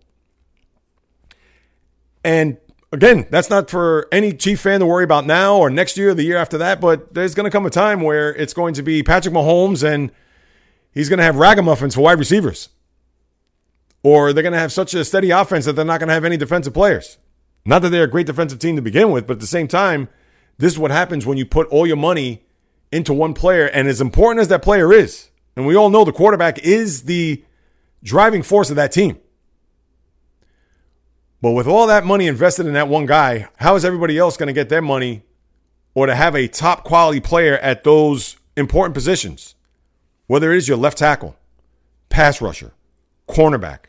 And 2.24 2.58
again, 2.92 3.28
that's 3.30 3.50
not 3.50 3.70
for 3.70 4.08
any 4.12 4.34
Chief 4.34 4.60
fan 4.60 4.80
to 4.80 4.86
worry 4.86 5.04
about 5.04 5.26
now 5.26 5.58
or 5.58 5.70
next 5.70 5.98
year 5.98 6.12
or 6.12 6.14
the 6.14 6.24
year 6.24 6.38
after 6.38 6.58
that, 6.60 6.80
but 6.80 7.14
there's 7.14 7.36
going 7.36 7.46
to 7.46 7.52
come 7.52 7.66
a 7.66 7.70
time 7.70 8.02
where 8.02 8.34
it's 8.34 8.54
going 8.54 8.74
to 8.76 8.84
be 8.84 9.04
Patrick 9.04 9.34
Mahomes 9.34 9.84
and 9.84 10.12
he's 10.92 11.10
going 11.10 11.20
to 11.20 11.24
have 11.24 11.36
ragamuffins 11.36 11.96
for 11.96 12.02
wide 12.02 12.20
receivers. 12.20 12.70
Or 14.04 14.32
they're 14.32 14.44
going 14.44 14.54
to 14.54 14.60
have 14.60 14.72
such 14.72 14.94
a 14.94 15.04
steady 15.04 15.32
offense 15.32 15.66
that 15.66 15.74
they're 15.74 15.84
not 15.84 16.00
going 16.00 16.08
to 16.08 16.14
have 16.14 16.26
any 16.26 16.38
defensive 16.38 16.74
players. 16.74 17.18
Not 17.66 17.82
that 17.82 17.90
they're 17.90 18.04
a 18.04 18.10
great 18.10 18.28
defensive 18.28 18.60
team 18.60 18.78
to 18.78 18.82
begin 18.82 19.12
with, 19.12 19.28
but 19.28 19.34
at 19.34 19.40
the 19.42 19.48
same 19.48 19.68
time, 19.68 20.08
this 20.58 20.74
is 20.74 20.80
what 20.80 20.92
happens 20.92 21.26
when 21.26 21.38
you 21.38 21.46
put 21.46 21.68
all 21.68 21.86
your 21.86 21.98
money 21.98 22.47
into 22.92 23.14
one 23.14 23.34
player. 23.34 23.66
And 23.66 23.88
as 23.88 24.02
important 24.02 24.42
as 24.42 24.48
that 24.50 24.62
player 24.62 24.94
is, 24.94 25.30
and 25.56 25.66
we 25.66 25.76
all 25.76 25.90
know 25.90 26.06
the 26.06 26.12
quarterback 26.12 26.60
is 26.60 27.04
the 27.04 27.44
driving 28.04 28.44
force 28.44 28.70
of 28.70 28.76
that 28.76 28.92
team. 28.92 29.18
But 31.42 31.52
with 31.52 31.68
all 31.68 31.88
that 31.88 32.06
money 32.06 32.28
invested 32.28 32.66
in 32.66 32.74
that 32.74 32.88
one 32.88 33.06
guy, 33.06 33.48
how 33.58 33.76
is 33.76 33.86
everybody 33.86 34.18
else 34.18 34.38
going 34.38 34.48
to 34.48 34.54
get 34.54 34.70
their 34.70 34.82
money 34.82 35.24
or 35.94 36.06
to 36.06 36.16
have 36.16 36.36
a 36.36 36.48
top 36.48 36.84
quality 36.84 37.20
player 37.20 37.58
at 37.58 37.84
those 37.84 38.38
important 38.56 38.94
positions? 38.94 39.56
Whether 40.28 40.52
it 40.52 40.58
is 40.58 40.68
your 40.68 40.78
left 40.78 40.98
tackle, 40.98 41.36
pass 42.10 42.42
rusher, 42.42 42.74
cornerback. 43.28 43.86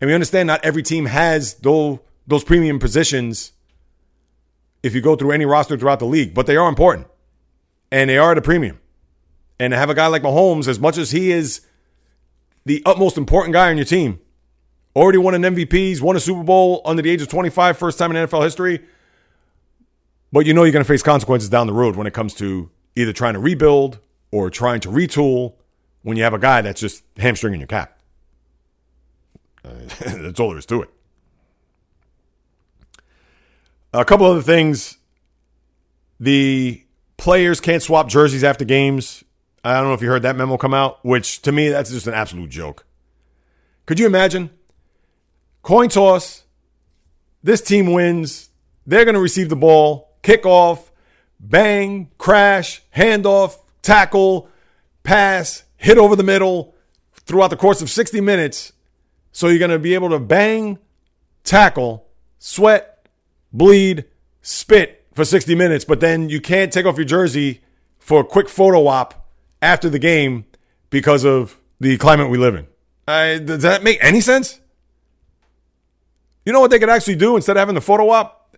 And 0.00 0.08
we 0.08 0.14
understand 0.14 0.46
not 0.46 0.64
every 0.64 0.82
team 0.82 1.06
has 1.06 1.54
those, 1.54 1.98
those 2.26 2.44
premium 2.44 2.78
positions 2.78 3.52
if 4.82 4.94
you 4.94 5.00
go 5.00 5.16
through 5.16 5.32
any 5.32 5.44
roster 5.44 5.76
throughout 5.76 6.00
the 6.00 6.06
league, 6.06 6.34
but 6.34 6.46
they 6.46 6.56
are 6.56 6.68
important 6.68 7.06
and 7.96 8.10
they 8.10 8.18
are 8.18 8.32
at 8.32 8.36
a 8.36 8.42
premium. 8.42 8.78
And 9.58 9.70
to 9.70 9.78
have 9.78 9.88
a 9.88 9.94
guy 9.94 10.06
like 10.08 10.20
Mahomes, 10.20 10.68
as 10.68 10.78
much 10.78 10.98
as 10.98 11.12
he 11.12 11.32
is 11.32 11.62
the 12.66 12.82
utmost 12.84 13.16
important 13.16 13.54
guy 13.54 13.70
on 13.70 13.78
your 13.78 13.86
team, 13.86 14.20
already 14.94 15.16
won 15.16 15.34
an 15.34 15.42
MVP, 15.54 15.72
he's 15.72 16.02
won 16.02 16.14
a 16.14 16.20
Super 16.20 16.42
Bowl 16.42 16.82
under 16.84 17.00
the 17.00 17.08
age 17.08 17.22
of 17.22 17.28
25, 17.28 17.78
first 17.78 17.98
time 17.98 18.14
in 18.14 18.28
NFL 18.28 18.44
history. 18.44 18.84
But 20.30 20.44
you 20.44 20.52
know 20.52 20.64
you're 20.64 20.72
going 20.72 20.84
to 20.84 20.88
face 20.88 21.02
consequences 21.02 21.48
down 21.48 21.66
the 21.66 21.72
road 21.72 21.96
when 21.96 22.06
it 22.06 22.12
comes 22.12 22.34
to 22.34 22.68
either 22.96 23.14
trying 23.14 23.32
to 23.32 23.40
rebuild 23.40 23.98
or 24.30 24.50
trying 24.50 24.80
to 24.80 24.90
retool 24.90 25.54
when 26.02 26.18
you 26.18 26.22
have 26.22 26.34
a 26.34 26.38
guy 26.38 26.60
that's 26.60 26.80
just 26.82 27.02
hamstringing 27.16 27.60
your 27.60 27.66
cap. 27.66 27.98
Uh, 29.64 29.70
that's 30.18 30.38
all 30.38 30.50
there 30.50 30.58
is 30.58 30.66
to 30.66 30.82
it. 30.82 30.90
A 33.94 34.04
couple 34.04 34.26
other 34.26 34.42
things. 34.42 34.98
The 36.20 36.85
players 37.16 37.60
can't 37.60 37.82
swap 37.82 38.08
jerseys 38.08 38.44
after 38.44 38.64
games. 38.64 39.24
I 39.64 39.74
don't 39.74 39.88
know 39.88 39.94
if 39.94 40.02
you 40.02 40.08
heard 40.08 40.22
that 40.22 40.36
memo 40.36 40.56
come 40.56 40.74
out, 40.74 41.04
which 41.04 41.42
to 41.42 41.52
me, 41.52 41.68
that's 41.68 41.90
just 41.90 42.06
an 42.06 42.14
absolute 42.14 42.50
joke. 42.50 42.86
Could 43.86 43.98
you 43.98 44.06
imagine? 44.06 44.50
Coin 45.62 45.88
toss. 45.88 46.44
This 47.42 47.60
team 47.60 47.92
wins. 47.92 48.50
They're 48.86 49.04
going 49.04 49.14
to 49.14 49.20
receive 49.20 49.48
the 49.48 49.56
ball, 49.56 50.16
kickoff, 50.22 50.90
bang, 51.40 52.10
crash, 52.18 52.82
handoff, 52.94 53.58
tackle, 53.82 54.48
pass, 55.02 55.64
hit 55.76 55.98
over 55.98 56.14
the 56.14 56.22
middle 56.22 56.74
throughout 57.12 57.48
the 57.48 57.56
course 57.56 57.82
of 57.82 57.90
60 57.90 58.20
minutes. 58.20 58.72
So 59.32 59.48
you're 59.48 59.58
going 59.58 59.72
to 59.72 59.78
be 59.78 59.94
able 59.94 60.10
to 60.10 60.20
bang, 60.20 60.78
tackle, 61.42 62.06
sweat, 62.38 63.08
bleed, 63.52 64.04
spit 64.42 64.95
for 65.16 65.24
60 65.24 65.54
minutes, 65.54 65.84
but 65.84 66.00
then 66.00 66.28
you 66.28 66.40
can't 66.40 66.72
take 66.72 66.86
off 66.86 66.96
your 66.96 67.04
jersey 67.04 67.62
for 67.98 68.20
a 68.20 68.24
quick 68.24 68.48
photo 68.48 68.86
op 68.86 69.28
after 69.60 69.88
the 69.88 69.98
game 69.98 70.44
because 70.90 71.24
of 71.24 71.58
the 71.80 71.96
climate 71.96 72.30
we 72.30 72.38
live 72.38 72.54
in. 72.54 72.66
Uh, 73.08 73.38
does 73.38 73.62
that 73.62 73.82
make 73.82 73.98
any 74.00 74.20
sense? 74.20 74.60
You 76.44 76.52
know 76.52 76.60
what 76.60 76.70
they 76.70 76.78
could 76.78 76.90
actually 76.90 77.16
do 77.16 77.34
instead 77.34 77.56
of 77.56 77.60
having 77.60 77.74
the 77.74 77.80
photo 77.80 78.10
op? 78.10 78.56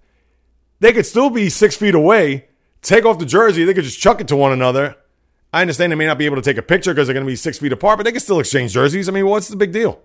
They 0.81 0.93
could 0.93 1.07
still 1.07 1.31
be 1.31 1.49
six 1.49 1.75
feet 1.77 1.95
away, 1.95 2.49
take 2.83 3.07
off 3.07 3.19
the 3.19 3.27
jersey, 3.27 3.65
they 3.65 3.73
could 3.73 3.85
just 3.85 3.99
chuck 3.99 4.21
it 4.21 4.29
to 4.29 4.37
one 4.37 4.53
another, 4.53 4.97
I 5.53 5.63
understand 5.63 5.93
they 5.93 5.97
may 5.97 6.07
not 6.07 6.19
be 6.19 6.27
able 6.27 6.37
to 6.37 6.43
take 6.43 6.59
a 6.59 6.63
picture 6.63 6.93
because 6.93 7.07
they're 7.07 7.15
going 7.15 7.27
to 7.27 7.31
be 7.31 7.37
six 7.37 7.59
feet 7.59 7.73
apart, 7.73 7.99
but 7.99 8.05
they 8.05 8.13
can 8.13 8.21
still 8.21 8.41
exchange 8.41 8.73
jerseys. 8.73 9.09
I 9.09 9.13
mean, 9.13 9.27
what's 9.27 9.49
the 9.49 9.57
big 9.57 9.73
deal? 9.73 10.01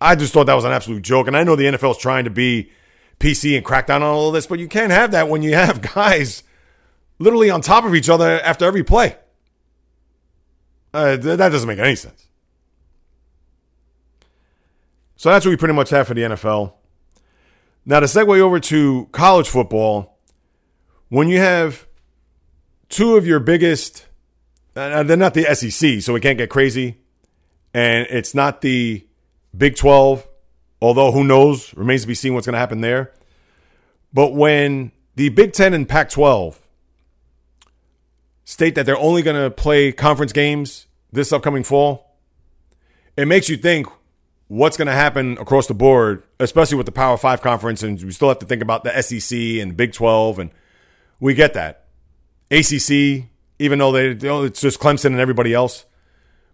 I 0.00 0.14
just 0.14 0.32
thought 0.32 0.44
that 0.44 0.54
was 0.54 0.64
an 0.64 0.72
absolute 0.72 1.02
joke. 1.02 1.26
And 1.26 1.36
I 1.36 1.42
know 1.42 1.56
the 1.56 1.64
NFL 1.64 1.92
is 1.92 1.98
trying 1.98 2.24
to 2.24 2.30
be 2.30 2.70
PC 3.18 3.56
and 3.56 3.64
crack 3.64 3.86
down 3.86 4.02
on 4.02 4.08
all 4.08 4.28
of 4.28 4.34
this, 4.34 4.46
but 4.46 4.58
you 4.58 4.68
can't 4.68 4.92
have 4.92 5.10
that 5.12 5.28
when 5.28 5.42
you 5.42 5.54
have 5.54 5.80
guys 5.94 6.42
literally 7.18 7.50
on 7.50 7.60
top 7.60 7.84
of 7.84 7.94
each 7.94 8.08
other 8.08 8.40
after 8.40 8.64
every 8.64 8.84
play. 8.84 9.16
Uh, 10.94 11.16
that 11.16 11.36
doesn't 11.36 11.68
make 11.68 11.78
any 11.78 11.94
sense. 11.94 12.26
So 15.16 15.30
that's 15.30 15.44
what 15.44 15.50
we 15.50 15.56
pretty 15.56 15.74
much 15.74 15.90
have 15.90 16.06
for 16.06 16.14
the 16.14 16.22
NFL. 16.22 16.74
Now, 17.84 18.00
to 18.00 18.06
segue 18.06 18.38
over 18.38 18.60
to 18.60 19.08
college 19.12 19.48
football, 19.48 20.18
when 21.08 21.28
you 21.28 21.38
have 21.38 21.86
two 22.88 23.16
of 23.16 23.26
your 23.26 23.40
biggest 23.40 24.08
uh, 24.78 25.02
they're 25.02 25.16
not 25.16 25.34
the 25.34 25.42
SEC, 25.54 26.00
so 26.00 26.12
we 26.12 26.20
can't 26.20 26.38
get 26.38 26.50
crazy. 26.50 26.98
And 27.74 28.06
it's 28.10 28.32
not 28.32 28.60
the 28.60 29.04
Big 29.56 29.74
12, 29.74 30.27
although 30.80 31.12
who 31.12 31.24
knows? 31.24 31.74
Remains 31.74 32.02
to 32.02 32.08
be 32.08 32.14
seen 32.14 32.34
what's 32.34 32.46
going 32.46 32.54
to 32.54 32.58
happen 32.60 32.80
there. 32.80 33.12
But 34.12 34.34
when 34.34 34.92
the 35.16 35.28
Big 35.30 35.52
10 35.52 35.74
and 35.74 35.88
Pac 35.88 36.10
12 36.10 36.60
state 38.44 38.74
that 38.74 38.86
they're 38.86 38.98
only 38.98 39.22
going 39.22 39.40
to 39.40 39.50
play 39.50 39.92
conference 39.92 40.32
games 40.32 40.86
this 41.12 41.32
upcoming 41.32 41.62
fall, 41.62 42.16
it 43.16 43.26
makes 43.26 43.48
you 43.48 43.56
think 43.56 43.86
what's 44.46 44.76
going 44.76 44.86
to 44.86 44.94
happen 44.94 45.36
across 45.38 45.66
the 45.66 45.74
board, 45.74 46.22
especially 46.40 46.76
with 46.76 46.86
the 46.86 46.92
Power 46.92 47.16
5 47.16 47.42
conference. 47.42 47.82
And 47.82 48.02
we 48.02 48.12
still 48.12 48.28
have 48.28 48.38
to 48.38 48.46
think 48.46 48.62
about 48.62 48.84
the 48.84 49.02
SEC 49.02 49.38
and 49.38 49.76
Big 49.76 49.92
12. 49.92 50.38
And 50.38 50.50
we 51.20 51.34
get 51.34 51.54
that. 51.54 51.84
ACC, 52.50 53.28
even 53.58 53.78
though 53.78 53.92
they 53.92 54.28
it's 54.46 54.60
just 54.60 54.80
Clemson 54.80 55.06
and 55.06 55.20
everybody 55.20 55.52
else. 55.52 55.84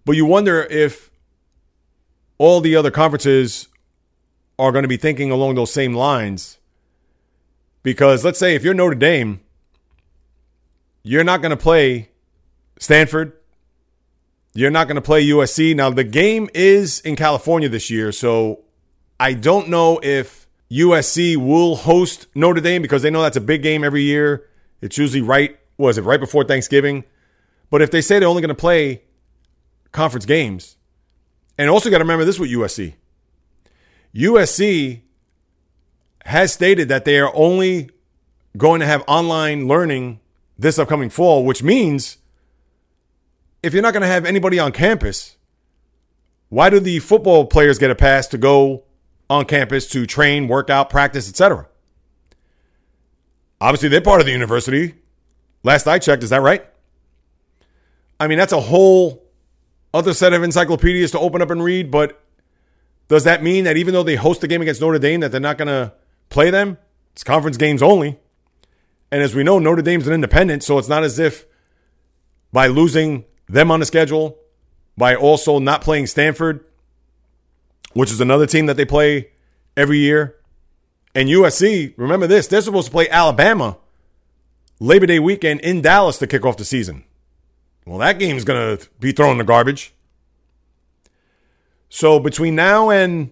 But 0.05 0.17
you 0.17 0.27
wonder 0.27 0.63
if 0.63 1.11
all 2.39 2.61
the 2.61 2.75
other 2.77 2.91
conferences 2.91 3.69
are 4.59 4.73
going 4.73 4.83
to 4.83 4.89
be 4.89 4.97
thinking 4.97 5.31
along 5.31 5.55
those 5.55 5.73
same 5.73 5.95
lines. 5.95 6.59
Because 7.83 8.25
let's 8.25 8.39
say 8.39 8.55
if 8.55 8.65
you're 8.65 8.75
Notre 8.75 8.95
Dame, 8.95 9.41
you're 11.03 11.25
not 11.25 11.43
going 11.43 11.51
to 11.51 11.57
play 11.57 12.11
Stanford. 12.79 13.33
You're 14.55 14.71
not 14.71 14.87
going 14.87 14.97
to 14.97 15.03
play 15.03 15.27
USC. 15.27 15.75
Now, 15.75 15.91
the 15.91 16.05
game 16.05 16.49
is 16.55 17.01
in 17.01 17.17
California 17.17 17.69
this 17.69 17.91
year, 17.91 18.13
so 18.13 18.61
I 19.19 19.35
don't 19.35 19.69
know 19.69 19.99
if 20.03 20.49
USC 20.71 21.37
will 21.37 21.77
host 21.77 22.27
Notre 22.35 22.61
Dame 22.61 22.81
because 22.81 23.03
they 23.03 23.11
know 23.11 23.23
that's 23.23 23.37
a 23.37 23.41
big 23.43 23.63
game 23.63 23.85
every 23.85 24.03
year. 24.03 24.49
It's 24.81 24.97
usually 24.97 25.23
right 25.23 25.59
was 25.77 25.99
it 25.99 26.03
right 26.03 26.21
before 26.21 26.45
Thanksgiving? 26.45 27.05
But 27.71 27.83
if 27.83 27.91
they 27.91 28.01
say 28.01 28.19
they're 28.19 28.29
only 28.29 28.43
going 28.43 28.49
to 28.49 28.55
play 28.55 29.03
conference 29.93 30.27
games, 30.27 30.77
and 31.59 31.71
also 31.71 31.91
got 31.91 31.99
to 31.99 32.05
remember 32.05 32.25
this 32.25 32.39
with 32.39 32.51
USC, 32.51 32.95
USC 34.15 35.01
has 36.25 36.53
stated 36.53 36.89
that 36.89 37.05
they 37.05 37.19
are 37.19 37.35
only 37.35 37.91
going 38.57 38.81
to 38.81 38.87
have 38.87 39.03
online 39.07 39.67
learning 39.67 40.21
this 40.59 40.79
upcoming 40.79 41.11
fall, 41.11 41.45
which 41.45 41.63
means 41.63 42.19
if 43.63 43.73
you're 43.73 43.83
not 43.83 43.93
going 43.93 44.03
to 44.03 44.07
have 44.07 44.25
anybody 44.25 44.59
on 44.59 44.73
campus, 44.73 45.37
why 46.49 46.71
do 46.71 46.79
the 46.79 47.01
football 47.01 47.47
players 47.47 47.79
get 47.79 47.91
a 47.91 47.95
pass 47.95 48.29
to 48.29 48.39
go 48.39 48.85
on 49.29 49.45
campus 49.47 49.89
to 49.89 50.07
train, 50.07 50.47
work 50.47 50.71
out, 50.71 50.91
practice, 50.91 51.29
etc.? 51.29 51.67
Obviously, 53.61 53.89
they're 53.89 54.01
part 54.01 54.21
of 54.21 54.27
the 54.27 54.33
university. 54.33 54.95
Last 55.63 55.89
I 55.89 55.99
checked, 55.99 56.23
is 56.23 56.31
that 56.31 56.43
right? 56.43 56.65
I 58.21 58.29
mean, 58.29 58.39
that's 58.39 58.53
a 58.53 58.61
whole 58.61 59.25
other 59.93 60.13
set 60.13 60.33
of 60.33 60.43
encyclopedias 60.43 61.11
to 61.13 61.19
open 61.19 61.43
up 61.43 61.51
and 61.51 61.63
read, 61.63 61.91
but 61.91 62.24
does 63.09 63.25
that 63.25 63.43
mean 63.43 63.65
that 63.65 63.77
even 63.77 63.95
though 63.95 64.03
they 64.03 64.17
host 64.17 64.41
the 64.41 64.49
game 64.49 64.63
against 64.63 64.81
Notre 64.81 64.99
Dame, 64.99 65.21
that 65.21 65.33
they're 65.33 65.41
not 65.41 65.59
going 65.59 65.69
to 65.69 65.93
play 66.31 66.51
them? 66.51 66.79
It's 67.13 67.25
conference 67.25 67.57
games 67.57 67.83
only. 67.83 68.19
And 69.11 69.23
as 69.23 69.35
we 69.35 69.45
know, 69.45 69.59
Notre 69.59 69.83
Dame's 69.83 70.07
an 70.07 70.13
independent, 70.13 70.65
so 70.65 70.79
it's 70.79 70.89
not 70.89 71.05
as 71.05 71.19
if 71.19 71.47
by 72.53 72.67
losing 72.67 73.25
them 73.49 73.71
on 73.71 73.81
the 73.81 73.87
schedule, 73.87 74.39
by 74.97 75.15
also 75.15 75.59
not 75.59 75.83
playing 75.83 76.07
Stanford, 76.07 76.65
which 77.93 78.11
is 78.11 78.21
another 78.21 78.47
team 78.47 78.67
that 78.67 78.77
they 78.77 78.85
play 78.85 79.31
every 79.77 79.99
year. 79.99 80.37
And 81.15 81.29
USC, 81.29 81.95
remember 81.97 82.27
this, 82.27 82.49
they're 82.49 82.61
supposed 82.61 82.87
to 82.87 82.93
play 82.93 83.09
Alabama 83.09 83.79
Labor 84.81 85.07
Day 85.07 85.21
weekend 85.21 85.61
in 85.61 85.81
Dallas 85.81 86.19
to 86.19 86.27
kick 86.27 86.45
off 86.45 86.57
the 86.57 86.65
season. 86.65 87.05
Well, 87.87 87.99
that 87.99 88.19
game's 88.19 88.45
going 88.45 88.79
to 88.79 88.89
be 88.99 89.13
thrown 89.13 89.33
in 89.33 89.39
the 89.39 89.45
garbage. 89.45 89.94
So 91.95 92.19
between 92.19 92.57
now 92.57 92.91
and 92.91 93.31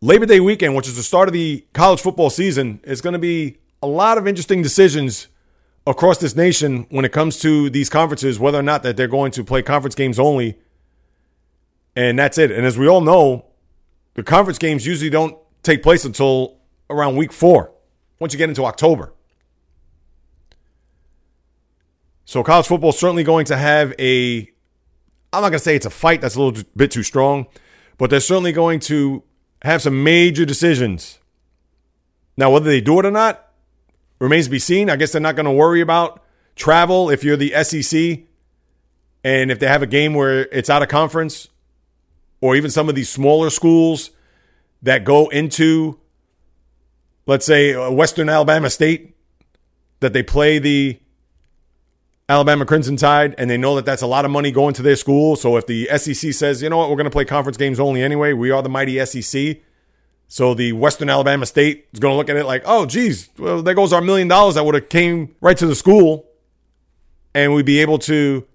Labor 0.00 0.26
Day 0.26 0.40
weekend, 0.40 0.74
which 0.74 0.88
is 0.88 0.96
the 0.96 1.04
start 1.04 1.28
of 1.28 1.32
the 1.32 1.64
college 1.72 2.00
football 2.00 2.28
season, 2.28 2.80
it's 2.82 3.00
going 3.00 3.12
to 3.12 3.18
be 3.20 3.58
a 3.80 3.86
lot 3.86 4.18
of 4.18 4.26
interesting 4.26 4.60
decisions 4.60 5.28
across 5.86 6.18
this 6.18 6.34
nation 6.34 6.84
when 6.90 7.04
it 7.04 7.12
comes 7.12 7.38
to 7.42 7.70
these 7.70 7.88
conferences, 7.88 8.40
whether 8.40 8.58
or 8.58 8.62
not 8.64 8.82
that 8.82 8.96
they're 8.96 9.06
going 9.06 9.30
to 9.30 9.44
play 9.44 9.62
conference 9.62 9.94
games 9.94 10.18
only. 10.18 10.58
And 11.94 12.18
that's 12.18 12.38
it. 12.38 12.50
And 12.50 12.66
as 12.66 12.76
we 12.76 12.88
all 12.88 13.02
know, 13.02 13.46
the 14.14 14.24
conference 14.24 14.58
games 14.58 14.84
usually 14.84 15.08
don't 15.08 15.38
take 15.62 15.80
place 15.80 16.04
until 16.04 16.56
around 16.90 17.14
week 17.14 17.32
four, 17.32 17.72
once 18.18 18.32
you 18.32 18.38
get 18.38 18.48
into 18.48 18.64
October. 18.64 19.14
So 22.24 22.42
college 22.42 22.66
football 22.66 22.90
is 22.90 22.98
certainly 22.98 23.22
going 23.22 23.44
to 23.44 23.56
have 23.56 23.94
a, 24.00 24.50
I'm 25.32 25.42
not 25.42 25.50
going 25.50 25.58
to 25.58 25.64
say 25.64 25.76
it's 25.76 25.86
a 25.86 25.90
fight, 25.90 26.20
that's 26.20 26.34
a 26.34 26.42
little 26.42 26.64
bit 26.76 26.90
too 26.90 27.02
strong, 27.02 27.46
but 27.98 28.10
they're 28.10 28.20
certainly 28.20 28.52
going 28.52 28.80
to 28.80 29.22
have 29.62 29.82
some 29.82 30.02
major 30.02 30.44
decisions. 30.44 31.18
Now, 32.36 32.50
whether 32.50 32.66
they 32.66 32.80
do 32.80 32.98
it 32.98 33.06
or 33.06 33.10
not, 33.10 33.46
remains 34.18 34.46
to 34.46 34.50
be 34.50 34.58
seen. 34.58 34.90
I 34.90 34.96
guess 34.96 35.12
they're 35.12 35.20
not 35.20 35.36
going 35.36 35.46
to 35.46 35.52
worry 35.52 35.80
about 35.80 36.24
travel 36.56 37.10
if 37.10 37.22
you're 37.24 37.36
the 37.36 37.52
SEC 37.62 38.20
and 39.24 39.50
if 39.50 39.58
they 39.58 39.66
have 39.66 39.82
a 39.82 39.86
game 39.86 40.14
where 40.14 40.42
it's 40.46 40.70
out 40.70 40.82
of 40.82 40.88
conference 40.88 41.48
or 42.40 42.56
even 42.56 42.70
some 42.70 42.88
of 42.88 42.94
these 42.94 43.08
smaller 43.08 43.50
schools 43.50 44.10
that 44.82 45.04
go 45.04 45.28
into, 45.28 45.98
let's 47.26 47.44
say, 47.44 47.74
uh, 47.74 47.90
Western 47.90 48.28
Alabama 48.28 48.70
State, 48.70 49.14
that 50.00 50.12
they 50.12 50.22
play 50.22 50.58
the 50.58 50.98
Alabama 52.30 52.64
Crimson 52.64 52.96
Tide 52.96 53.34
and 53.36 53.50
they 53.50 53.58
know 53.58 53.74
that 53.76 53.84
that's 53.84 54.02
a 54.02 54.06
lot 54.06 54.24
of 54.24 54.30
money 54.30 54.50
going 54.50 54.72
to 54.74 54.82
their 54.82 54.96
school. 54.96 55.36
So 55.36 55.56
if 55.56 55.66
the 55.66 55.86
SEC 55.98 56.32
says, 56.32 56.62
you 56.62 56.70
know 56.70 56.78
what, 56.78 56.88
we're 56.88 56.96
going 56.96 57.04
to 57.04 57.10
play 57.10 57.26
conference 57.26 57.58
games 57.58 57.78
only 57.78 58.02
anyway, 58.02 58.32
we 58.32 58.50
are 58.50 58.62
the 58.62 58.68
mighty 58.68 59.04
SEC 59.04 59.58
so 60.32 60.54
the 60.54 60.72
Western 60.74 61.10
Alabama 61.10 61.44
State 61.44 61.88
is 61.92 61.98
going 61.98 62.12
to 62.12 62.16
look 62.16 62.30
at 62.30 62.36
it 62.36 62.46
like, 62.46 62.62
oh, 62.64 62.86
geez, 62.86 63.28
well, 63.36 63.62
there 63.62 63.74
goes 63.74 63.92
our 63.92 64.00
million 64.00 64.28
dollars 64.28 64.54
that 64.54 64.64
would 64.64 64.76
have 64.76 64.88
came 64.88 65.34
right 65.40 65.58
to 65.58 65.66
the 65.66 65.74
school, 65.74 66.24
and 67.34 67.52
we'd 67.52 67.66
be 67.66 67.80
able 67.80 67.98
to, 67.98 68.46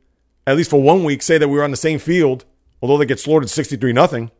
at 0.48 0.56
least 0.56 0.70
for 0.70 0.82
one 0.82 1.04
week, 1.04 1.22
say 1.22 1.38
that 1.38 1.50
we 1.50 1.58
were 1.58 1.66
on 1.66 1.72
the 1.72 1.78
same 1.78 2.00
field, 2.00 2.46
although 2.82 2.98
they 2.98 3.06
get 3.06 3.20
slaughtered 3.20 3.50
sixty 3.50 3.76
three 3.76 3.92
nothing. 3.92 4.32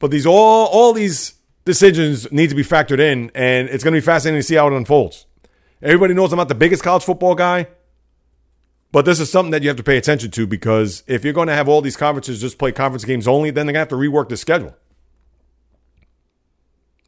But 0.00 0.10
these 0.10 0.26
all 0.26 0.66
all 0.66 0.92
these 0.92 1.34
decisions 1.64 2.30
need 2.32 2.50
to 2.50 2.56
be 2.56 2.64
factored 2.64 2.98
in, 2.98 3.30
and 3.32 3.68
it's 3.68 3.84
going 3.84 3.94
to 3.94 4.00
be 4.00 4.04
fascinating 4.04 4.40
to 4.40 4.42
see 4.42 4.56
how 4.56 4.66
it 4.66 4.72
unfolds. 4.72 5.26
Everybody 5.80 6.14
knows 6.14 6.32
I'm 6.32 6.36
not 6.36 6.48
the 6.48 6.56
biggest 6.56 6.82
college 6.82 7.04
football 7.04 7.36
guy, 7.36 7.68
but 8.92 9.06
this 9.06 9.18
is 9.18 9.30
something 9.30 9.50
that 9.52 9.62
you 9.62 9.68
have 9.68 9.78
to 9.78 9.82
pay 9.82 9.96
attention 9.96 10.30
to 10.32 10.46
because 10.46 11.02
if 11.06 11.24
you're 11.24 11.32
going 11.32 11.48
to 11.48 11.54
have 11.54 11.66
all 11.68 11.80
these 11.80 11.96
conferences 11.96 12.40
just 12.40 12.58
play 12.58 12.72
conference 12.72 13.06
games 13.06 13.26
only, 13.26 13.50
then 13.50 13.66
they're 13.66 13.72
going 13.72 13.86
to 13.86 13.94
have 13.94 14.00
to 14.00 14.10
rework 14.10 14.28
the 14.28 14.36
schedule. 14.36 14.76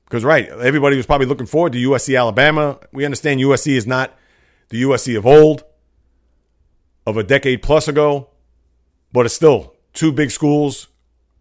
Because, 0.07 0.25
right, 0.25 0.49
everybody 0.49 0.97
was 0.97 1.07
probably 1.07 1.27
looking 1.27 1.47
forward 1.47 1.75
to 1.75 1.91
USC 1.91 2.19
Alabama. 2.19 2.79
We 2.93 3.05
understand 3.05 3.41
USC 3.41 3.77
is 3.77 3.87
not 3.87 4.17
the 4.71 4.83
USC 4.83 5.17
of 5.17 5.27
old, 5.27 5.65
of 7.07 7.19
a 7.19 7.23
decade 7.23 7.63
plus 7.63 7.87
ago, 7.87 8.31
but 9.13 9.27
it's 9.27 9.35
still 9.35 9.75
two 9.93 10.11
big 10.11 10.31
schools 10.31 10.89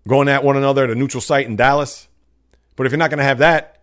going 0.08 0.28
at 0.28 0.44
one 0.44 0.58
another 0.58 0.84
at 0.84 0.89
a 0.89 0.96
neutral 0.96 1.22
site 1.22 1.48
in 1.48 1.56
Dallas. 1.56 2.10
But 2.76 2.86
if 2.86 2.91
you're 2.91 3.00
not 3.00 3.10
going 3.10 3.20
to 3.20 3.24
have 3.24 3.38
that, 3.38 3.82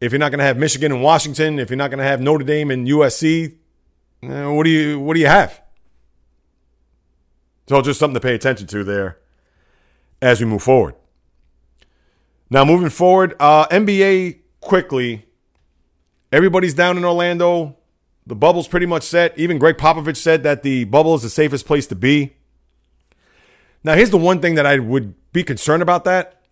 if 0.00 0.12
you're 0.12 0.20
not 0.20 0.30
going 0.30 0.38
to 0.38 0.44
have 0.44 0.56
Michigan 0.56 0.92
and 0.92 1.02
Washington, 1.02 1.58
if 1.58 1.70
you're 1.70 1.76
not 1.76 1.90
going 1.90 1.98
to 1.98 2.04
have 2.04 2.20
Notre 2.20 2.44
Dame 2.44 2.70
and 2.70 2.86
USC, 2.86 3.56
eh, 4.22 4.46
what 4.46 4.64
do 4.64 4.70
you 4.70 5.00
what 5.00 5.14
do 5.14 5.20
you 5.20 5.26
have? 5.26 5.60
So 7.68 7.82
just 7.82 8.00
something 8.00 8.14
to 8.14 8.20
pay 8.20 8.34
attention 8.34 8.66
to 8.68 8.84
there 8.84 9.18
as 10.22 10.40
we 10.40 10.46
move 10.46 10.62
forward. 10.62 10.94
Now, 12.50 12.64
moving 12.64 12.88
forward, 12.88 13.34
uh, 13.38 13.66
NBA 13.68 14.38
quickly. 14.60 15.26
Everybody's 16.32 16.74
down 16.74 16.96
in 16.96 17.04
Orlando. 17.04 17.76
The 18.26 18.34
bubble's 18.34 18.68
pretty 18.68 18.86
much 18.86 19.02
set. 19.02 19.38
Even 19.38 19.58
Gregg 19.58 19.76
Popovich 19.76 20.16
said 20.16 20.42
that 20.44 20.62
the 20.62 20.84
bubble 20.84 21.14
is 21.14 21.22
the 21.22 21.30
safest 21.30 21.66
place 21.66 21.86
to 21.88 21.94
be. 21.94 22.36
Now, 23.84 23.94
here's 23.94 24.10
the 24.10 24.18
one 24.18 24.40
thing 24.40 24.54
that 24.54 24.66
I 24.66 24.78
would 24.78 25.14
be 25.32 25.42
concerned 25.42 25.82
about 25.82 26.04
that. 26.04 26.42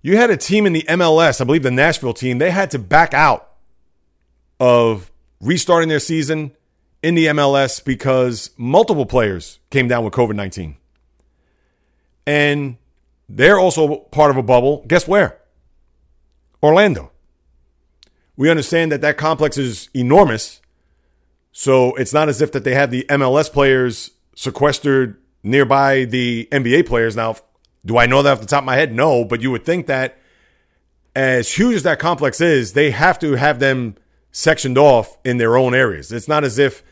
You 0.00 0.16
had 0.16 0.30
a 0.30 0.36
team 0.36 0.66
in 0.66 0.72
the 0.72 0.84
MLS, 0.88 1.40
I 1.40 1.44
believe 1.44 1.62
the 1.62 1.70
Nashville 1.70 2.14
team, 2.14 2.38
they 2.38 2.50
had 2.50 2.70
to 2.70 2.78
back 2.78 3.12
out 3.12 3.52
of 4.60 5.07
restarting 5.40 5.88
their 5.88 6.00
season 6.00 6.52
in 7.02 7.14
the 7.14 7.26
MLS 7.26 7.84
because 7.84 8.50
multiple 8.56 9.06
players 9.06 9.58
came 9.70 9.88
down 9.88 10.04
with 10.04 10.12
COVID 10.12 10.34
19. 10.34 10.76
And 12.26 12.76
they're 13.28 13.58
also 13.58 13.96
part 13.96 14.30
of 14.30 14.36
a 14.36 14.42
bubble. 14.42 14.84
Guess 14.86 15.06
where? 15.08 15.38
Orlando. 16.62 17.12
We 18.36 18.50
understand 18.50 18.92
that 18.92 19.00
that 19.00 19.16
complex 19.16 19.56
is 19.58 19.88
enormous. 19.94 20.60
So 21.52 21.94
it's 21.96 22.12
not 22.12 22.28
as 22.28 22.40
if 22.40 22.52
that 22.52 22.64
they 22.64 22.74
have 22.74 22.90
the 22.90 23.04
MLS 23.08 23.52
players 23.52 24.12
sequestered 24.34 25.20
nearby 25.42 26.04
the 26.04 26.48
NBA 26.52 26.86
players. 26.86 27.16
Now, 27.16 27.36
do 27.84 27.98
I 27.98 28.06
know 28.06 28.22
that 28.22 28.32
off 28.32 28.40
the 28.40 28.46
top 28.46 28.62
of 28.62 28.66
my 28.66 28.76
head? 28.76 28.94
No, 28.94 29.24
but 29.24 29.40
you 29.40 29.50
would 29.50 29.64
think 29.64 29.86
that 29.86 30.18
as 31.16 31.52
huge 31.52 31.74
as 31.74 31.82
that 31.82 31.98
complex 31.98 32.40
is, 32.40 32.74
they 32.74 32.90
have 32.90 33.18
to 33.20 33.32
have 33.34 33.58
them 33.58 33.96
sectioned 34.32 34.78
off 34.78 35.18
in 35.24 35.38
their 35.38 35.56
own 35.56 35.74
areas. 35.74 36.12
It's 36.12 36.28
not 36.28 36.44
as 36.44 36.58
if, 36.58 36.82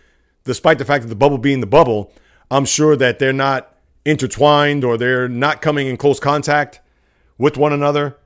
despite 0.45 0.79
the 0.79 0.85
fact 0.85 1.03
that 1.03 1.09
the 1.09 1.15
bubble 1.15 1.39
being 1.39 1.61
the 1.61 1.67
bubble, 1.67 2.13
I'm 2.51 2.65
sure 2.65 2.97
that 2.97 3.19
they're 3.19 3.33
not 3.33 3.75
intertwined 4.05 4.85
or 4.85 4.97
they're 4.97 5.29
not 5.29 5.61
coming 5.61 5.89
in 5.89 5.97
close 5.97 6.21
contact 6.21 6.81
with 7.39 7.57
one 7.57 7.73
another. 7.73 8.17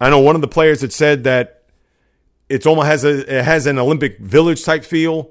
I 0.00 0.10
know 0.10 0.18
one 0.18 0.34
of 0.34 0.40
the 0.42 0.48
players 0.48 0.80
had 0.80 0.92
said 0.92 1.24
that 1.24 1.62
it's 2.48 2.66
almost 2.66 2.88
has 2.88 3.04
a 3.04 3.38
it 3.38 3.44
has 3.44 3.66
an 3.66 3.78
Olympic 3.78 4.18
village 4.18 4.64
type 4.64 4.84
feel, 4.84 5.30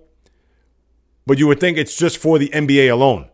but 1.28 1.38
you 1.38 1.48
would 1.48 1.60
think 1.60 1.78
it's 1.78 1.96
just 1.96 2.18
for 2.18 2.40
the 2.40 2.50
NBA 2.50 2.92
alone. 2.92 3.30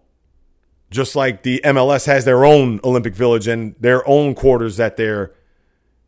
Just 0.89 1.15
like 1.15 1.43
the 1.43 1.61
MLS 1.63 2.05
has 2.05 2.25
their 2.25 2.43
own 2.43 2.79
Olympic 2.83 3.13
village 3.13 3.47
and 3.47 3.75
their 3.79 4.07
own 4.07 4.35
quarters 4.35 4.77
that 4.77 4.97
they're 4.97 5.33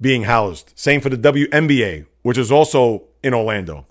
being 0.01 0.23
housed. 0.23 0.71
Same 0.75 1.01
for 1.01 1.09
the 1.09 1.17
WNBA, 1.17 2.05
which 2.29 2.37
is 2.37 2.51
also 2.51 3.05
in 3.23 3.33
Orlando. 3.33 3.87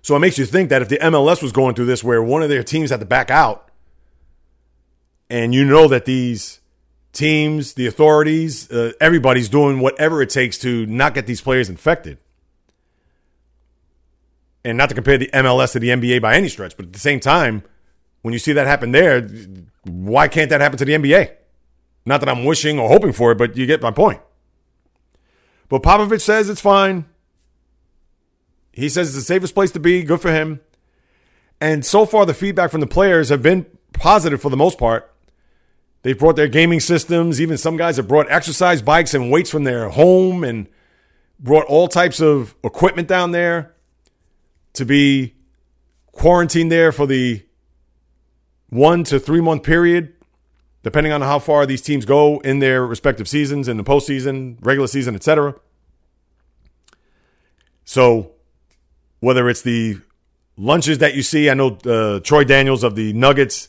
So 0.00 0.14
it 0.14 0.20
makes 0.20 0.38
you 0.38 0.46
think 0.46 0.68
that 0.68 0.80
if 0.80 0.88
the 0.88 0.98
MLS 0.98 1.42
was 1.42 1.50
going 1.50 1.74
through 1.74 1.86
this 1.86 2.04
where 2.04 2.22
one 2.22 2.40
of 2.40 2.48
their 2.48 2.62
teams 2.62 2.90
had 2.90 3.00
to 3.00 3.04
back 3.04 3.32
out, 3.32 3.72
and 5.28 5.52
you 5.52 5.64
know 5.64 5.88
that 5.88 6.04
these 6.04 6.60
teams, 7.12 7.72
the 7.72 7.88
authorities, 7.88 8.70
uh, 8.70 8.92
everybody's 9.00 9.48
doing 9.48 9.80
whatever 9.80 10.22
it 10.22 10.30
takes 10.30 10.56
to 10.58 10.86
not 10.86 11.14
get 11.14 11.26
these 11.26 11.40
players 11.40 11.68
infected. 11.68 12.18
And 14.64 14.78
not 14.78 14.88
to 14.90 14.94
compare 14.94 15.18
the 15.18 15.30
MLS 15.34 15.72
to 15.72 15.80
the 15.80 15.88
NBA 15.88 16.22
by 16.22 16.36
any 16.36 16.48
stretch, 16.48 16.76
but 16.76 16.86
at 16.86 16.92
the 16.92 17.00
same 17.00 17.18
time, 17.18 17.64
when 18.22 18.32
you 18.32 18.38
see 18.38 18.52
that 18.52 18.68
happen 18.68 18.92
there, 18.92 19.22
why 19.82 20.28
can't 20.28 20.50
that 20.50 20.60
happen 20.60 20.78
to 20.78 20.84
the 20.84 20.92
NBA? 20.92 21.32
Not 22.06 22.20
that 22.20 22.28
I'm 22.28 22.44
wishing 22.44 22.78
or 22.78 22.88
hoping 22.88 23.12
for 23.12 23.32
it, 23.32 23.38
but 23.38 23.56
you 23.56 23.66
get 23.66 23.82
my 23.82 23.90
point. 23.90 24.20
But 25.68 25.82
Popovich 25.82 26.22
says 26.22 26.48
it's 26.48 26.60
fine. 26.60 27.04
He 28.72 28.88
says 28.88 29.08
it's 29.08 29.16
the 29.16 29.22
safest 29.22 29.54
place 29.54 29.70
to 29.72 29.80
be. 29.80 30.02
Good 30.02 30.20
for 30.20 30.32
him. 30.32 30.60
And 31.60 31.84
so 31.84 32.06
far, 32.06 32.24
the 32.24 32.34
feedback 32.34 32.70
from 32.70 32.80
the 32.80 32.86
players 32.86 33.28
have 33.28 33.42
been 33.42 33.66
positive 33.92 34.40
for 34.40 34.50
the 34.50 34.56
most 34.56 34.78
part. 34.78 35.12
They've 36.02 36.18
brought 36.18 36.36
their 36.36 36.48
gaming 36.48 36.80
systems. 36.80 37.40
Even 37.40 37.58
some 37.58 37.76
guys 37.76 37.96
have 37.96 38.06
brought 38.06 38.30
exercise 38.30 38.80
bikes 38.80 39.14
and 39.14 39.30
weights 39.30 39.50
from 39.50 39.64
their 39.64 39.88
home 39.88 40.44
and 40.44 40.68
brought 41.40 41.66
all 41.66 41.88
types 41.88 42.20
of 42.20 42.54
equipment 42.62 43.08
down 43.08 43.32
there 43.32 43.74
to 44.74 44.84
be 44.84 45.34
quarantined 46.12 46.70
there 46.70 46.92
for 46.92 47.06
the 47.06 47.44
one 48.68 49.02
to 49.04 49.18
three 49.18 49.40
month 49.40 49.62
period, 49.62 50.14
depending 50.88 51.12
on 51.12 51.20
how 51.20 51.38
far 51.38 51.66
these 51.66 51.82
teams 51.82 52.06
go 52.06 52.38
in 52.38 52.60
their 52.60 52.86
respective 52.86 53.28
seasons, 53.28 53.68
in 53.68 53.76
the 53.76 53.84
postseason, 53.84 54.56
regular 54.62 54.86
season, 54.88 55.14
etc. 55.14 55.54
So, 57.84 58.30
whether 59.20 59.50
it's 59.50 59.60
the 59.60 60.00
lunches 60.56 60.96
that 60.96 61.14
you 61.14 61.22
see, 61.22 61.50
I 61.50 61.52
know 61.52 61.76
uh, 61.84 62.20
Troy 62.20 62.42
Daniels 62.42 62.84
of 62.84 62.94
the 62.94 63.12
Nuggets 63.12 63.68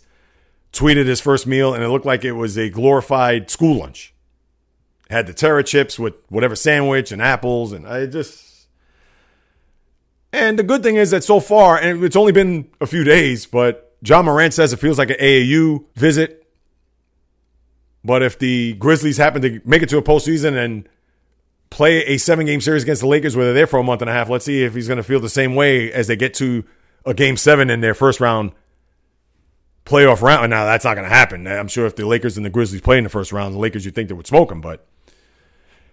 tweeted 0.71 1.07
his 1.07 1.19
first 1.19 1.45
meal, 1.45 1.73
and 1.73 1.83
it 1.83 1.89
looked 1.89 2.05
like 2.05 2.23
it 2.23 2.31
was 2.31 2.57
a 2.57 2.69
glorified 2.69 3.49
school 3.49 3.79
lunch. 3.79 4.13
Had 5.09 5.27
the 5.27 5.33
Terra 5.33 5.61
chips 5.61 5.99
with 5.99 6.13
whatever 6.29 6.55
sandwich 6.55 7.11
and 7.11 7.21
apples, 7.21 7.73
and 7.73 7.85
I 7.85 8.05
just. 8.05 8.69
And 10.31 10.57
the 10.57 10.63
good 10.63 10.83
thing 10.83 10.95
is 10.95 11.11
that 11.11 11.25
so 11.25 11.41
far, 11.41 11.77
and 11.77 12.01
it's 12.01 12.15
only 12.15 12.31
been 12.31 12.69
a 12.79 12.87
few 12.87 13.03
days, 13.03 13.45
but 13.45 13.97
Ja 14.05 14.21
Morant 14.21 14.53
says 14.53 14.71
it 14.71 14.79
feels 14.79 14.97
like 14.97 15.09
an 15.09 15.17
AAU 15.19 15.83
visit. 15.95 16.38
But 18.03 18.23
if 18.23 18.39
the 18.39 18.73
Grizzlies 18.73 19.17
happen 19.17 19.41
to 19.41 19.61
make 19.65 19.81
it 19.81 19.89
to 19.89 19.97
a 19.97 20.01
postseason 20.01 20.57
and 20.57 20.87
play 21.69 22.05
a 22.05 22.17
seven 22.17 22.45
game 22.45 22.61
series 22.61 22.83
against 22.83 23.01
the 23.01 23.07
Lakers 23.07 23.35
where 23.35 23.45
they're 23.45 23.53
there 23.53 23.67
for 23.67 23.79
a 23.79 23.83
month 23.83 24.01
and 24.01 24.09
a 24.09 24.13
half, 24.13 24.29
let's 24.29 24.45
see 24.45 24.63
if 24.63 24.73
he's 24.73 24.87
going 24.87 24.97
to 24.97 25.03
feel 25.03 25.19
the 25.19 25.29
same 25.29 25.55
way 25.55 25.91
as 25.91 26.07
they 26.07 26.15
get 26.15 26.33
to 26.35 26.63
a 27.05 27.13
game 27.13 27.37
seven 27.37 27.69
in 27.69 27.81
their 27.81 27.93
first 27.93 28.19
round 28.19 28.51
playoff 29.85 30.21
round. 30.21 30.49
Now 30.49 30.65
that's 30.65 30.85
not 30.85 30.95
going 30.95 31.07
to 31.07 31.13
happen. 31.13 31.47
I'm 31.47 31.67
sure 31.67 31.85
if 31.85 31.95
the 31.95 32.05
Lakers 32.05 32.37
and 32.37 32.45
the 32.45 32.49
Grizzlies 32.49 32.81
play 32.81 32.97
in 32.97 33.03
the 33.03 33.09
first 33.09 33.31
round, 33.31 33.55
the 33.55 33.59
Lakers 33.59 33.85
you'd 33.85 33.95
think 33.95 34.07
they 34.07 34.13
would 34.13 34.27
smoke 34.27 34.49
them. 34.49 34.61
But 34.61 34.85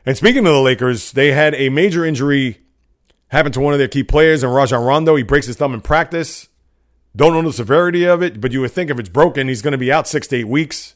and 0.05 0.17
speaking 0.17 0.47
of 0.47 0.53
the 0.53 0.61
Lakers, 0.61 1.13
they 1.13 1.33
had 1.33 1.55
a 1.55 1.69
major 1.69 2.05
injury 2.05 2.59
happen 3.29 3.53
to 3.53 3.61
one 3.61 3.73
of 3.73 3.79
their 3.79 3.89
key 3.89 4.05
players, 4.05 4.43
and 4.43 4.55
Rajon 4.55 4.85
Rondo. 4.85 5.17
He 5.17 5.23
breaks 5.23 5.47
his 5.47 5.57
thumb 5.57 5.75
in 5.75 5.81
practice. 5.81 6.49
Don't 7.15 7.33
know 7.33 7.43
the 7.43 7.53
severity 7.53 8.05
of 8.05 8.23
it, 8.23 8.41
but 8.41 8.53
you 8.53 8.61
would 8.61 8.73
think 8.73 8.91
if 8.91 8.99
it's 8.99 9.09
broken, 9.09 9.49
he's 9.49 9.63
going 9.63 9.73
to 9.73 9.79
be 9.79 9.91
out 9.91 10.07
six 10.07 10.27
to 10.29 10.37
eight 10.37 10.49
weeks, 10.49 10.95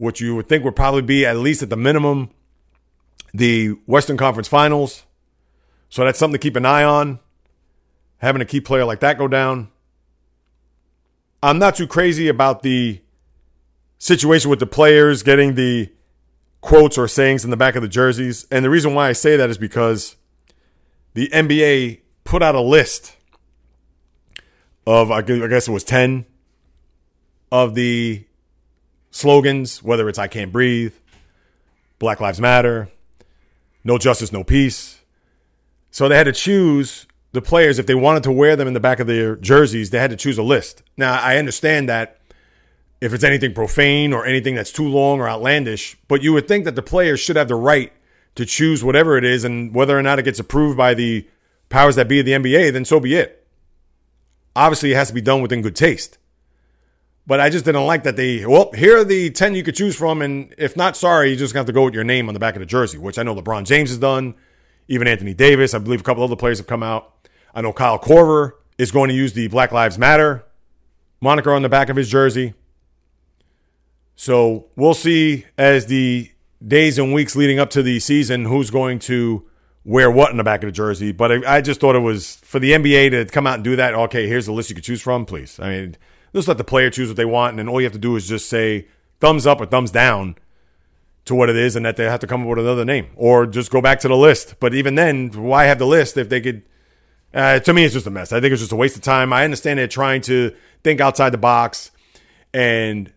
which 0.00 0.18
you 0.18 0.34
would 0.34 0.48
think 0.48 0.64
would 0.64 0.74
probably 0.74 1.02
be 1.02 1.26
at 1.26 1.36
least 1.36 1.62
at 1.62 1.68
the 1.68 1.76
minimum 1.76 2.30
the 3.34 3.68
Western 3.84 4.16
Conference 4.16 4.48
Finals. 4.48 5.04
So 5.90 6.02
that's 6.04 6.18
something 6.18 6.40
to 6.40 6.42
keep 6.42 6.56
an 6.56 6.64
eye 6.64 6.82
on. 6.82 7.20
Having 8.18 8.40
a 8.40 8.46
key 8.46 8.62
player 8.62 8.86
like 8.86 9.00
that 9.00 9.18
go 9.18 9.28
down. 9.28 9.68
I'm 11.42 11.58
not 11.58 11.74
too 11.74 11.86
crazy 11.86 12.28
about 12.28 12.62
the 12.62 13.02
situation 13.98 14.48
with 14.48 14.58
the 14.58 14.66
players 14.66 15.22
getting 15.22 15.54
the 15.54 15.92
quotes 16.62 16.96
or 16.96 17.06
sayings 17.06 17.44
in 17.44 17.50
the 17.50 17.56
back 17.58 17.76
of 17.76 17.82
the 17.82 17.88
jerseys. 17.88 18.46
And 18.50 18.64
the 18.64 18.70
reason 18.70 18.94
why 18.94 19.10
I 19.10 19.12
say 19.12 19.36
that 19.36 19.50
is 19.50 19.58
because 19.58 20.16
the 21.12 21.28
NBA 21.28 22.00
put 22.24 22.42
out 22.42 22.54
a 22.54 22.62
list 22.62 23.16
of, 24.86 25.10
I 25.10 25.20
guess 25.20 25.68
it 25.68 25.72
was 25.72 25.84
10 25.84 26.24
of 27.52 27.74
the 27.74 28.24
slogans, 29.10 29.82
whether 29.82 30.08
it's 30.08 30.18
I 30.18 30.28
Can't 30.28 30.52
Breathe, 30.52 30.94
Black 31.98 32.20
Lives 32.20 32.40
Matter, 32.40 32.88
No 33.84 33.98
Justice, 33.98 34.32
No 34.32 34.44
Peace. 34.44 35.00
So 35.90 36.08
they 36.08 36.16
had 36.16 36.24
to 36.24 36.32
choose 36.32 37.06
the 37.32 37.42
players, 37.42 37.78
if 37.78 37.86
they 37.86 37.94
wanted 37.94 38.24
to 38.24 38.32
wear 38.32 38.56
them 38.56 38.66
in 38.66 38.74
the 38.74 38.80
back 38.80 38.98
of 38.98 39.06
their 39.06 39.36
jerseys, 39.36 39.90
they 39.90 39.98
had 39.98 40.10
to 40.10 40.16
choose 40.16 40.36
a 40.36 40.42
list. 40.42 40.82
Now, 40.96 41.20
I 41.20 41.36
understand 41.36 41.88
that 41.88 42.18
if 43.00 43.14
it's 43.14 43.24
anything 43.24 43.54
profane 43.54 44.12
or 44.12 44.26
anything 44.26 44.54
that's 44.54 44.72
too 44.72 44.88
long 44.88 45.20
or 45.20 45.28
outlandish, 45.28 45.96
but 46.08 46.22
you 46.22 46.32
would 46.32 46.48
think 46.48 46.64
that 46.64 46.74
the 46.74 46.82
players 46.82 47.20
should 47.20 47.36
have 47.36 47.48
the 47.48 47.54
right 47.54 47.92
to 48.34 48.44
choose 48.44 48.84
whatever 48.84 49.16
it 49.16 49.24
is, 49.24 49.44
and 49.44 49.74
whether 49.74 49.96
or 49.98 50.02
not 50.02 50.18
it 50.18 50.24
gets 50.24 50.38
approved 50.38 50.76
by 50.76 50.94
the 50.94 51.26
powers 51.68 51.96
that 51.96 52.08
be 52.08 52.20
of 52.20 52.26
the 52.26 52.32
NBA, 52.32 52.72
then 52.72 52.84
so 52.84 53.00
be 53.00 53.14
it. 53.14 53.46
Obviously, 54.54 54.92
it 54.92 54.96
has 54.96 55.08
to 55.08 55.14
be 55.14 55.20
done 55.20 55.40
within 55.40 55.62
good 55.62 55.76
taste. 55.76 56.18
But 57.30 57.38
I 57.38 57.48
just 57.48 57.64
didn't 57.64 57.86
like 57.86 58.02
that 58.02 58.16
they, 58.16 58.44
well, 58.44 58.72
here 58.72 58.98
are 58.98 59.04
the 59.04 59.30
10 59.30 59.54
you 59.54 59.62
could 59.62 59.76
choose 59.76 59.94
from, 59.94 60.20
and 60.20 60.52
if 60.58 60.76
not, 60.76 60.96
sorry, 60.96 61.30
you 61.30 61.36
just 61.36 61.54
have 61.54 61.66
to 61.66 61.72
go 61.72 61.84
with 61.84 61.94
your 61.94 62.02
name 62.02 62.26
on 62.26 62.34
the 62.34 62.40
back 62.40 62.56
of 62.56 62.58
the 62.58 62.66
jersey, 62.66 62.98
which 62.98 63.20
I 63.20 63.22
know 63.22 63.36
LeBron 63.36 63.66
James 63.66 63.90
has 63.90 63.98
done. 63.98 64.34
Even 64.88 65.06
Anthony 65.06 65.32
Davis, 65.32 65.72
I 65.72 65.78
believe 65.78 66.00
a 66.00 66.02
couple 66.02 66.24
other 66.24 66.34
players 66.34 66.58
have 66.58 66.66
come 66.66 66.82
out. 66.82 67.28
I 67.54 67.60
know 67.60 67.72
Kyle 67.72 68.00
Korver 68.00 68.54
is 68.78 68.90
going 68.90 69.10
to 69.10 69.14
use 69.14 69.32
the 69.32 69.46
Black 69.46 69.70
Lives 69.70 69.96
Matter 69.96 70.44
moniker 71.20 71.52
on 71.52 71.62
the 71.62 71.68
back 71.68 71.88
of 71.88 71.94
his 71.94 72.08
jersey. 72.08 72.54
So 74.16 74.66
we'll 74.74 74.92
see 74.94 75.46
as 75.56 75.86
the 75.86 76.32
days 76.66 76.98
and 76.98 77.14
weeks 77.14 77.36
leading 77.36 77.60
up 77.60 77.70
to 77.70 77.82
the 77.84 78.00
season 78.00 78.44
who's 78.44 78.72
going 78.72 78.98
to 78.98 79.46
wear 79.84 80.10
what 80.10 80.32
in 80.32 80.36
the 80.36 80.42
back 80.42 80.64
of 80.64 80.66
the 80.66 80.72
jersey. 80.72 81.12
But 81.12 81.46
I, 81.46 81.60
just 81.60 81.78
thought 81.78 81.94
it 81.94 82.00
was 82.00 82.38
for 82.42 82.58
the 82.58 82.72
NBA 82.72 83.12
to 83.12 83.24
come 83.26 83.46
out 83.46 83.54
and 83.54 83.62
do 83.62 83.76
that. 83.76 83.94
Okay, 83.94 84.26
here's 84.26 84.46
the 84.46 84.52
list 84.52 84.68
you 84.68 84.74
could 84.74 84.82
choose 84.82 85.00
from, 85.00 85.26
please. 85.26 85.60
I 85.60 85.68
mean, 85.68 85.96
just 86.34 86.48
let 86.48 86.58
the 86.58 86.64
player 86.64 86.90
choose 86.90 87.08
what 87.08 87.16
they 87.16 87.24
want, 87.24 87.50
and 87.50 87.58
then 87.58 87.68
all 87.68 87.80
you 87.80 87.86
have 87.86 87.92
to 87.92 87.98
do 87.98 88.16
is 88.16 88.28
just 88.28 88.48
say 88.48 88.88
thumbs 89.20 89.46
up 89.46 89.60
or 89.60 89.66
thumbs 89.66 89.90
down 89.90 90.36
to 91.26 91.34
what 91.34 91.50
it 91.50 91.56
is, 91.56 91.76
and 91.76 91.84
that 91.84 91.96
they 91.96 92.04
have 92.04 92.20
to 92.20 92.26
come 92.26 92.42
up 92.42 92.48
with 92.48 92.58
another 92.58 92.84
name 92.84 93.08
or 93.14 93.46
just 93.46 93.70
go 93.70 93.80
back 93.80 94.00
to 94.00 94.08
the 94.08 94.16
list. 94.16 94.54
But 94.60 94.74
even 94.74 94.94
then, 94.94 95.30
why 95.30 95.64
have 95.64 95.78
the 95.78 95.86
list 95.86 96.16
if 96.16 96.28
they 96.28 96.40
could 96.40 96.62
uh, 97.32 97.60
to 97.60 97.72
me, 97.72 97.84
it's 97.84 97.94
just 97.94 98.06
a 98.06 98.10
mess. 98.10 98.32
I 98.32 98.40
think 98.40 98.52
it's 98.52 98.60
just 98.60 98.72
a 98.72 98.76
waste 98.76 98.96
of 98.96 99.02
time. 99.02 99.32
I 99.32 99.44
understand 99.44 99.78
they're 99.78 99.86
trying 99.86 100.20
to 100.22 100.54
think 100.82 101.00
outside 101.00 101.30
the 101.30 101.38
box 101.38 101.90
and 102.52 103.12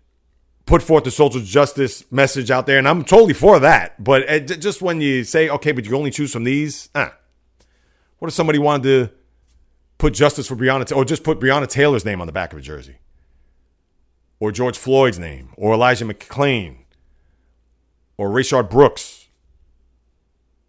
put 0.65 0.83
forth 0.83 1.03
the 1.03 1.11
social 1.11 1.41
justice 1.41 2.09
message 2.11 2.51
out 2.51 2.67
there, 2.67 2.77
and 2.77 2.87
I'm 2.87 3.03
totally 3.03 3.33
for 3.33 3.59
that. 3.59 4.01
But 4.01 4.45
just 4.59 4.81
when 4.81 5.01
you 5.01 5.23
say, 5.23 5.49
okay, 5.49 5.71
but 5.71 5.85
you 5.85 5.95
only 5.95 6.11
choose 6.11 6.31
from 6.31 6.43
these, 6.43 6.89
ah. 6.93 7.13
What 8.19 8.27
if 8.27 8.33
somebody 8.33 8.59
wanted 8.59 8.83
to 8.83 9.13
put 9.97 10.13
justice 10.13 10.47
for 10.47 10.55
Breonna, 10.55 10.95
or 10.95 11.03
just 11.03 11.23
put 11.23 11.39
Breonna 11.39 11.67
Taylor's 11.67 12.05
name 12.05 12.21
on 12.21 12.27
the 12.27 12.33
back 12.33 12.53
of 12.53 12.59
a 12.59 12.61
jersey? 12.61 12.97
Or 14.39 14.51
George 14.51 14.77
Floyd's 14.77 15.19
name, 15.19 15.53
or 15.55 15.73
Elijah 15.73 16.05
McClain, 16.05 16.77
or 18.17 18.29
Rayshard 18.29 18.69
Brooks, 18.69 19.23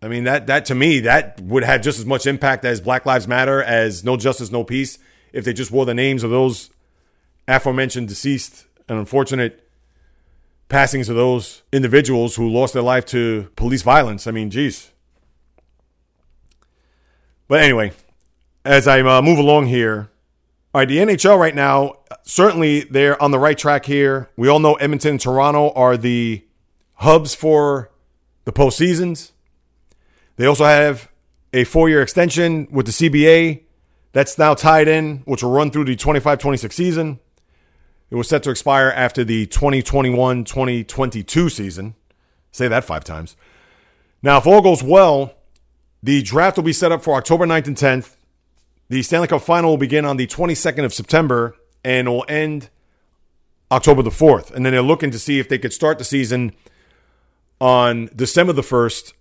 I 0.05 0.09
mean 0.09 0.25
that 0.25 0.47
that 0.49 0.67
to 0.67 0.75
me 0.75 1.01
that 1.01 1.41
would 1.41 1.65
have 1.65 1.81
just 1.81 1.99
as 1.99 2.05
much 2.05 2.27
impact 2.27 2.65
as 2.67 2.81
Black 2.81 3.07
Lives 3.07 3.27
Matter 3.27 3.63
as 3.63 4.05
No 4.05 4.19
Justice 4.19 4.53
No 4.53 4.63
Peace 4.63 4.99
if 5.33 5.47
they 5.47 5.55
just 5.55 5.71
wore 5.71 5.87
the 5.87 5.95
names 5.95 6.23
of 6.23 6.31
those 6.31 6.69
aforementioned 7.49 8.09
deceased 8.09 8.67
and 8.87 8.99
unfortunate 8.99 9.67
passings 10.69 11.09
of 11.09 11.17
those 11.17 11.63
individuals 11.73 12.37
who 12.37 12.51
lost 12.51 12.75
their 12.75 12.83
life 12.83 13.07
to 13.07 13.51
police 13.57 13.83
violence. 13.83 14.27
I 14.27 14.31
mean, 14.31 14.51
geez. 14.51 14.91
But 17.49 17.63
anyway, 17.63 17.93
as 18.65 18.87
I 18.87 19.01
uh, 19.01 19.23
move 19.23 19.39
along 19.39 19.67
here, 19.67 20.11
all 20.75 20.81
right, 20.81 20.89
the 20.89 20.99
NHL 20.99 21.39
right 21.39 21.55
now, 21.55 21.99
certainly 22.25 22.81
they're 22.81 23.21
on 23.23 23.31
the 23.31 23.39
right 23.39 23.57
track 23.57 23.87
here. 23.87 24.29
We 24.37 24.49
all 24.49 24.59
know 24.59 24.75
Edmonton 24.75 25.13
and 25.13 25.21
Toronto 25.21 25.71
are 25.71 25.97
the 25.97 26.45
hubs 26.95 27.33
for 27.33 27.93
the 28.45 28.53
postseasons. 28.53 29.31
They 30.35 30.47
also 30.47 30.65
have 30.65 31.13
a 31.53 31.63
four 31.63 31.89
year 31.89 32.03
extension 32.03 32.67
with 32.73 32.87
the 32.87 32.93
CBA 32.93 33.63
that's 34.11 34.37
now 34.37 34.55
tied 34.55 34.89
in, 34.89 35.19
which 35.27 35.45
will 35.45 35.53
run 35.53 35.71
through 35.71 35.85
the 35.85 35.95
25 35.95 36.41
26 36.41 36.75
season. 36.75 37.21
It 38.11 38.17
was 38.17 38.29
set 38.29 38.43
to 38.43 38.51
expire 38.51 38.93
after 38.97 39.23
the 39.23 39.47
2021 39.47 40.43
2022 40.43 41.49
season. 41.51 41.95
Say 42.51 42.67
that 42.67 42.83
five 42.83 43.05
times. 43.05 43.37
Now, 44.25 44.39
if 44.39 44.47
all 44.47 44.61
goes 44.61 44.83
well, 44.83 45.35
the 46.03 46.21
draft 46.23 46.57
will 46.57 46.65
be 46.65 46.73
set 46.73 46.91
up 46.91 47.05
for 47.05 47.15
October 47.15 47.47
9th 47.47 47.69
and 47.69 47.77
10th. 47.77 48.14
The 48.89 49.03
Stanley 49.03 49.29
Cup 49.29 49.43
final 49.43 49.71
will 49.71 49.79
begin 49.79 50.05
on 50.05 50.17
the 50.17 50.27
22nd 50.27 50.85
of 50.85 50.93
September 50.93 51.57
and 51.85 52.09
will 52.09 52.25
end 52.29 52.69
October 53.71 54.03
the 54.03 54.11
4th. 54.11 54.51
And 54.53 54.65
then 54.65 54.73
they're 54.73 54.83
looking 54.83 55.11
to 55.11 55.19
see 55.19 55.39
if 55.39 55.49
they 55.49 55.59
could 55.59 55.73
start 55.73 55.99
the 55.99 56.05
season 56.05 56.53
on 57.61 58.11
December 58.15 58.53
the 58.53 58.63
1st 58.63 59.13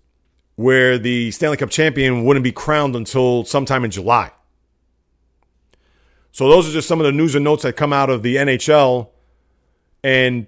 where 0.56 0.98
the 0.98 1.32
Stanley 1.32 1.58
Cup 1.58 1.70
champion 1.70 2.26
wouldn't 2.26 2.44
be 2.44 2.52
crowned 2.52 2.96
until 2.96 3.44
sometime 3.46 3.84
in 3.84 3.92
July. 3.92 4.32
So 6.32 6.50
those 6.50 6.68
are 6.68 6.72
just 6.72 6.88
some 6.88 7.00
of 7.00 7.06
the 7.06 7.12
news 7.12 7.36
and 7.36 7.44
notes 7.44 7.64
that 7.64 7.74
come 7.74 7.94
out 7.94 8.10
of 8.10 8.24
the 8.24 8.36
NHL. 8.36 9.10
And 10.04 10.48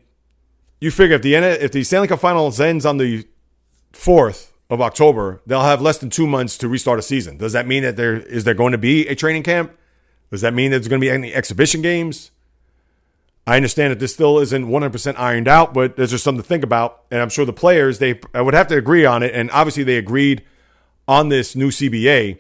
you 0.82 0.91
figure 0.91 1.16
if 1.16 1.22
the 1.22 1.36
if 1.36 1.72
the 1.72 1.84
Stanley 1.84 2.07
Cup 2.07 2.20
Finals 2.20 2.59
ends 2.59 2.86
on 2.86 2.97
the 2.97 3.28
fourth 3.93 4.54
of 4.70 4.82
October, 4.82 5.41
they'll 5.45 5.61
have 5.61 5.82
less 5.82 5.97
than 5.97 6.09
two 6.09 6.28
months 6.28 6.57
to 6.57 6.68
restart 6.68 6.99
a 6.99 7.01
season. 7.01 7.38
Does 7.38 7.53
that 7.53 7.68
mean 7.68 7.84
that 7.84 7.95
there 7.95 8.16
is 8.16 8.43
there 8.43 8.53
going 8.53 8.72
to 8.72 8.78
be 8.78 9.07
a 9.07 9.16
training 9.16 9.43
camp? 9.43 9.78
Does 10.32 10.41
that 10.41 10.53
mean 10.53 10.72
that 10.72 10.80
there's 10.80 10.88
going 10.88 11.01
to 11.01 11.05
be 11.05 11.11
any 11.11 11.34
exhibition 11.34 11.82
games? 11.82 12.32
I 13.47 13.57
understand 13.57 13.91
that 13.91 13.99
this 13.99 14.13
still 14.13 14.39
isn't 14.39 14.66
100% 14.66 15.20
ironed 15.20 15.47
out, 15.47 15.74
but 15.74 15.95
there's 15.95 16.09
just 16.09 16.24
something 16.24 16.41
to 16.41 16.47
think 16.47 16.63
about. 16.63 17.03
And 17.11 17.22
I'm 17.22 17.30
sure 17.30 17.45
the 17.45 17.53
players, 17.53 17.99
they 17.99 18.20
I 18.34 18.41
would 18.41 18.55
have 18.55 18.68
to 18.68 18.78
agree 18.78 19.05
on 19.05 19.22
it. 19.22 19.36
And 19.36 19.51
obviously, 19.51 19.84
they 19.84 19.97
agreed 19.97 20.43
on 21.07 21.30
this 21.30 21.55
new 21.55 21.70
CBA. 21.70 22.39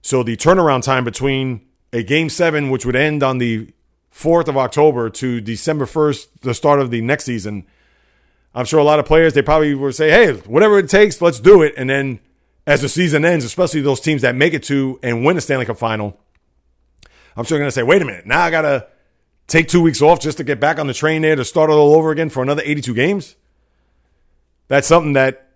So 0.00 0.22
the 0.22 0.36
turnaround 0.36 0.84
time 0.84 1.04
between 1.04 1.66
a 1.92 2.04
game 2.04 2.28
seven, 2.28 2.70
which 2.70 2.86
would 2.86 2.94
end 2.94 3.22
on 3.24 3.38
the 3.38 3.72
4th 4.14 4.46
of 4.46 4.56
October, 4.56 5.10
to 5.10 5.40
December 5.40 5.86
1st, 5.86 6.28
the 6.42 6.54
start 6.54 6.80
of 6.80 6.92
the 6.92 7.00
next 7.00 7.24
season, 7.24 7.66
I'm 8.58 8.64
sure 8.64 8.80
a 8.80 8.84
lot 8.84 8.98
of 8.98 9.06
players, 9.06 9.34
they 9.34 9.42
probably 9.42 9.72
will 9.76 9.92
say, 9.92 10.10
hey, 10.10 10.32
whatever 10.32 10.80
it 10.80 10.88
takes, 10.88 11.22
let's 11.22 11.38
do 11.38 11.62
it. 11.62 11.74
And 11.76 11.88
then 11.88 12.18
as 12.66 12.80
the 12.80 12.88
season 12.88 13.24
ends, 13.24 13.44
especially 13.44 13.82
those 13.82 14.00
teams 14.00 14.22
that 14.22 14.34
make 14.34 14.52
it 14.52 14.64
to 14.64 14.98
and 15.00 15.24
win 15.24 15.36
the 15.36 15.40
Stanley 15.40 15.64
Cup 15.64 15.78
final, 15.78 16.18
I'm 17.36 17.44
sure 17.44 17.56
going 17.56 17.68
to 17.68 17.72
say, 17.72 17.84
wait 17.84 18.02
a 18.02 18.04
minute, 18.04 18.26
now 18.26 18.42
I 18.42 18.50
got 18.50 18.62
to 18.62 18.88
take 19.46 19.68
two 19.68 19.80
weeks 19.80 20.02
off 20.02 20.18
just 20.18 20.38
to 20.38 20.44
get 20.44 20.58
back 20.58 20.80
on 20.80 20.88
the 20.88 20.92
train 20.92 21.22
there 21.22 21.36
to 21.36 21.44
start 21.44 21.70
it 21.70 21.74
all 21.74 21.94
over 21.94 22.10
again 22.10 22.30
for 22.30 22.42
another 22.42 22.62
82 22.64 22.94
games. 22.94 23.36
That's 24.66 24.88
something 24.88 25.12
that, 25.12 25.50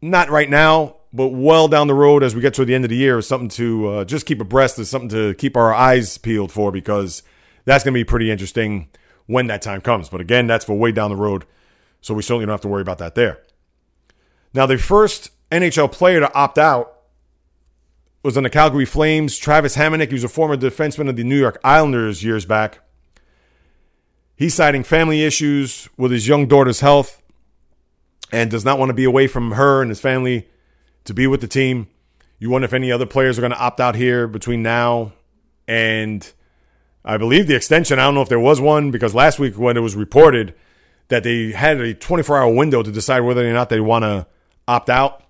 not 0.00 0.30
right 0.30 0.48
now, 0.48 0.98
but 1.12 1.30
well 1.30 1.66
down 1.66 1.88
the 1.88 1.94
road 1.94 2.22
as 2.22 2.36
we 2.36 2.40
get 2.40 2.54
to 2.54 2.64
the 2.64 2.76
end 2.76 2.84
of 2.84 2.90
the 2.90 2.96
year, 2.96 3.18
is 3.18 3.26
something 3.26 3.48
to 3.48 3.88
uh, 3.88 4.04
just 4.04 4.24
keep 4.24 4.40
abreast, 4.40 4.78
is 4.78 4.88
something 4.88 5.08
to 5.08 5.34
keep 5.34 5.56
our 5.56 5.74
eyes 5.74 6.16
peeled 6.16 6.52
for 6.52 6.70
because 6.70 7.24
that's 7.64 7.82
going 7.82 7.92
to 7.92 7.98
be 7.98 8.04
pretty 8.04 8.30
interesting 8.30 8.88
when 9.26 9.48
that 9.48 9.62
time 9.62 9.80
comes. 9.80 10.08
But 10.08 10.20
again, 10.20 10.46
that's 10.46 10.64
for 10.64 10.78
way 10.78 10.92
down 10.92 11.10
the 11.10 11.16
road. 11.16 11.44
So 12.00 12.14
we 12.14 12.22
certainly 12.22 12.46
don't 12.46 12.54
have 12.54 12.60
to 12.62 12.68
worry 12.68 12.82
about 12.82 12.98
that 12.98 13.14
there. 13.14 13.42
Now, 14.52 14.66
the 14.66 14.78
first 14.78 15.30
NHL 15.50 15.92
player 15.92 16.20
to 16.20 16.34
opt 16.34 16.58
out 16.58 16.96
was 18.22 18.36
on 18.36 18.42
the 18.42 18.50
Calgary 18.50 18.84
Flames, 18.84 19.38
Travis 19.38 19.76
Hamonic. 19.76 20.08
He 20.08 20.14
was 20.14 20.24
a 20.24 20.28
former 20.28 20.56
defenseman 20.56 21.08
of 21.08 21.16
the 21.16 21.24
New 21.24 21.38
York 21.38 21.58
Islanders 21.64 22.22
years 22.22 22.44
back. 22.44 22.80
He's 24.36 24.54
citing 24.54 24.82
family 24.82 25.22
issues 25.22 25.88
with 25.96 26.10
his 26.10 26.26
young 26.26 26.46
daughter's 26.46 26.80
health 26.80 27.22
and 28.32 28.50
does 28.50 28.64
not 28.64 28.78
want 28.78 28.90
to 28.90 28.94
be 28.94 29.04
away 29.04 29.26
from 29.26 29.52
her 29.52 29.82
and 29.82 29.90
his 29.90 30.00
family 30.00 30.48
to 31.04 31.14
be 31.14 31.26
with 31.26 31.40
the 31.40 31.48
team. 31.48 31.88
You 32.38 32.48
wonder 32.48 32.64
if 32.64 32.72
any 32.72 32.90
other 32.90 33.06
players 33.06 33.38
are 33.38 33.42
going 33.42 33.52
to 33.52 33.58
opt 33.58 33.80
out 33.80 33.96
here 33.96 34.26
between 34.26 34.62
now 34.62 35.12
and 35.68 36.30
I 37.04 37.16
believe 37.16 37.46
the 37.46 37.54
extension. 37.54 37.98
I 37.98 38.02
don't 38.02 38.14
know 38.14 38.22
if 38.22 38.28
there 38.28 38.40
was 38.40 38.60
one 38.60 38.90
because 38.90 39.14
last 39.14 39.38
week 39.38 39.58
when 39.58 39.76
it 39.76 39.80
was 39.80 39.94
reported 39.94 40.54
that 41.10 41.22
they 41.22 41.52
had 41.52 41.80
a 41.80 41.94
24 41.94 42.38
hour 42.38 42.52
window 42.52 42.82
to 42.82 42.90
decide 42.90 43.20
whether 43.20 43.48
or 43.48 43.52
not 43.52 43.68
they 43.68 43.80
want 43.80 44.04
to 44.04 44.26
opt 44.66 44.88
out. 44.88 45.24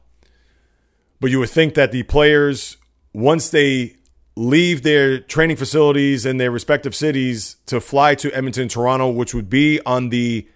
But 1.21 1.31
you 1.31 1.41
would 1.41 1.51
think 1.51 1.75
that 1.75 1.93
the 1.93 2.03
players, 2.05 2.77
once 3.13 3.51
they 3.51 3.97
leave 4.37 4.83
their 4.83 5.19
training 5.19 5.57
facilities 5.57 6.25
in 6.25 6.37
their 6.37 6.51
respective 6.51 6.95
cities 6.95 7.57
to 7.67 7.81
fly 7.81 8.15
to 8.15 8.33
Edmonton, 8.33 8.69
Toronto, 8.69 9.11
which 9.11 9.35
would 9.35 9.51
be 9.51 9.81
on 9.85 10.09
the 10.09 10.49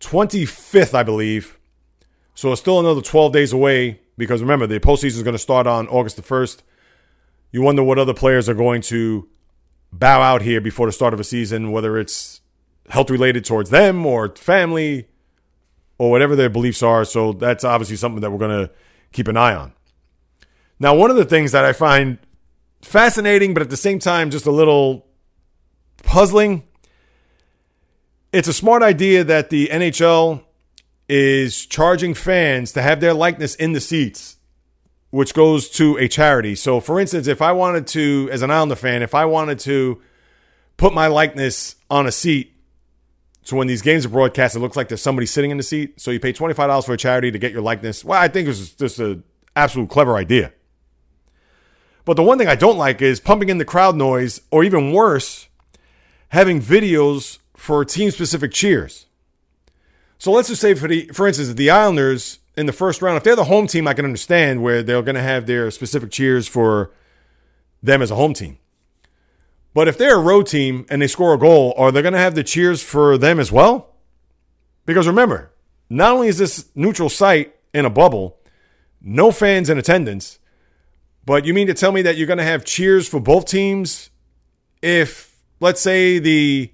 25th, 0.00 0.94
I 0.94 1.02
believe. 1.02 1.58
So 2.34 2.52
it's 2.52 2.60
still 2.60 2.78
another 2.78 3.00
12 3.00 3.32
days 3.32 3.52
away 3.52 4.00
because 4.16 4.40
remember, 4.40 4.66
the 4.66 4.80
postseason 4.80 5.16
is 5.16 5.22
going 5.22 5.34
to 5.34 5.38
start 5.38 5.66
on 5.66 5.88
August 5.88 6.16
the 6.16 6.22
1st. 6.22 6.62
You 7.50 7.62
wonder 7.62 7.82
what 7.82 7.98
other 7.98 8.14
players 8.14 8.48
are 8.48 8.54
going 8.54 8.82
to 8.82 9.28
bow 9.92 10.20
out 10.20 10.42
here 10.42 10.60
before 10.60 10.86
the 10.86 10.92
start 10.92 11.14
of 11.14 11.20
a 11.20 11.24
season, 11.24 11.72
whether 11.72 11.96
it's 11.98 12.37
health 12.88 13.10
related 13.10 13.44
towards 13.44 13.70
them 13.70 14.04
or 14.06 14.34
family 14.34 15.08
or 15.98 16.10
whatever 16.10 16.36
their 16.36 16.48
beliefs 16.48 16.82
are. 16.82 17.04
So 17.04 17.32
that's 17.32 17.64
obviously 17.64 17.96
something 17.96 18.20
that 18.20 18.30
we're 18.30 18.38
going 18.38 18.66
to 18.66 18.72
keep 19.12 19.28
an 19.28 19.36
eye 19.36 19.54
on. 19.54 19.72
Now, 20.78 20.94
one 20.94 21.10
of 21.10 21.16
the 21.16 21.24
things 21.24 21.52
that 21.52 21.64
I 21.64 21.72
find 21.72 22.18
fascinating, 22.82 23.52
but 23.52 23.62
at 23.62 23.70
the 23.70 23.76
same 23.76 23.98
time, 23.98 24.30
just 24.30 24.46
a 24.46 24.52
little 24.52 25.06
puzzling. 26.04 26.62
It's 28.32 28.48
a 28.48 28.52
smart 28.52 28.82
idea 28.82 29.24
that 29.24 29.50
the 29.50 29.68
NHL 29.68 30.44
is 31.08 31.66
charging 31.66 32.14
fans 32.14 32.72
to 32.72 32.82
have 32.82 33.00
their 33.00 33.14
likeness 33.14 33.54
in 33.54 33.72
the 33.72 33.80
seats, 33.80 34.36
which 35.10 35.34
goes 35.34 35.68
to 35.70 35.96
a 35.96 36.06
charity. 36.06 36.54
So, 36.54 36.80
for 36.80 37.00
instance, 37.00 37.26
if 37.26 37.42
I 37.42 37.52
wanted 37.52 37.86
to, 37.88 38.28
as 38.30 38.42
an 38.42 38.50
Islander 38.50 38.76
fan, 38.76 39.02
if 39.02 39.14
I 39.14 39.24
wanted 39.24 39.58
to 39.60 40.00
put 40.76 40.92
my 40.92 41.06
likeness 41.08 41.74
on 41.90 42.06
a 42.06 42.12
seat 42.12 42.52
so 43.48 43.56
when 43.56 43.66
these 43.66 43.80
games 43.80 44.04
are 44.04 44.10
broadcast, 44.10 44.56
it 44.56 44.58
looks 44.58 44.76
like 44.76 44.88
there's 44.88 45.00
somebody 45.00 45.24
sitting 45.24 45.50
in 45.50 45.56
the 45.56 45.62
seat. 45.62 45.98
So 45.98 46.10
you 46.10 46.20
pay 46.20 46.34
$25 46.34 46.84
for 46.84 46.92
a 46.92 46.98
charity 46.98 47.30
to 47.30 47.38
get 47.38 47.50
your 47.50 47.62
likeness. 47.62 48.04
Well, 48.04 48.20
I 48.20 48.28
think 48.28 48.44
it 48.44 48.48
was 48.48 48.74
just 48.74 48.98
an 48.98 49.24
absolute 49.56 49.88
clever 49.88 50.18
idea. 50.18 50.52
But 52.04 52.18
the 52.18 52.22
one 52.22 52.36
thing 52.36 52.46
I 52.46 52.56
don't 52.56 52.76
like 52.76 53.00
is 53.00 53.20
pumping 53.20 53.48
in 53.48 53.56
the 53.56 53.64
crowd 53.64 53.96
noise, 53.96 54.42
or 54.50 54.64
even 54.64 54.92
worse, 54.92 55.48
having 56.28 56.60
videos 56.60 57.38
for 57.56 57.86
team 57.86 58.10
specific 58.10 58.52
cheers. 58.52 59.06
So 60.18 60.30
let's 60.30 60.48
just 60.48 60.60
say, 60.60 60.74
for, 60.74 60.86
the, 60.86 61.06
for 61.14 61.26
instance, 61.26 61.54
the 61.54 61.70
Islanders 61.70 62.40
in 62.54 62.66
the 62.66 62.72
first 62.74 63.00
round, 63.00 63.16
if 63.16 63.24
they're 63.24 63.34
the 63.34 63.44
home 63.44 63.66
team, 63.66 63.88
I 63.88 63.94
can 63.94 64.04
understand 64.04 64.62
where 64.62 64.82
they're 64.82 65.00
going 65.00 65.14
to 65.14 65.22
have 65.22 65.46
their 65.46 65.70
specific 65.70 66.10
cheers 66.10 66.46
for 66.46 66.90
them 67.82 68.02
as 68.02 68.10
a 68.10 68.14
home 68.14 68.34
team. 68.34 68.58
But 69.78 69.86
if 69.86 69.96
they're 69.96 70.16
a 70.16 70.20
road 70.20 70.48
team 70.48 70.86
and 70.90 71.00
they 71.00 71.06
score 71.06 71.34
a 71.34 71.38
goal, 71.38 71.72
are 71.76 71.92
they 71.92 72.02
going 72.02 72.12
to 72.12 72.18
have 72.18 72.34
the 72.34 72.42
cheers 72.42 72.82
for 72.82 73.16
them 73.16 73.38
as 73.38 73.52
well? 73.52 73.94
Because 74.86 75.06
remember, 75.06 75.52
not 75.88 76.14
only 76.14 76.26
is 76.26 76.36
this 76.36 76.68
neutral 76.74 77.08
site 77.08 77.54
in 77.72 77.84
a 77.84 77.88
bubble, 77.88 78.40
no 79.00 79.30
fans 79.30 79.70
in 79.70 79.78
attendance, 79.78 80.40
but 81.24 81.44
you 81.44 81.54
mean 81.54 81.68
to 81.68 81.74
tell 81.74 81.92
me 81.92 82.02
that 82.02 82.16
you're 82.16 82.26
going 82.26 82.38
to 82.38 82.44
have 82.44 82.64
cheers 82.64 83.06
for 83.08 83.20
both 83.20 83.44
teams 83.44 84.10
if, 84.82 85.38
let's 85.60 85.80
say, 85.80 86.18
the 86.18 86.72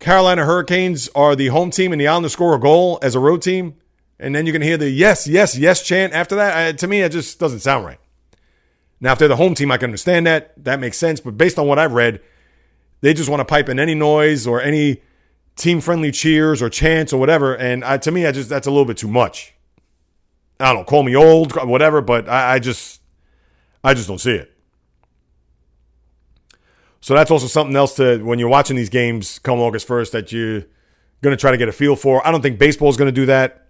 Carolina 0.00 0.44
Hurricanes 0.44 1.08
are 1.14 1.36
the 1.36 1.46
home 1.46 1.70
team 1.70 1.92
and 1.92 2.00
the 2.00 2.08
Islanders 2.08 2.32
score 2.32 2.56
a 2.56 2.58
goal 2.58 2.98
as 3.02 3.14
a 3.14 3.20
road 3.20 3.40
team, 3.40 3.76
and 4.18 4.34
then 4.34 4.46
you 4.46 4.52
can 4.52 4.62
hear 4.62 4.76
the 4.76 4.90
yes, 4.90 5.28
yes, 5.28 5.56
yes 5.56 5.80
chant 5.80 6.12
after 6.12 6.34
that? 6.34 6.56
I, 6.56 6.72
to 6.72 6.88
me, 6.88 7.02
it 7.02 7.12
just 7.12 7.38
doesn't 7.38 7.60
sound 7.60 7.84
right. 7.84 8.00
Now, 9.00 9.12
if 9.12 9.18
they're 9.18 9.28
the 9.28 9.36
home 9.36 9.54
team, 9.54 9.70
I 9.70 9.76
can 9.76 9.86
understand 9.86 10.26
that. 10.26 10.52
That 10.64 10.80
makes 10.80 10.96
sense. 10.96 11.20
But 11.20 11.36
based 11.36 11.58
on 11.58 11.66
what 11.66 11.78
I've 11.78 11.92
read, 11.92 12.20
they 13.02 13.12
just 13.12 13.28
want 13.28 13.40
to 13.40 13.44
pipe 13.44 13.68
in 13.68 13.78
any 13.78 13.94
noise 13.94 14.46
or 14.46 14.60
any 14.60 15.02
team 15.54 15.80
friendly 15.80 16.10
cheers 16.10 16.62
or 16.62 16.70
chants 16.70 17.12
or 17.12 17.20
whatever. 17.20 17.54
And 17.54 17.84
I, 17.84 17.98
to 17.98 18.10
me, 18.10 18.26
I 18.26 18.32
just 18.32 18.48
that's 18.48 18.66
a 18.66 18.70
little 18.70 18.84
bit 18.84 18.96
too 18.96 19.08
much. 19.08 19.54
I 20.58 20.72
don't 20.72 20.76
know, 20.76 20.84
call 20.84 21.02
me 21.02 21.14
old, 21.14 21.52
whatever, 21.66 22.00
but 22.00 22.28
I, 22.28 22.54
I 22.54 22.58
just 22.58 23.02
I 23.84 23.92
just 23.94 24.08
don't 24.08 24.18
see 24.20 24.32
it. 24.32 24.52
So 27.00 27.14
that's 27.14 27.30
also 27.30 27.46
something 27.46 27.76
else 27.76 27.94
to 27.96 28.18
when 28.24 28.38
you're 28.38 28.48
watching 28.48 28.74
these 28.74 28.88
games 28.88 29.38
come 29.38 29.60
August 29.60 29.86
1st 29.86 30.10
that 30.12 30.32
you're 30.32 30.62
going 31.22 31.36
to 31.36 31.40
try 31.40 31.50
to 31.50 31.56
get 31.56 31.68
a 31.68 31.72
feel 31.72 31.94
for. 31.94 32.26
I 32.26 32.32
don't 32.32 32.42
think 32.42 32.58
baseball 32.58 32.88
is 32.88 32.96
going 32.96 33.06
to 33.06 33.12
do 33.12 33.26
that. 33.26 33.68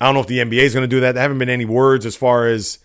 I 0.00 0.06
don't 0.06 0.14
know 0.14 0.20
if 0.20 0.26
the 0.26 0.38
NBA 0.38 0.62
is 0.62 0.74
going 0.74 0.82
to 0.82 0.88
do 0.88 1.00
that. 1.00 1.12
There 1.12 1.22
haven't 1.22 1.38
been 1.38 1.48
any 1.48 1.64
words 1.64 2.06
as 2.06 2.16
far 2.16 2.48
as 2.48 2.78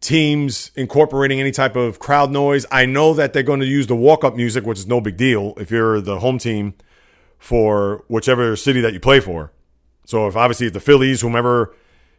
teams 0.00 0.70
incorporating 0.76 1.40
any 1.40 1.50
type 1.50 1.76
of 1.76 1.98
crowd 1.98 2.30
noise. 2.30 2.64
I 2.70 2.86
know 2.86 3.14
that 3.14 3.32
they're 3.32 3.42
going 3.42 3.60
to 3.60 3.66
use 3.66 3.86
the 3.86 3.96
walk 3.96 4.24
up 4.24 4.36
music, 4.36 4.64
which 4.64 4.78
is 4.78 4.86
no 4.86 5.00
big 5.00 5.16
deal 5.16 5.54
if 5.56 5.70
you're 5.70 6.00
the 6.00 6.20
home 6.20 6.38
team 6.38 6.74
for 7.38 8.04
whichever 8.08 8.56
city 8.56 8.80
that 8.80 8.92
you 8.92 9.00
play 9.00 9.20
for. 9.20 9.52
So 10.06 10.26
if 10.26 10.36
obviously 10.36 10.68
if 10.68 10.72
the 10.72 10.80
Phillies, 10.80 11.20
whomever 11.20 11.74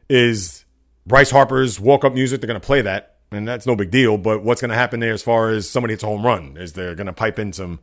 is 0.10 0.66
Bryce 1.08 1.32
Harper's 1.32 1.80
walk 1.80 2.06
up 2.06 2.14
music, 2.14 2.42
they're 2.42 2.48
going 2.48 2.60
to 2.60 2.66
play 2.66 2.82
that. 2.82 3.18
And 3.32 3.48
that's 3.48 3.66
no 3.66 3.76
big 3.76 3.92
deal. 3.92 4.18
But 4.18 4.44
what's 4.44 4.62
going 4.62 4.70
to 4.70 4.76
happen 4.76 5.00
there 5.00 5.14
as 5.14 5.22
far 5.22 5.50
as 5.50 5.70
somebody 5.70 5.94
hits 5.94 6.04
a 6.04 6.08
home 6.08 6.26
run? 6.26 6.58
Is 6.58 6.74
they're 6.74 6.96
going 6.96 7.08
to 7.08 7.14
pipe 7.14 7.40
in 7.40 7.54
some 7.54 7.80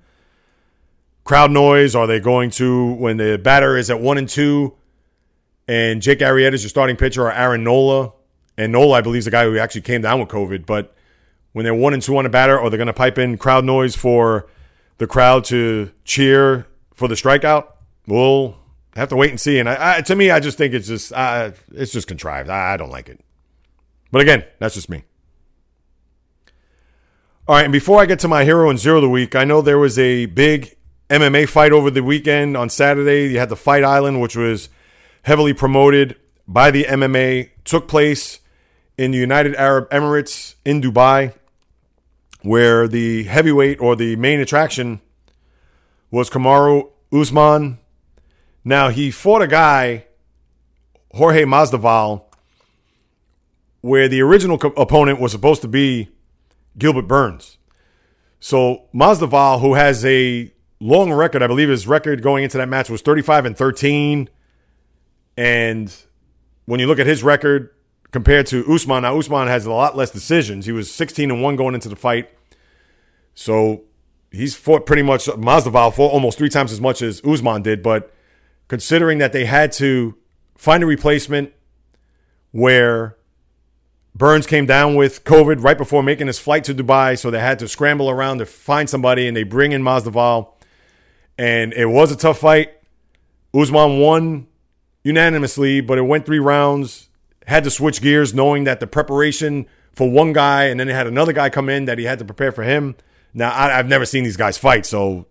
crowd 1.24 1.50
noise? 1.50 1.94
Are 1.94 2.06
they 2.06 2.20
going 2.20 2.50
to, 2.50 2.92
when 2.94 3.16
the 3.16 3.38
batter 3.38 3.76
is 3.76 3.90
at 3.90 4.00
one 4.00 4.18
and 4.18 4.28
two 4.28 4.74
and 5.68 6.00
Jake 6.00 6.20
Arrieta 6.20 6.52
is 6.52 6.62
your 6.62 6.70
starting 6.70 6.96
pitcher 6.96 7.22
or 7.22 7.32
Aaron 7.32 7.64
Nola, 7.64 8.12
and 8.56 8.72
Nola, 8.72 8.98
I 8.98 9.00
believe, 9.00 9.20
is 9.20 9.24
the 9.26 9.30
guy 9.30 9.44
who 9.44 9.58
actually 9.58 9.82
came 9.82 10.02
down 10.02 10.20
with 10.20 10.28
COVID. 10.28 10.66
But 10.66 10.94
when 11.52 11.64
they're 11.64 11.74
one 11.74 11.94
and 11.94 12.02
two 12.02 12.16
on 12.16 12.26
a 12.26 12.28
batter, 12.28 12.58
are 12.58 12.70
they 12.70 12.76
going 12.76 12.86
to 12.86 12.92
pipe 12.92 13.18
in 13.18 13.38
crowd 13.38 13.64
noise 13.64 13.94
for 13.94 14.46
the 14.98 15.06
crowd 15.06 15.44
to 15.46 15.90
cheer 16.04 16.66
for 16.94 17.08
the 17.08 17.14
strikeout? 17.14 17.68
We'll 18.06 18.56
have 18.94 19.08
to 19.10 19.16
wait 19.16 19.30
and 19.30 19.40
see. 19.40 19.58
And 19.58 19.68
I, 19.68 19.98
I, 19.98 20.00
to 20.02 20.16
me, 20.16 20.30
I 20.30 20.40
just 20.40 20.58
think 20.58 20.74
it's 20.74 20.88
just 20.88 21.12
uh, 21.12 21.52
it's 21.72 21.92
just 21.92 22.08
contrived. 22.08 22.48
I, 22.48 22.74
I 22.74 22.76
don't 22.76 22.90
like 22.90 23.08
it. 23.08 23.20
But 24.10 24.22
again, 24.22 24.44
that's 24.58 24.74
just 24.74 24.88
me. 24.88 25.04
All 27.48 27.54
right, 27.54 27.64
and 27.64 27.72
before 27.72 28.00
I 28.00 28.06
get 28.06 28.18
to 28.20 28.28
my 28.28 28.44
hero 28.44 28.70
and 28.70 28.78
zero 28.78 28.96
of 28.96 29.02
the 29.02 29.08
week, 29.08 29.36
I 29.36 29.44
know 29.44 29.60
there 29.62 29.78
was 29.78 29.98
a 29.98 30.26
big 30.26 30.76
MMA 31.08 31.48
fight 31.48 31.72
over 31.72 31.90
the 31.90 32.02
weekend 32.02 32.56
on 32.56 32.68
Saturday. 32.68 33.28
You 33.28 33.38
had 33.38 33.50
the 33.50 33.56
Fight 33.56 33.84
Island, 33.84 34.20
which 34.20 34.34
was 34.34 34.68
heavily 35.22 35.52
promoted 35.52 36.16
by 36.48 36.70
the 36.70 36.84
MMA, 36.84 37.50
took 37.64 37.86
place 37.86 38.40
in 38.98 39.10
the 39.10 39.18
United 39.18 39.54
Arab 39.56 39.90
Emirates 39.90 40.54
in 40.64 40.80
Dubai, 40.80 41.34
where 42.42 42.88
the 42.88 43.24
heavyweight 43.24 43.80
or 43.80 43.96
the 43.96 44.16
main 44.16 44.40
attraction 44.40 45.00
was 46.10 46.30
Kamaru 46.30 46.90
Usman. 47.12 47.78
Now, 48.64 48.88
he 48.88 49.10
fought 49.10 49.42
a 49.42 49.46
guy, 49.46 50.06
Jorge 51.12 51.44
Masvidal, 51.44 52.24
where 53.80 54.08
the 54.08 54.20
original 54.22 54.58
co- 54.58 54.68
opponent 54.76 55.20
was 55.20 55.32
supposed 55.32 55.62
to 55.62 55.68
be 55.68 56.08
Gilbert 56.78 57.06
Burns. 57.06 57.58
So, 58.40 58.82
Masvidal, 58.94 59.60
who 59.60 59.74
has 59.74 60.04
a 60.04 60.52
long 60.80 61.12
record, 61.12 61.42
I 61.42 61.46
believe 61.46 61.68
his 61.68 61.86
record 61.86 62.22
going 62.22 62.44
into 62.44 62.58
that 62.58 62.68
match 62.68 62.90
was 62.90 63.02
35 63.02 63.46
and 63.46 63.56
13. 63.56 64.28
And 65.36 65.94
when 66.64 66.80
you 66.80 66.86
look 66.86 66.98
at 66.98 67.06
his 67.06 67.22
record, 67.22 67.70
compared 68.10 68.46
to 68.46 68.64
Usman. 68.72 69.02
Now 69.02 69.18
Usman 69.18 69.48
has 69.48 69.66
a 69.66 69.72
lot 69.72 69.96
less 69.96 70.10
decisions. 70.10 70.66
He 70.66 70.72
was 70.72 70.90
16 70.90 71.30
and 71.30 71.42
one 71.42 71.56
going 71.56 71.74
into 71.74 71.88
the 71.88 71.96
fight, 71.96 72.30
so 73.34 73.82
he's 74.30 74.54
fought 74.54 74.86
pretty 74.86 75.02
much 75.02 75.26
Masvidal 75.26 75.94
fought 75.94 76.12
almost 76.12 76.38
three 76.38 76.48
times 76.48 76.72
as 76.72 76.80
much 76.80 77.02
as 77.02 77.22
Usman 77.24 77.62
did. 77.62 77.82
But 77.82 78.12
considering 78.68 79.18
that 79.18 79.32
they 79.32 79.44
had 79.44 79.72
to 79.72 80.16
find 80.56 80.82
a 80.82 80.86
replacement 80.86 81.52
where 82.52 83.16
Burns 84.14 84.46
came 84.46 84.64
down 84.64 84.94
with 84.94 85.24
COVID 85.24 85.62
right 85.62 85.76
before 85.76 86.02
making 86.02 86.26
his 86.26 86.38
flight 86.38 86.64
to 86.64 86.74
Dubai, 86.74 87.18
so 87.18 87.30
they 87.30 87.38
had 87.38 87.58
to 87.58 87.68
scramble 87.68 88.08
around 88.08 88.38
to 88.38 88.46
find 88.46 88.88
somebody, 88.88 89.28
and 89.28 89.36
they 89.36 89.42
bring 89.42 89.72
in 89.72 89.82
Masvidal, 89.82 90.54
and 91.36 91.74
it 91.74 91.86
was 91.86 92.10
a 92.10 92.16
tough 92.16 92.38
fight. 92.38 92.72
Usman 93.52 93.98
won 93.98 94.46
unanimously, 95.02 95.82
but 95.82 95.98
it 95.98 96.02
went 96.02 96.24
three 96.24 96.38
rounds. 96.38 97.10
Had 97.46 97.64
to 97.64 97.70
switch 97.70 98.00
gears, 98.00 98.34
knowing 98.34 98.64
that 98.64 98.80
the 98.80 98.86
preparation 98.86 99.66
for 99.92 100.10
one 100.10 100.32
guy, 100.32 100.64
and 100.64 100.78
then 100.78 100.86
they 100.86 100.92
had 100.92 101.06
another 101.06 101.32
guy 101.32 101.48
come 101.48 101.68
in 101.68 101.86
that 101.86 101.98
he 101.98 102.04
had 102.04 102.18
to 102.18 102.24
prepare 102.24 102.52
for 102.52 102.62
him. 102.62 102.96
Now 103.32 103.52
I, 103.54 103.70
have 103.70 103.88
never 103.88 104.04
seen 104.04 104.24
these 104.24 104.36
guys 104.36 104.58
fight, 104.58 104.84
so 104.86 105.26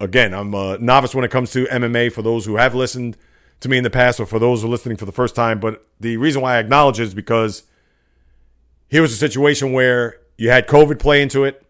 again, 0.00 0.32
I'm 0.32 0.54
a 0.54 0.78
novice 0.78 1.14
when 1.14 1.24
it 1.24 1.30
comes 1.30 1.50
to 1.52 1.66
MMA. 1.66 2.12
For 2.12 2.22
those 2.22 2.46
who 2.46 2.56
have 2.56 2.74
listened 2.74 3.16
to 3.60 3.68
me 3.68 3.76
in 3.76 3.84
the 3.84 3.90
past, 3.90 4.18
or 4.18 4.26
for 4.26 4.38
those 4.38 4.62
who 4.62 4.68
are 4.68 4.70
listening 4.70 4.96
for 4.96 5.04
the 5.04 5.12
first 5.12 5.34
time, 5.34 5.60
but 5.60 5.86
the 6.00 6.16
reason 6.16 6.40
why 6.40 6.56
I 6.56 6.58
acknowledge 6.58 6.98
is 6.98 7.14
because 7.14 7.64
here 8.88 9.02
was 9.02 9.12
a 9.12 9.16
situation 9.16 9.72
where 9.72 10.18
you 10.36 10.50
had 10.50 10.66
COVID 10.66 10.98
play 10.98 11.20
into 11.20 11.44
it. 11.44 11.62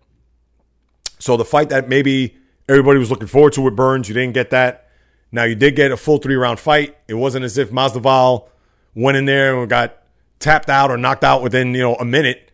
So 1.18 1.36
the 1.36 1.44
fight 1.44 1.68
that 1.70 1.88
maybe 1.88 2.36
everybody 2.68 2.98
was 2.98 3.10
looking 3.10 3.26
forward 3.26 3.52
to 3.54 3.62
with 3.62 3.76
Burns, 3.76 4.08
you 4.08 4.14
didn't 4.14 4.34
get 4.34 4.50
that. 4.50 4.88
Now 5.32 5.44
you 5.44 5.54
did 5.54 5.74
get 5.74 5.90
a 5.90 5.96
full 5.96 6.18
three 6.18 6.36
round 6.36 6.60
fight. 6.60 6.96
It 7.08 7.14
wasn't 7.14 7.44
as 7.44 7.58
if 7.58 7.70
Masvidal 7.70 8.49
went 8.94 9.16
in 9.16 9.24
there 9.24 9.58
and 9.58 9.68
got 9.68 9.96
tapped 10.38 10.68
out 10.68 10.90
or 10.90 10.96
knocked 10.96 11.24
out 11.24 11.42
within 11.42 11.74
you 11.74 11.82
know 11.82 11.94
a 11.96 12.04
minute. 12.04 12.50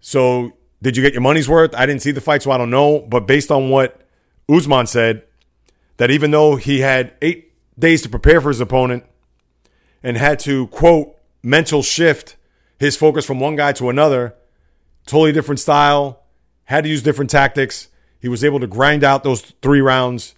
So 0.00 0.52
did 0.82 0.96
you 0.96 1.02
get 1.02 1.12
your 1.12 1.22
money's 1.22 1.48
worth? 1.48 1.74
I 1.74 1.86
didn't 1.86 2.02
see 2.02 2.10
the 2.10 2.20
fight, 2.20 2.42
so 2.42 2.50
I 2.50 2.58
don't 2.58 2.70
know. 2.70 3.00
But 3.00 3.26
based 3.26 3.50
on 3.50 3.70
what 3.70 4.00
Usman 4.48 4.86
said, 4.86 5.24
that 5.98 6.10
even 6.10 6.30
though 6.30 6.56
he 6.56 6.80
had 6.80 7.14
eight 7.20 7.52
days 7.78 8.02
to 8.02 8.08
prepare 8.08 8.40
for 8.40 8.48
his 8.48 8.60
opponent 8.60 9.04
and 10.02 10.16
had 10.16 10.38
to 10.40 10.66
quote 10.68 11.16
mental 11.42 11.82
shift 11.82 12.36
his 12.78 12.96
focus 12.96 13.26
from 13.26 13.38
one 13.40 13.56
guy 13.56 13.72
to 13.72 13.90
another, 13.90 14.34
totally 15.06 15.32
different 15.32 15.60
style, 15.60 16.22
had 16.64 16.84
to 16.84 16.90
use 16.90 17.02
different 17.02 17.30
tactics. 17.30 17.88
He 18.20 18.28
was 18.28 18.42
able 18.42 18.60
to 18.60 18.66
grind 18.66 19.04
out 19.04 19.22
those 19.22 19.42
three 19.62 19.82
rounds 19.82 20.34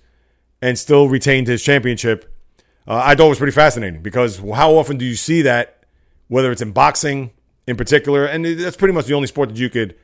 and 0.60 0.78
still 0.78 1.08
retained 1.08 1.46
his 1.46 1.62
championship. 1.62 2.31
Uh, 2.86 3.00
I 3.04 3.14
thought 3.14 3.26
it 3.26 3.30
was 3.30 3.38
pretty 3.38 3.52
fascinating 3.52 4.02
because 4.02 4.38
how 4.38 4.74
often 4.74 4.98
do 4.98 5.04
you 5.04 5.14
see 5.14 5.42
that, 5.42 5.84
whether 6.28 6.50
it's 6.50 6.62
in 6.62 6.72
boxing 6.72 7.30
in 7.66 7.76
particular, 7.76 8.24
and 8.24 8.44
that's 8.44 8.76
pretty 8.76 8.94
much 8.94 9.06
the 9.06 9.14
only 9.14 9.28
sport 9.28 9.50
that 9.50 9.58
you 9.58 9.70
could 9.70 9.94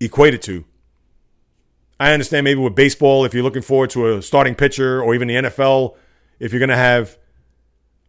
equate 0.00 0.34
it 0.34 0.42
to. 0.42 0.64
I 1.98 2.12
understand 2.12 2.44
maybe 2.44 2.60
with 2.60 2.74
baseball, 2.74 3.24
if 3.24 3.32
you're 3.32 3.44
looking 3.44 3.62
forward 3.62 3.90
to 3.90 4.16
a 4.16 4.22
starting 4.22 4.54
pitcher, 4.54 5.00
or 5.00 5.14
even 5.14 5.28
the 5.28 5.34
NFL, 5.34 5.96
if 6.40 6.52
you're 6.52 6.58
going 6.58 6.68
to 6.68 6.76
have 6.76 7.16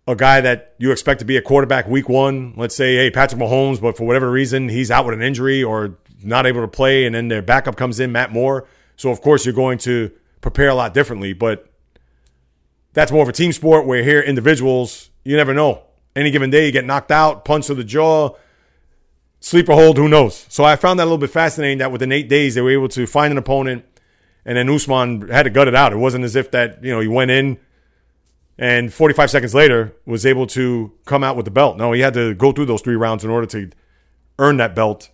a 0.07 0.15
guy 0.15 0.41
that 0.41 0.73
you 0.79 0.91
expect 0.91 1.19
to 1.19 1.25
be 1.25 1.37
a 1.37 1.41
quarterback 1.41 1.87
week 1.87 2.09
one, 2.09 2.53
let's 2.57 2.75
say, 2.75 2.95
hey, 2.95 3.11
Patrick 3.11 3.39
Mahomes, 3.39 3.79
but 3.79 3.95
for 3.95 4.05
whatever 4.05 4.29
reason, 4.29 4.67
he's 4.67 4.91
out 4.91 5.05
with 5.05 5.13
an 5.13 5.21
injury 5.21 5.63
or 5.63 5.95
not 6.23 6.45
able 6.45 6.61
to 6.61 6.67
play, 6.67 7.05
and 7.05 7.13
then 7.13 7.27
their 7.27 7.41
backup 7.41 7.75
comes 7.75 7.99
in, 7.99 8.11
Matt 8.11 8.31
Moore. 8.31 8.67
So, 8.97 9.11
of 9.11 9.21
course, 9.21 9.45
you're 9.45 9.53
going 9.53 9.77
to 9.79 10.11
prepare 10.41 10.69
a 10.69 10.75
lot 10.75 10.93
differently. 10.93 11.33
But 11.33 11.67
that's 12.93 13.11
more 13.11 13.23
of 13.23 13.29
a 13.29 13.33
team 13.33 13.51
sport 13.51 13.85
where 13.85 14.03
here, 14.03 14.21
individuals, 14.21 15.09
you 15.23 15.35
never 15.35 15.53
know. 15.53 15.83
Any 16.15 16.31
given 16.31 16.49
day, 16.49 16.67
you 16.67 16.71
get 16.71 16.85
knocked 16.85 17.11
out, 17.11 17.43
punch 17.43 17.67
to 17.67 17.73
the 17.73 17.83
jaw, 17.83 18.35
sleeper 19.39 19.73
hold, 19.73 19.97
who 19.97 20.07
knows? 20.07 20.45
So, 20.49 20.63
I 20.63 20.75
found 20.75 20.99
that 20.99 21.03
a 21.03 21.05
little 21.05 21.17
bit 21.17 21.31
fascinating 21.31 21.79
that 21.79 21.91
within 21.91 22.11
eight 22.11 22.29
days, 22.29 22.55
they 22.55 22.61
were 22.61 22.71
able 22.71 22.89
to 22.89 23.07
find 23.07 23.31
an 23.31 23.37
opponent, 23.37 23.83
and 24.45 24.57
then 24.57 24.69
Usman 24.69 25.29
had 25.29 25.43
to 25.43 25.49
gut 25.49 25.67
it 25.67 25.75
out. 25.75 25.91
It 25.91 25.97
wasn't 25.97 26.23
as 26.23 26.35
if 26.35 26.51
that, 26.51 26.83
you 26.83 26.91
know, 26.91 26.99
he 26.99 27.07
went 27.07 27.31
in 27.31 27.57
and 28.57 28.93
45 28.93 29.31
seconds 29.31 29.55
later 29.55 29.95
was 30.05 30.25
able 30.25 30.45
to 30.47 30.91
come 31.05 31.23
out 31.23 31.35
with 31.35 31.45
the 31.45 31.51
belt. 31.51 31.77
No, 31.77 31.91
he 31.91 32.01
had 32.01 32.13
to 32.13 32.35
go 32.35 32.51
through 32.51 32.65
those 32.65 32.81
three 32.81 32.95
rounds 32.95 33.23
in 33.23 33.29
order 33.29 33.47
to 33.47 33.71
earn 34.37 34.57
that 34.57 34.75
belt. 34.75 35.09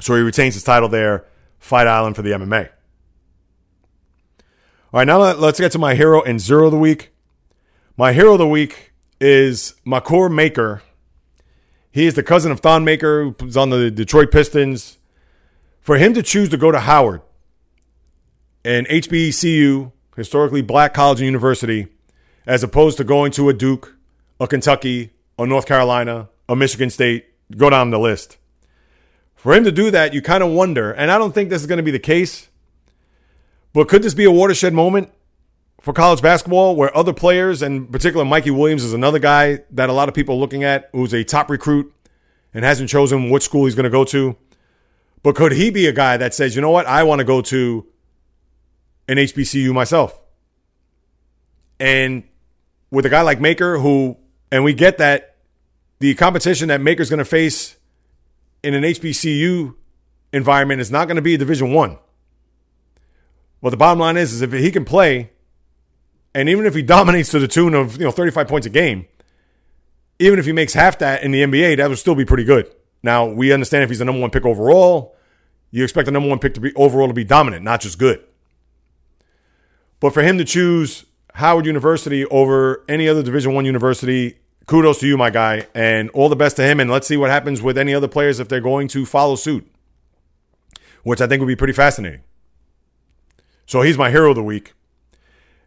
So 0.00 0.16
he 0.16 0.22
retains 0.22 0.54
his 0.54 0.64
title 0.64 0.88
there, 0.88 1.24
Fight 1.58 1.86
Island 1.86 2.16
for 2.16 2.22
the 2.22 2.30
MMA. 2.30 2.70
All 4.92 4.98
right, 4.98 5.06
now 5.06 5.16
let's 5.16 5.58
get 5.58 5.72
to 5.72 5.78
my 5.78 5.94
hero 5.94 6.20
and 6.20 6.38
zero 6.38 6.66
of 6.66 6.72
the 6.72 6.76
week. 6.76 7.12
My 7.96 8.12
hero 8.12 8.32
of 8.32 8.38
the 8.38 8.46
week 8.46 8.92
is 9.22 9.74
Makur 9.86 10.30
Maker. 10.30 10.82
He 11.90 12.04
is 12.04 12.12
the 12.12 12.22
cousin 12.22 12.52
of 12.52 12.60
Thon 12.60 12.84
Maker, 12.84 13.30
who's 13.40 13.56
on 13.56 13.70
the 13.70 13.90
Detroit 13.90 14.30
Pistons. 14.30 14.98
For 15.80 15.96
him 15.96 16.12
to 16.12 16.22
choose 16.22 16.50
to 16.50 16.58
go 16.58 16.70
to 16.70 16.80
Howard, 16.80 17.22
an 18.66 18.84
HBCU, 18.84 19.92
historically 20.14 20.60
black 20.60 20.92
college 20.92 21.20
and 21.20 21.26
university, 21.26 21.86
as 22.46 22.62
opposed 22.62 22.98
to 22.98 23.04
going 23.04 23.32
to 23.32 23.48
a 23.48 23.54
Duke, 23.54 23.96
a 24.38 24.46
Kentucky, 24.46 25.08
a 25.38 25.46
North 25.46 25.64
Carolina, 25.64 26.28
a 26.50 26.54
Michigan 26.54 26.90
State, 26.90 27.24
go 27.56 27.70
down 27.70 27.88
the 27.92 27.98
list. 27.98 28.36
For 29.36 29.54
him 29.54 29.64
to 29.64 29.72
do 29.72 29.90
that, 29.90 30.12
you 30.12 30.20
kind 30.20 30.42
of 30.42 30.50
wonder, 30.50 30.92
and 30.92 31.10
I 31.10 31.16
don't 31.16 31.32
think 31.32 31.48
this 31.48 31.62
is 31.62 31.66
going 31.66 31.78
to 31.78 31.82
be 31.82 31.90
the 31.90 31.98
case, 31.98 32.48
but 33.72 33.88
could 33.88 34.02
this 34.02 34.14
be 34.14 34.24
a 34.24 34.30
watershed 34.30 34.74
moment 34.74 35.10
for 35.80 35.92
college 35.92 36.22
basketball 36.22 36.76
where 36.76 36.96
other 36.96 37.12
players, 37.12 37.60
and 37.62 37.90
particular 37.90 38.24
Mikey 38.24 38.50
Williams 38.50 38.84
is 38.84 38.92
another 38.92 39.18
guy 39.18 39.60
that 39.70 39.90
a 39.90 39.92
lot 39.92 40.08
of 40.08 40.14
people 40.14 40.36
are 40.36 40.38
looking 40.38 40.62
at 40.62 40.88
who's 40.92 41.12
a 41.12 41.24
top 41.24 41.50
recruit 41.50 41.92
and 42.54 42.64
hasn't 42.64 42.88
chosen 42.88 43.30
which 43.30 43.42
school 43.42 43.64
he's 43.64 43.74
going 43.74 43.84
to 43.84 43.90
go 43.90 44.04
to? 44.04 44.36
But 45.22 45.34
could 45.34 45.52
he 45.52 45.70
be 45.70 45.86
a 45.86 45.92
guy 45.92 46.16
that 46.16 46.34
says, 46.34 46.54
you 46.54 46.62
know 46.62 46.70
what, 46.70 46.86
I 46.86 47.02
want 47.02 47.20
to 47.20 47.24
go 47.24 47.42
to 47.42 47.86
an 49.08 49.16
HBCU 49.16 49.72
myself? 49.72 50.18
And 51.80 52.24
with 52.90 53.06
a 53.06 53.08
guy 53.08 53.22
like 53.22 53.40
Maker, 53.40 53.78
who, 53.78 54.16
and 54.50 54.62
we 54.62 54.74
get 54.74 54.98
that 54.98 55.36
the 55.98 56.14
competition 56.14 56.68
that 56.68 56.80
Maker's 56.80 57.08
going 57.10 57.18
to 57.18 57.24
face 57.24 57.76
in 58.62 58.74
an 58.74 58.82
HBCU 58.82 59.74
environment 60.32 60.80
is 60.80 60.90
not 60.90 61.06
going 61.06 61.16
to 61.16 61.22
be 61.22 61.36
Division 61.36 61.72
One. 61.72 61.98
Well, 63.62 63.70
the 63.70 63.76
bottom 63.76 64.00
line 64.00 64.16
is, 64.18 64.32
is 64.32 64.42
if 64.42 64.52
he 64.52 64.70
can 64.70 64.84
play, 64.84 65.30
and 66.34 66.48
even 66.48 66.66
if 66.66 66.74
he 66.74 66.82
dominates 66.96 67.30
to 67.30 67.38
the 67.38 67.48
tune 67.48 67.72
of 67.72 67.96
you 67.96 68.04
know 68.04 68.10
35 68.10 68.48
points 68.48 68.66
a 68.66 68.70
game, 68.70 69.06
even 70.18 70.38
if 70.38 70.44
he 70.44 70.52
makes 70.52 70.74
half 70.74 70.98
that 70.98 71.22
in 71.22 71.30
the 71.30 71.42
NBA, 71.42 71.78
that 71.78 71.88
would 71.88 71.98
still 71.98 72.14
be 72.14 72.26
pretty 72.26 72.44
good. 72.44 72.70
Now 73.02 73.26
we 73.26 73.52
understand 73.52 73.84
if 73.84 73.90
he's 73.90 74.00
the 74.00 74.04
number 74.04 74.20
one 74.20 74.30
pick 74.30 74.44
overall, 74.44 75.16
you 75.70 75.82
expect 75.82 76.06
the 76.06 76.12
number 76.12 76.28
one 76.28 76.38
pick 76.38 76.54
to 76.54 76.60
be 76.60 76.74
overall 76.74 77.08
to 77.08 77.14
be 77.14 77.24
dominant, 77.24 77.64
not 77.64 77.80
just 77.80 77.98
good. 77.98 78.22
But 80.00 80.12
for 80.12 80.22
him 80.22 80.36
to 80.38 80.44
choose 80.44 81.06
Howard 81.34 81.64
University 81.64 82.26
over 82.26 82.84
any 82.88 83.08
other 83.08 83.22
Division 83.22 83.54
One 83.54 83.64
university. 83.64 84.38
Kudos 84.66 85.00
to 85.00 85.08
you, 85.08 85.18
my 85.18 85.28
guy, 85.30 85.66
and 85.74 86.08
all 86.10 86.28
the 86.28 86.36
best 86.36 86.54
to 86.56 86.62
him. 86.62 86.78
And 86.78 86.88
let's 86.88 87.06
see 87.06 87.16
what 87.16 87.30
happens 87.30 87.60
with 87.60 87.76
any 87.76 87.92
other 87.94 88.06
players 88.06 88.38
if 88.38 88.48
they're 88.48 88.60
going 88.60 88.86
to 88.88 89.04
follow 89.04 89.34
suit, 89.34 89.66
which 91.02 91.20
I 91.20 91.26
think 91.26 91.40
would 91.40 91.48
be 91.48 91.56
pretty 91.56 91.72
fascinating. 91.72 92.22
So 93.72 93.80
he's 93.80 93.96
my 93.96 94.10
hero 94.10 94.28
of 94.28 94.36
the 94.36 94.42
week. 94.42 94.74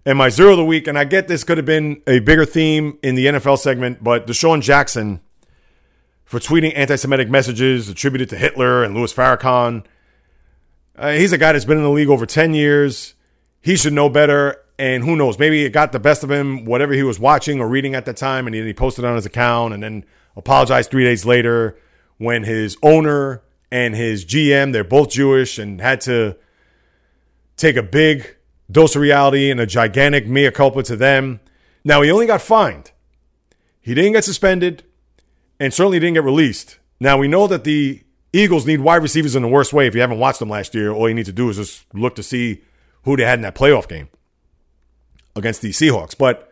And 0.05 0.15
my 0.15 0.29
zero 0.29 0.51
of 0.51 0.57
the 0.57 0.63
week, 0.63 0.85
and 0.85 0.95
I 0.95 1.05
get 1.05 1.27
this 1.27 1.43
could 1.43 1.57
have 1.57 1.65
been 1.65 2.03
a 2.05 2.19
bigger 2.19 2.45
theme 2.45 2.99
in 3.01 3.15
the 3.15 3.25
NFL 3.25 3.57
segment, 3.57 4.03
but 4.03 4.27
DeSean 4.27 4.61
Jackson 4.61 5.21
for 6.23 6.39
tweeting 6.39 6.71
anti 6.75 6.97
Semitic 6.97 7.31
messages 7.31 7.89
attributed 7.89 8.29
to 8.29 8.37
Hitler 8.37 8.83
and 8.83 8.93
Louis 8.93 9.11
Farrakhan. 9.11 9.85
Uh, 10.95 11.13
he's 11.13 11.31
a 11.31 11.39
guy 11.39 11.53
that's 11.53 11.65
been 11.65 11.77
in 11.77 11.83
the 11.83 11.89
league 11.89 12.09
over 12.09 12.27
10 12.27 12.53
years. 12.53 13.15
He 13.59 13.75
should 13.75 13.93
know 13.93 14.07
better. 14.07 14.61
And 14.77 15.03
who 15.03 15.15
knows? 15.15 15.39
Maybe 15.39 15.65
it 15.65 15.71
got 15.71 15.91
the 15.91 15.99
best 15.99 16.23
of 16.23 16.29
him, 16.29 16.63
whatever 16.63 16.93
he 16.93 17.01
was 17.01 17.19
watching 17.19 17.59
or 17.59 17.67
reading 17.67 17.95
at 17.95 18.05
the 18.05 18.13
time, 18.13 18.45
and 18.45 18.55
he, 18.55 18.63
he 18.63 18.73
posted 18.75 19.03
on 19.03 19.15
his 19.15 19.25
account 19.25 19.73
and 19.73 19.81
then 19.81 20.05
apologized 20.35 20.91
three 20.91 21.05
days 21.05 21.25
later 21.25 21.75
when 22.19 22.43
his 22.43 22.77
owner 22.83 23.41
and 23.71 23.95
his 23.95 24.25
GM, 24.25 24.73
they're 24.73 24.83
both 24.83 25.09
Jewish, 25.09 25.57
and 25.57 25.81
had 25.81 26.01
to 26.01 26.37
take 27.57 27.75
a 27.75 27.83
big 27.83 28.35
dose 28.71 28.95
of 28.95 29.01
reality 29.01 29.51
and 29.51 29.59
a 29.59 29.65
gigantic 29.65 30.27
mea 30.27 30.51
culpa 30.51 30.83
to 30.83 30.95
them. 30.95 31.39
Now, 31.83 32.01
he 32.01 32.11
only 32.11 32.25
got 32.25 32.41
fined. 32.41 32.91
He 33.81 33.93
didn't 33.93 34.13
get 34.13 34.23
suspended 34.23 34.83
and 35.59 35.73
certainly 35.73 35.99
didn't 35.99 36.15
get 36.15 36.23
released. 36.23 36.79
Now, 36.99 37.17
we 37.17 37.27
know 37.27 37.47
that 37.47 37.63
the 37.63 38.01
Eagles 38.33 38.65
need 38.65 38.81
wide 38.81 39.03
receivers 39.03 39.35
in 39.35 39.43
the 39.43 39.47
worst 39.47 39.73
way. 39.73 39.87
If 39.87 39.95
you 39.95 40.01
haven't 40.01 40.19
watched 40.19 40.39
them 40.39 40.49
last 40.49 40.73
year, 40.73 40.91
all 40.91 41.07
you 41.07 41.15
need 41.15 41.27
to 41.27 41.31
do 41.31 41.49
is 41.49 41.57
just 41.57 41.85
look 41.93 42.15
to 42.15 42.23
see 42.23 42.61
who 43.03 43.15
they 43.15 43.23
had 43.23 43.39
in 43.39 43.43
that 43.43 43.55
playoff 43.55 43.87
game 43.87 44.09
against 45.35 45.61
the 45.61 45.69
Seahawks. 45.69 46.17
But 46.17 46.51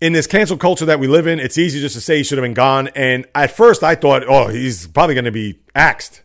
in 0.00 0.12
this 0.12 0.26
cancel 0.26 0.58
culture 0.58 0.84
that 0.84 1.00
we 1.00 1.06
live 1.06 1.26
in, 1.26 1.40
it's 1.40 1.56
easy 1.56 1.80
just 1.80 1.94
to 1.94 2.00
say 2.00 2.18
he 2.18 2.22
should 2.22 2.38
have 2.38 2.44
been 2.44 2.54
gone. 2.54 2.88
And 2.88 3.26
at 3.34 3.50
first, 3.50 3.82
I 3.82 3.94
thought, 3.94 4.24
oh, 4.28 4.48
he's 4.48 4.86
probably 4.86 5.14
going 5.14 5.24
to 5.24 5.32
be 5.32 5.60
axed. 5.74 6.22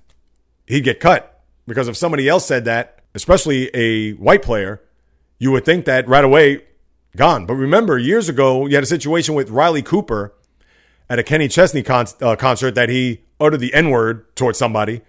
He'd 0.68 0.84
get 0.84 1.00
cut 1.00 1.31
because 1.72 1.88
if 1.88 1.96
somebody 1.96 2.28
else 2.28 2.46
said 2.46 2.66
that, 2.66 3.00
especially 3.16 3.70
a 3.74 4.12
white 4.16 4.42
player, 4.42 4.82
you 5.40 5.52
would 5.52 5.64
think 5.64 5.86
that 5.86 6.06
right 6.06 6.26
away, 6.26 6.66
gone. 7.16 7.46
But 7.46 7.54
remember, 7.54 7.98
years 7.98 8.28
ago, 8.28 8.66
you 8.66 8.76
had 8.76 8.84
a 8.84 8.88
situation 8.88 9.36
with 9.36 9.50
Riley 9.50 9.82
Cooper 9.82 10.34
at 11.10 11.18
a 11.18 11.24
Kenny 11.24 11.48
Chesney 11.48 11.82
con- 11.82 12.08
uh, 12.22 12.36
concert 12.36 12.76
that 12.76 12.90
he 12.90 13.22
uttered 13.40 13.62
the 13.62 13.74
N 13.74 13.90
word 13.90 14.36
towards 14.36 14.58
somebody. 14.58 15.00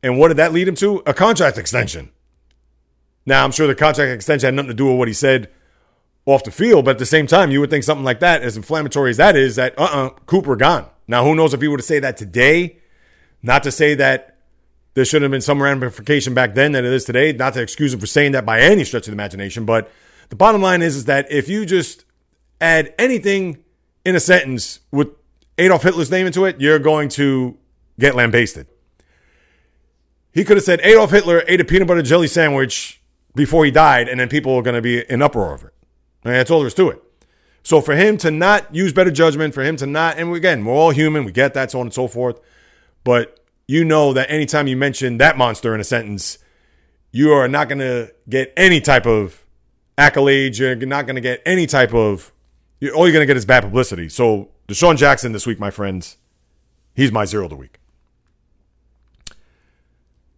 And 0.00 0.16
what 0.16 0.28
did 0.28 0.36
that 0.36 0.52
lead 0.52 0.68
him 0.68 0.76
to? 0.76 1.02
A 1.06 1.12
contract 1.12 1.58
extension. 1.58 2.10
Now, 3.26 3.42
I'm 3.42 3.50
sure 3.50 3.66
the 3.66 3.74
contract 3.74 4.12
extension 4.12 4.46
had 4.46 4.54
nothing 4.54 4.68
to 4.68 4.74
do 4.74 4.86
with 4.86 4.96
what 4.96 5.08
he 5.08 5.14
said 5.14 5.50
off 6.24 6.44
the 6.44 6.52
field. 6.52 6.84
But 6.84 6.92
at 6.92 6.98
the 6.98 7.06
same 7.06 7.26
time, 7.26 7.50
you 7.50 7.58
would 7.58 7.70
think 7.70 7.82
something 7.82 8.04
like 8.04 8.20
that, 8.20 8.42
as 8.42 8.56
inflammatory 8.56 9.10
as 9.10 9.16
that 9.16 9.34
is, 9.34 9.56
that 9.56 9.76
uh 9.76 9.82
uh 9.82 10.10
Cooper 10.26 10.54
gone. 10.54 10.86
Now, 11.08 11.24
who 11.24 11.34
knows 11.34 11.52
if 11.52 11.60
he 11.60 11.66
would 11.66 11.80
have 11.80 11.84
said 11.84 12.04
that 12.04 12.16
today? 12.16 12.78
Not 13.42 13.64
to 13.64 13.72
say 13.72 13.96
that 13.96 14.37
there 14.98 15.04
should 15.04 15.22
have 15.22 15.30
been 15.30 15.40
some 15.40 15.62
ramification 15.62 16.34
back 16.34 16.56
then 16.56 16.72
that 16.72 16.84
it 16.84 16.92
is 16.92 17.04
today. 17.04 17.32
Not 17.32 17.54
to 17.54 17.62
excuse 17.62 17.94
him 17.94 18.00
for 18.00 18.08
saying 18.08 18.32
that 18.32 18.44
by 18.44 18.58
any 18.58 18.82
stretch 18.82 19.06
of 19.06 19.12
the 19.12 19.12
imagination. 19.12 19.64
But 19.64 19.92
the 20.28 20.34
bottom 20.34 20.60
line 20.60 20.82
is, 20.82 20.96
is 20.96 21.04
that 21.04 21.30
if 21.30 21.48
you 21.48 21.64
just 21.64 22.04
add 22.60 22.92
anything 22.98 23.62
in 24.04 24.16
a 24.16 24.20
sentence 24.20 24.80
with 24.90 25.06
Adolf 25.56 25.84
Hitler's 25.84 26.10
name 26.10 26.26
into 26.26 26.46
it, 26.46 26.60
you're 26.60 26.80
going 26.80 27.10
to 27.10 27.56
get 28.00 28.16
lambasted. 28.16 28.66
He 30.32 30.42
could 30.42 30.56
have 30.56 30.64
said 30.64 30.80
Adolf 30.80 31.12
Hitler 31.12 31.44
ate 31.46 31.60
a 31.60 31.64
peanut 31.64 31.86
butter 31.86 32.02
jelly 32.02 32.26
sandwich 32.26 33.00
before 33.36 33.64
he 33.64 33.70
died, 33.70 34.08
and 34.08 34.18
then 34.18 34.28
people 34.28 34.52
are 34.56 34.62
going 34.62 34.74
to 34.74 34.82
be 34.82 35.08
in 35.08 35.22
uproar 35.22 35.54
over 35.54 35.68
it. 35.68 35.74
And 36.24 36.34
that's 36.34 36.50
all 36.50 36.58
there 36.58 36.66
is 36.66 36.74
to 36.74 36.88
it. 36.88 37.00
So 37.62 37.80
for 37.80 37.94
him 37.94 38.16
to 38.18 38.32
not 38.32 38.74
use 38.74 38.92
better 38.92 39.12
judgment, 39.12 39.54
for 39.54 39.62
him 39.62 39.76
to 39.76 39.86
not, 39.86 40.18
and 40.18 40.34
again, 40.34 40.64
we're 40.64 40.74
all 40.74 40.90
human, 40.90 41.24
we 41.24 41.30
get 41.30 41.54
that, 41.54 41.70
so 41.70 41.78
on 41.78 41.86
and 41.86 41.94
so 41.94 42.08
forth. 42.08 42.40
But 43.04 43.37
you 43.68 43.84
know 43.84 44.14
that 44.14 44.30
anytime 44.30 44.66
you 44.66 44.76
mention 44.76 45.18
that 45.18 45.36
monster 45.36 45.74
in 45.74 45.80
a 45.80 45.84
sentence, 45.84 46.38
you 47.12 47.32
are 47.32 47.46
not 47.46 47.68
going 47.68 47.78
to 47.78 48.12
get 48.28 48.52
any 48.56 48.80
type 48.80 49.06
of 49.06 49.46
accolades. 49.96 50.58
You're 50.58 50.74
not 50.74 51.06
going 51.06 51.16
to 51.16 51.20
get 51.20 51.42
any 51.44 51.66
type 51.66 51.94
of, 51.94 52.32
all 52.94 53.06
you're 53.06 53.12
going 53.12 53.22
to 53.22 53.26
get 53.26 53.36
is 53.36 53.44
bad 53.44 53.62
publicity. 53.62 54.08
So 54.08 54.48
DeSean 54.68 54.96
Jackson 54.96 55.32
this 55.32 55.46
week, 55.46 55.60
my 55.60 55.70
friends, 55.70 56.16
he's 56.94 57.12
my 57.12 57.26
zero 57.26 57.44
of 57.44 57.50
the 57.50 57.56
week. 57.56 57.78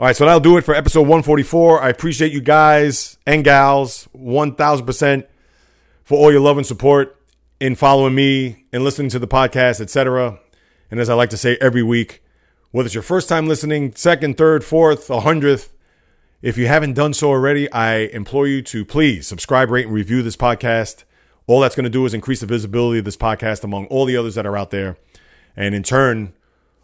All 0.01 0.07
right, 0.07 0.16
so 0.16 0.24
that'll 0.24 0.41
do 0.41 0.57
it 0.57 0.64
for 0.64 0.74
episode 0.74 1.03
144. 1.03 1.83
I 1.83 1.89
appreciate 1.91 2.33
you 2.33 2.41
guys 2.41 3.18
and 3.26 3.45
gals 3.45 4.09
1000% 4.16 5.26
for 6.05 6.18
all 6.18 6.33
your 6.33 6.41
love 6.41 6.57
and 6.57 6.66
support 6.66 7.16
in 7.61 7.76
following 7.76 8.14
me 8.14 8.64
and 8.72 8.83
listening 8.83 9.11
to 9.11 9.18
the 9.18 9.28
podcast, 9.28 9.81
etc. 9.81 10.41
And 10.91 10.99
as 10.99 11.11
I 11.11 11.14
like 11.14 11.31
to 11.31 11.37
say 11.37 11.59
every 11.61 11.83
week, 11.83 12.22
whether 12.72 12.86
it's 12.86 12.94
your 12.94 13.02
first 13.02 13.28
time 13.28 13.46
listening, 13.46 13.94
second, 13.94 14.36
third, 14.36 14.64
fourth, 14.64 15.10
a 15.10 15.20
hundredth, 15.20 15.72
if 16.42 16.56
you 16.56 16.68
haven't 16.68 16.94
done 16.94 17.12
so 17.12 17.28
already, 17.28 17.70
I 17.72 17.96
implore 17.96 18.46
you 18.46 18.62
to 18.62 18.84
please 18.84 19.26
subscribe, 19.26 19.70
rate, 19.70 19.86
and 19.86 19.94
review 19.94 20.22
this 20.22 20.36
podcast. 20.36 21.04
All 21.46 21.60
that's 21.60 21.74
going 21.74 21.84
to 21.84 21.90
do 21.90 22.06
is 22.06 22.14
increase 22.14 22.40
the 22.40 22.46
visibility 22.46 22.98
of 22.98 23.04
this 23.04 23.16
podcast 23.16 23.64
among 23.64 23.86
all 23.86 24.04
the 24.04 24.16
others 24.16 24.36
that 24.36 24.46
are 24.46 24.56
out 24.56 24.70
there. 24.70 24.96
And 25.56 25.74
in 25.74 25.82
turn, 25.82 26.32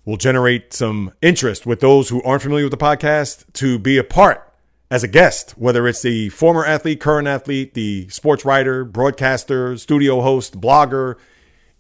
will 0.05 0.17
generate 0.17 0.73
some 0.73 1.13
interest 1.23 1.67
with 1.67 1.81
those 1.81 2.09
who 2.09 2.23
aren't 2.23 2.43
familiar 2.43 2.65
with 2.65 2.71
the 2.71 2.77
podcast 2.77 3.45
to 3.55 3.79
be 3.79 3.99
a 3.99 4.05
part 4.05 4.43
as 4.91 5.03
a 5.03 5.09
guest, 5.09 5.53
whether 5.59 5.87
it's 5.89 6.03
the 6.03 6.29
former 6.31 6.65
athlete, 6.65 7.01
current 7.01 7.27
athlete, 7.27 7.75
the 7.75 8.09
sports 8.09 8.45
writer, 8.45 8.85
broadcaster, 8.85 9.77
studio 9.77 10.21
host, 10.21 10.61
blogger, 10.61 11.17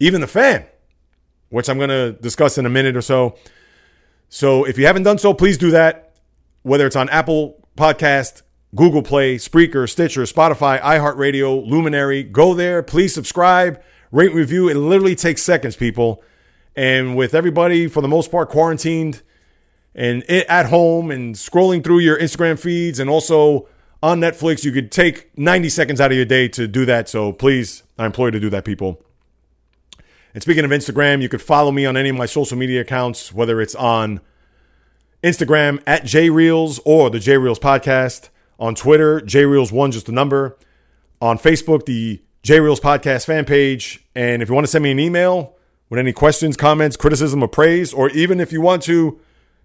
even 0.00 0.20
the 0.20 0.26
fan, 0.26 0.66
which 1.50 1.68
I'm 1.68 1.78
going 1.78 1.90
to 1.90 2.12
discuss 2.12 2.58
in 2.58 2.66
a 2.66 2.70
minute 2.70 2.96
or 2.96 3.02
so. 3.02 3.36
So 4.28 4.64
if 4.64 4.78
you 4.78 4.86
haven't 4.86 5.04
done 5.04 5.18
so, 5.18 5.34
please 5.34 5.58
do 5.58 5.70
that. 5.70 6.14
Whether 6.62 6.86
it's 6.86 6.96
on 6.96 7.08
Apple 7.10 7.66
Podcast, 7.76 8.42
Google 8.74 9.02
Play, 9.02 9.36
Spreaker, 9.36 9.88
Stitcher, 9.88 10.22
Spotify, 10.22 10.80
iHeartRadio, 10.80 11.66
Luminary, 11.66 12.22
go 12.22 12.54
there. 12.54 12.82
Please 12.82 13.14
subscribe, 13.14 13.82
rate, 14.10 14.34
review. 14.34 14.68
It 14.68 14.74
literally 14.74 15.14
takes 15.14 15.42
seconds, 15.42 15.76
people. 15.76 16.22
And 16.74 17.16
with 17.16 17.34
everybody, 17.34 17.86
for 17.86 18.00
the 18.00 18.08
most 18.08 18.30
part, 18.30 18.50
quarantined 18.50 19.22
and 19.94 20.22
at 20.30 20.66
home 20.66 21.10
and 21.10 21.34
scrolling 21.34 21.82
through 21.82 22.00
your 22.00 22.18
Instagram 22.18 22.58
feeds 22.58 23.00
and 23.00 23.08
also 23.08 23.66
on 24.02 24.20
Netflix, 24.20 24.62
you 24.62 24.72
could 24.72 24.92
take 24.92 25.36
90 25.38 25.70
seconds 25.70 26.00
out 26.00 26.10
of 26.10 26.16
your 26.16 26.26
day 26.26 26.48
to 26.48 26.68
do 26.68 26.84
that. 26.84 27.08
So 27.08 27.32
please, 27.32 27.82
I 27.98 28.04
implore 28.04 28.28
you 28.28 28.32
to 28.32 28.40
do 28.40 28.50
that, 28.50 28.64
people. 28.64 29.02
And 30.36 30.42
speaking 30.42 30.66
of 30.66 30.70
Instagram, 30.70 31.22
you 31.22 31.30
could 31.30 31.40
follow 31.40 31.72
me 31.72 31.86
on 31.86 31.96
any 31.96 32.10
of 32.10 32.16
my 32.16 32.26
social 32.26 32.58
media 32.58 32.82
accounts, 32.82 33.32
whether 33.32 33.58
it's 33.58 33.74
on 33.74 34.20
Instagram 35.24 35.82
at 35.86 36.02
JReels 36.02 36.78
or 36.84 37.08
the 37.08 37.16
JReels 37.16 37.58
podcast, 37.58 38.28
on 38.60 38.74
Twitter, 38.74 39.18
JReels1, 39.22 39.92
just 39.92 40.10
a 40.10 40.12
number, 40.12 40.58
on 41.22 41.38
Facebook, 41.38 41.86
the 41.86 42.20
JReels 42.42 42.80
podcast 42.80 43.24
fan 43.24 43.46
page. 43.46 44.04
And 44.14 44.42
if 44.42 44.50
you 44.50 44.54
want 44.54 44.66
to 44.66 44.70
send 44.70 44.84
me 44.84 44.90
an 44.90 45.00
email, 45.00 45.56
with 45.88 45.98
any 45.98 46.12
questions, 46.12 46.54
comments, 46.54 46.98
criticism, 46.98 47.42
or 47.42 47.48
praise, 47.48 47.94
or 47.94 48.10
even 48.10 48.38
if 48.38 48.52
you 48.52 48.60
want 48.60 48.82
to 48.82 49.18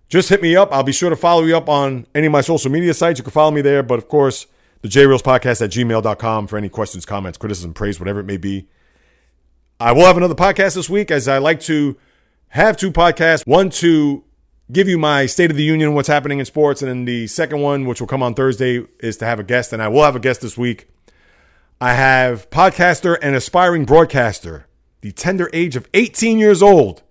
just 0.08 0.30
hit 0.30 0.42
me 0.42 0.56
up. 0.56 0.72
I'll 0.72 0.84
be 0.84 0.94
sure 0.94 1.10
to 1.10 1.18
follow 1.18 1.44
you 1.44 1.58
up 1.58 1.68
on 1.68 2.08
any 2.16 2.28
of 2.28 2.32
my 2.32 2.42
social 2.42 2.72
media 2.72 2.94
sites. 2.94 3.20
You 3.20 3.24
can 3.24 3.32
follow 3.32 3.52
me 3.52 3.62
there. 3.62 3.84
But 3.84 3.98
of 3.98 4.08
course, 4.08 4.48
the 4.84 4.88
JReels 4.88 5.22
podcast 5.22 5.62
at 5.62 5.72
gmail.com 5.72 6.48
for 6.48 6.58
any 6.58 6.70
questions, 6.70 7.06
comments, 7.06 7.38
criticism, 7.38 7.74
praise, 7.74 8.00
whatever 8.00 8.22
it 8.22 8.26
may 8.26 8.38
be. 8.38 8.68
I 9.82 9.94
will 9.94 10.06
have 10.06 10.16
another 10.16 10.36
podcast 10.36 10.76
this 10.76 10.92
week 10.92 11.10
as 11.10 11.28
I 11.28 11.40
like 11.40 11.60
to 11.62 11.98
have 12.50 12.78
two 12.78 12.92
podcasts. 12.92 13.48
One 13.48 13.72
to 13.72 14.24
give 14.72 14.88
you 14.88 15.00
my 15.00 15.26
state 15.26 15.50
of 15.50 15.58
the 15.58 15.64
union, 15.64 15.96
what's 15.96 16.08
happening 16.08 16.38
in 16.38 16.46
sports. 16.46 16.84
And 16.84 16.90
then 16.90 17.06
the 17.06 17.26
second 17.26 17.62
one, 17.62 17.88
which 17.88 18.00
will 18.00 18.08
come 18.08 18.22
on 18.22 18.36
Thursday, 18.36 18.86
is 19.00 19.18
to 19.18 19.26
have 19.26 19.40
a 19.40 19.44
guest. 19.44 19.74
And 19.74 19.82
I 19.82 19.88
will 19.88 20.04
have 20.04 20.16
a 20.16 20.20
guest 20.20 20.42
this 20.42 20.56
week. 20.56 20.88
I 21.82 21.96
have 21.96 22.48
podcaster 22.52 23.18
and 23.24 23.34
aspiring 23.34 23.86
broadcaster 23.86 24.68
the 25.02 25.12
tender 25.14 25.50
age 25.52 25.76
of 25.76 25.90
18 25.96 26.38
years 26.38 26.62
old. 26.62 27.02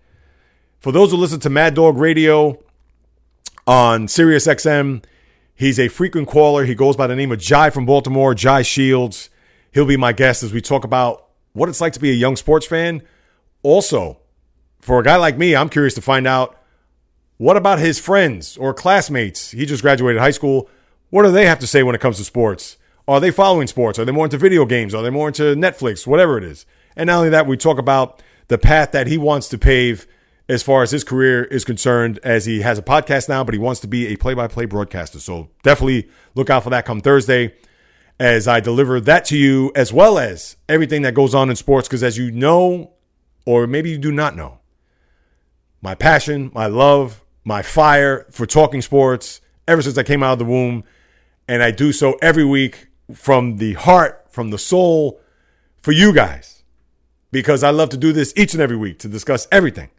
For 0.78 0.92
those 0.92 1.10
who 1.10 1.16
listen 1.16 1.40
to 1.40 1.50
Mad 1.50 1.74
Dog 1.74 1.96
Radio 1.96 2.62
on 3.66 4.06
Sirius 4.06 4.46
XM, 4.46 5.02
he's 5.56 5.80
a 5.80 5.88
frequent 5.88 6.28
caller. 6.28 6.64
He 6.66 6.76
goes 6.76 6.94
by 6.94 7.08
the 7.08 7.16
name 7.16 7.32
of 7.32 7.40
Jai 7.40 7.70
from 7.70 7.84
Baltimore, 7.84 8.32
Jai 8.32 8.62
Shields. 8.62 9.28
He'll 9.72 9.86
be 9.86 9.96
my 9.96 10.12
guest 10.12 10.44
as 10.44 10.52
we 10.52 10.60
talk 10.60 10.84
about 10.84 11.29
what 11.52 11.68
it's 11.68 11.80
like 11.80 11.92
to 11.94 12.00
be 12.00 12.10
a 12.10 12.14
young 12.14 12.36
sports 12.36 12.66
fan. 12.66 13.02
Also, 13.62 14.18
for 14.80 15.00
a 15.00 15.04
guy 15.04 15.16
like 15.16 15.36
me, 15.36 15.54
I'm 15.54 15.68
curious 15.68 15.94
to 15.94 16.02
find 16.02 16.26
out 16.26 16.56
what 17.36 17.56
about 17.56 17.78
his 17.78 17.98
friends 17.98 18.56
or 18.56 18.74
classmates? 18.74 19.50
He 19.50 19.66
just 19.66 19.82
graduated 19.82 20.20
high 20.20 20.30
school. 20.30 20.68
What 21.10 21.22
do 21.24 21.32
they 21.32 21.46
have 21.46 21.58
to 21.60 21.66
say 21.66 21.82
when 21.82 21.94
it 21.94 22.00
comes 22.00 22.18
to 22.18 22.24
sports? 22.24 22.76
Are 23.08 23.18
they 23.18 23.30
following 23.30 23.66
sports? 23.66 23.98
Are 23.98 24.04
they 24.04 24.12
more 24.12 24.26
into 24.26 24.38
video 24.38 24.64
games? 24.66 24.94
Are 24.94 25.02
they 25.02 25.10
more 25.10 25.28
into 25.28 25.54
Netflix? 25.54 26.06
Whatever 26.06 26.38
it 26.38 26.44
is. 26.44 26.66
And 26.96 27.06
not 27.06 27.18
only 27.18 27.30
that, 27.30 27.46
we 27.46 27.56
talk 27.56 27.78
about 27.78 28.22
the 28.48 28.58
path 28.58 28.92
that 28.92 29.06
he 29.06 29.16
wants 29.16 29.48
to 29.48 29.58
pave 29.58 30.06
as 30.48 30.62
far 30.62 30.82
as 30.82 30.90
his 30.90 31.04
career 31.04 31.44
is 31.44 31.64
concerned, 31.64 32.18
as 32.24 32.44
he 32.44 32.60
has 32.60 32.78
a 32.78 32.82
podcast 32.82 33.28
now, 33.28 33.44
but 33.44 33.54
he 33.54 33.58
wants 33.58 33.80
to 33.80 33.88
be 33.88 34.08
a 34.08 34.16
play 34.16 34.34
by 34.34 34.48
play 34.48 34.64
broadcaster. 34.64 35.20
So 35.20 35.48
definitely 35.62 36.08
look 36.34 36.50
out 36.50 36.64
for 36.64 36.70
that 36.70 36.84
come 36.84 37.00
Thursday 37.00 37.54
as 38.20 38.46
I 38.46 38.60
deliver 38.60 39.00
that 39.00 39.24
to 39.26 39.36
you, 39.36 39.72
as 39.74 39.92
well 39.92 40.18
as 40.18 40.56
everything 40.68 41.02
that 41.02 41.14
goes 41.14 41.34
on 41.34 41.50
in 41.50 41.56
sports. 41.56 41.88
Because 41.88 42.04
as 42.04 42.16
you 42.16 42.30
know, 42.30 42.92
or 43.44 43.66
maybe 43.66 43.90
you 43.90 43.98
do 43.98 44.12
not 44.12 44.36
know, 44.36 44.60
my 45.82 45.96
passion, 45.96 46.52
my 46.54 46.66
love, 46.66 47.24
my 47.42 47.62
fire 47.62 48.26
for 48.30 48.46
talking 48.46 48.82
sports 48.82 49.40
ever 49.66 49.82
since 49.82 49.98
I 49.98 50.04
came 50.04 50.22
out 50.22 50.34
of 50.34 50.38
the 50.38 50.44
womb. 50.44 50.84
And 51.48 51.62
I 51.62 51.72
do 51.72 51.92
so 51.92 52.16
every 52.22 52.44
week 52.44 52.88
from 53.12 53.56
the 53.56 53.72
heart, 53.72 54.26
from 54.30 54.50
the 54.50 54.58
soul, 54.58 55.20
for 55.80 55.90
you 55.90 56.12
guys 56.12 56.60
because 57.32 57.62
I 57.62 57.70
love 57.70 57.90
to 57.90 57.96
do 57.96 58.12
this 58.12 58.32
each 58.36 58.54
and 58.54 58.62
every 58.62 58.76
week 58.76 58.98
to 59.00 59.08
discuss 59.08 59.48
everything 59.50 59.90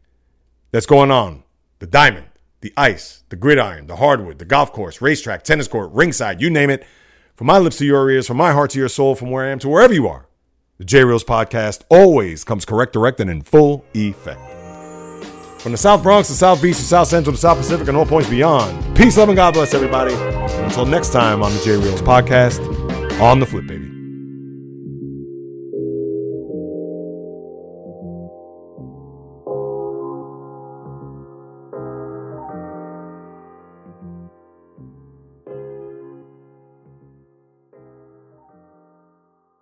that's 0.72 0.86
going 0.86 1.11
on 1.11 1.43
the 1.80 1.88
diamond, 1.88 2.28
the 2.61 2.72
ice, 2.78 3.24
the 3.30 3.36
gridiron, 3.36 3.88
the 3.88 3.95
hardwood, 3.95 4.38
the 4.38 4.45
golf 4.45 4.72
course, 4.72 5.01
racetrack, 5.01 5.43
tennis 5.43 5.67
court, 5.67 5.91
ringside, 5.91 6.39
you 6.39 6.49
name 6.49 6.69
it. 6.69 6.86
From 7.42 7.48
my 7.48 7.58
lips 7.58 7.80
to 7.80 7.88
your 7.88 8.08
ears, 8.12 8.28
from 8.28 8.38
my 8.38 8.52
heart 8.52 8.70
to 8.70 8.78
your 8.78 8.88
soul, 8.88 9.16
from 9.16 9.32
where 9.32 9.48
I 9.48 9.50
am 9.50 9.58
to 9.58 9.68
wherever 9.68 9.92
you 9.92 10.08
are. 10.08 10.28
The 10.78 10.86
J 10.86 11.04
Reels 11.06 11.24
podcast 11.24 11.82
always 11.89 12.44
comes 12.44 12.66
correct, 12.66 12.94
direct, 12.94 13.20
and 13.20 13.32
in 13.32 13.42
full 13.42 13.84
effect. 13.96 14.39
From 15.60 15.72
the 15.72 15.78
South 15.80 16.04
Bronx 16.04 16.28
to 16.28 16.36
South 16.36 16.62
Beach 16.62 16.76
to 16.76 16.84
South 16.84 17.08
Central 17.08 17.34
to 17.34 17.42
South 17.42 17.58
Pacific 17.58 17.88
and 17.88 17.98
all 17.98 18.06
points 18.06 18.30
beyond. 18.30 18.96
Peace, 18.96 19.18
love, 19.18 19.30
and 19.30 19.36
God 19.36 19.56
bless 19.56 19.74
everybody. 19.74 20.14
And 20.14 20.66
until 20.66 20.86
next 20.86 21.14
time 21.14 21.42
on 21.42 21.52
the 21.52 21.60
J 21.64 21.78
Reels 21.78 22.04
podcast, 22.04 22.60
on 23.20 23.39
the 23.39 23.48
flip, 23.48 23.66
baby. 23.66 24.01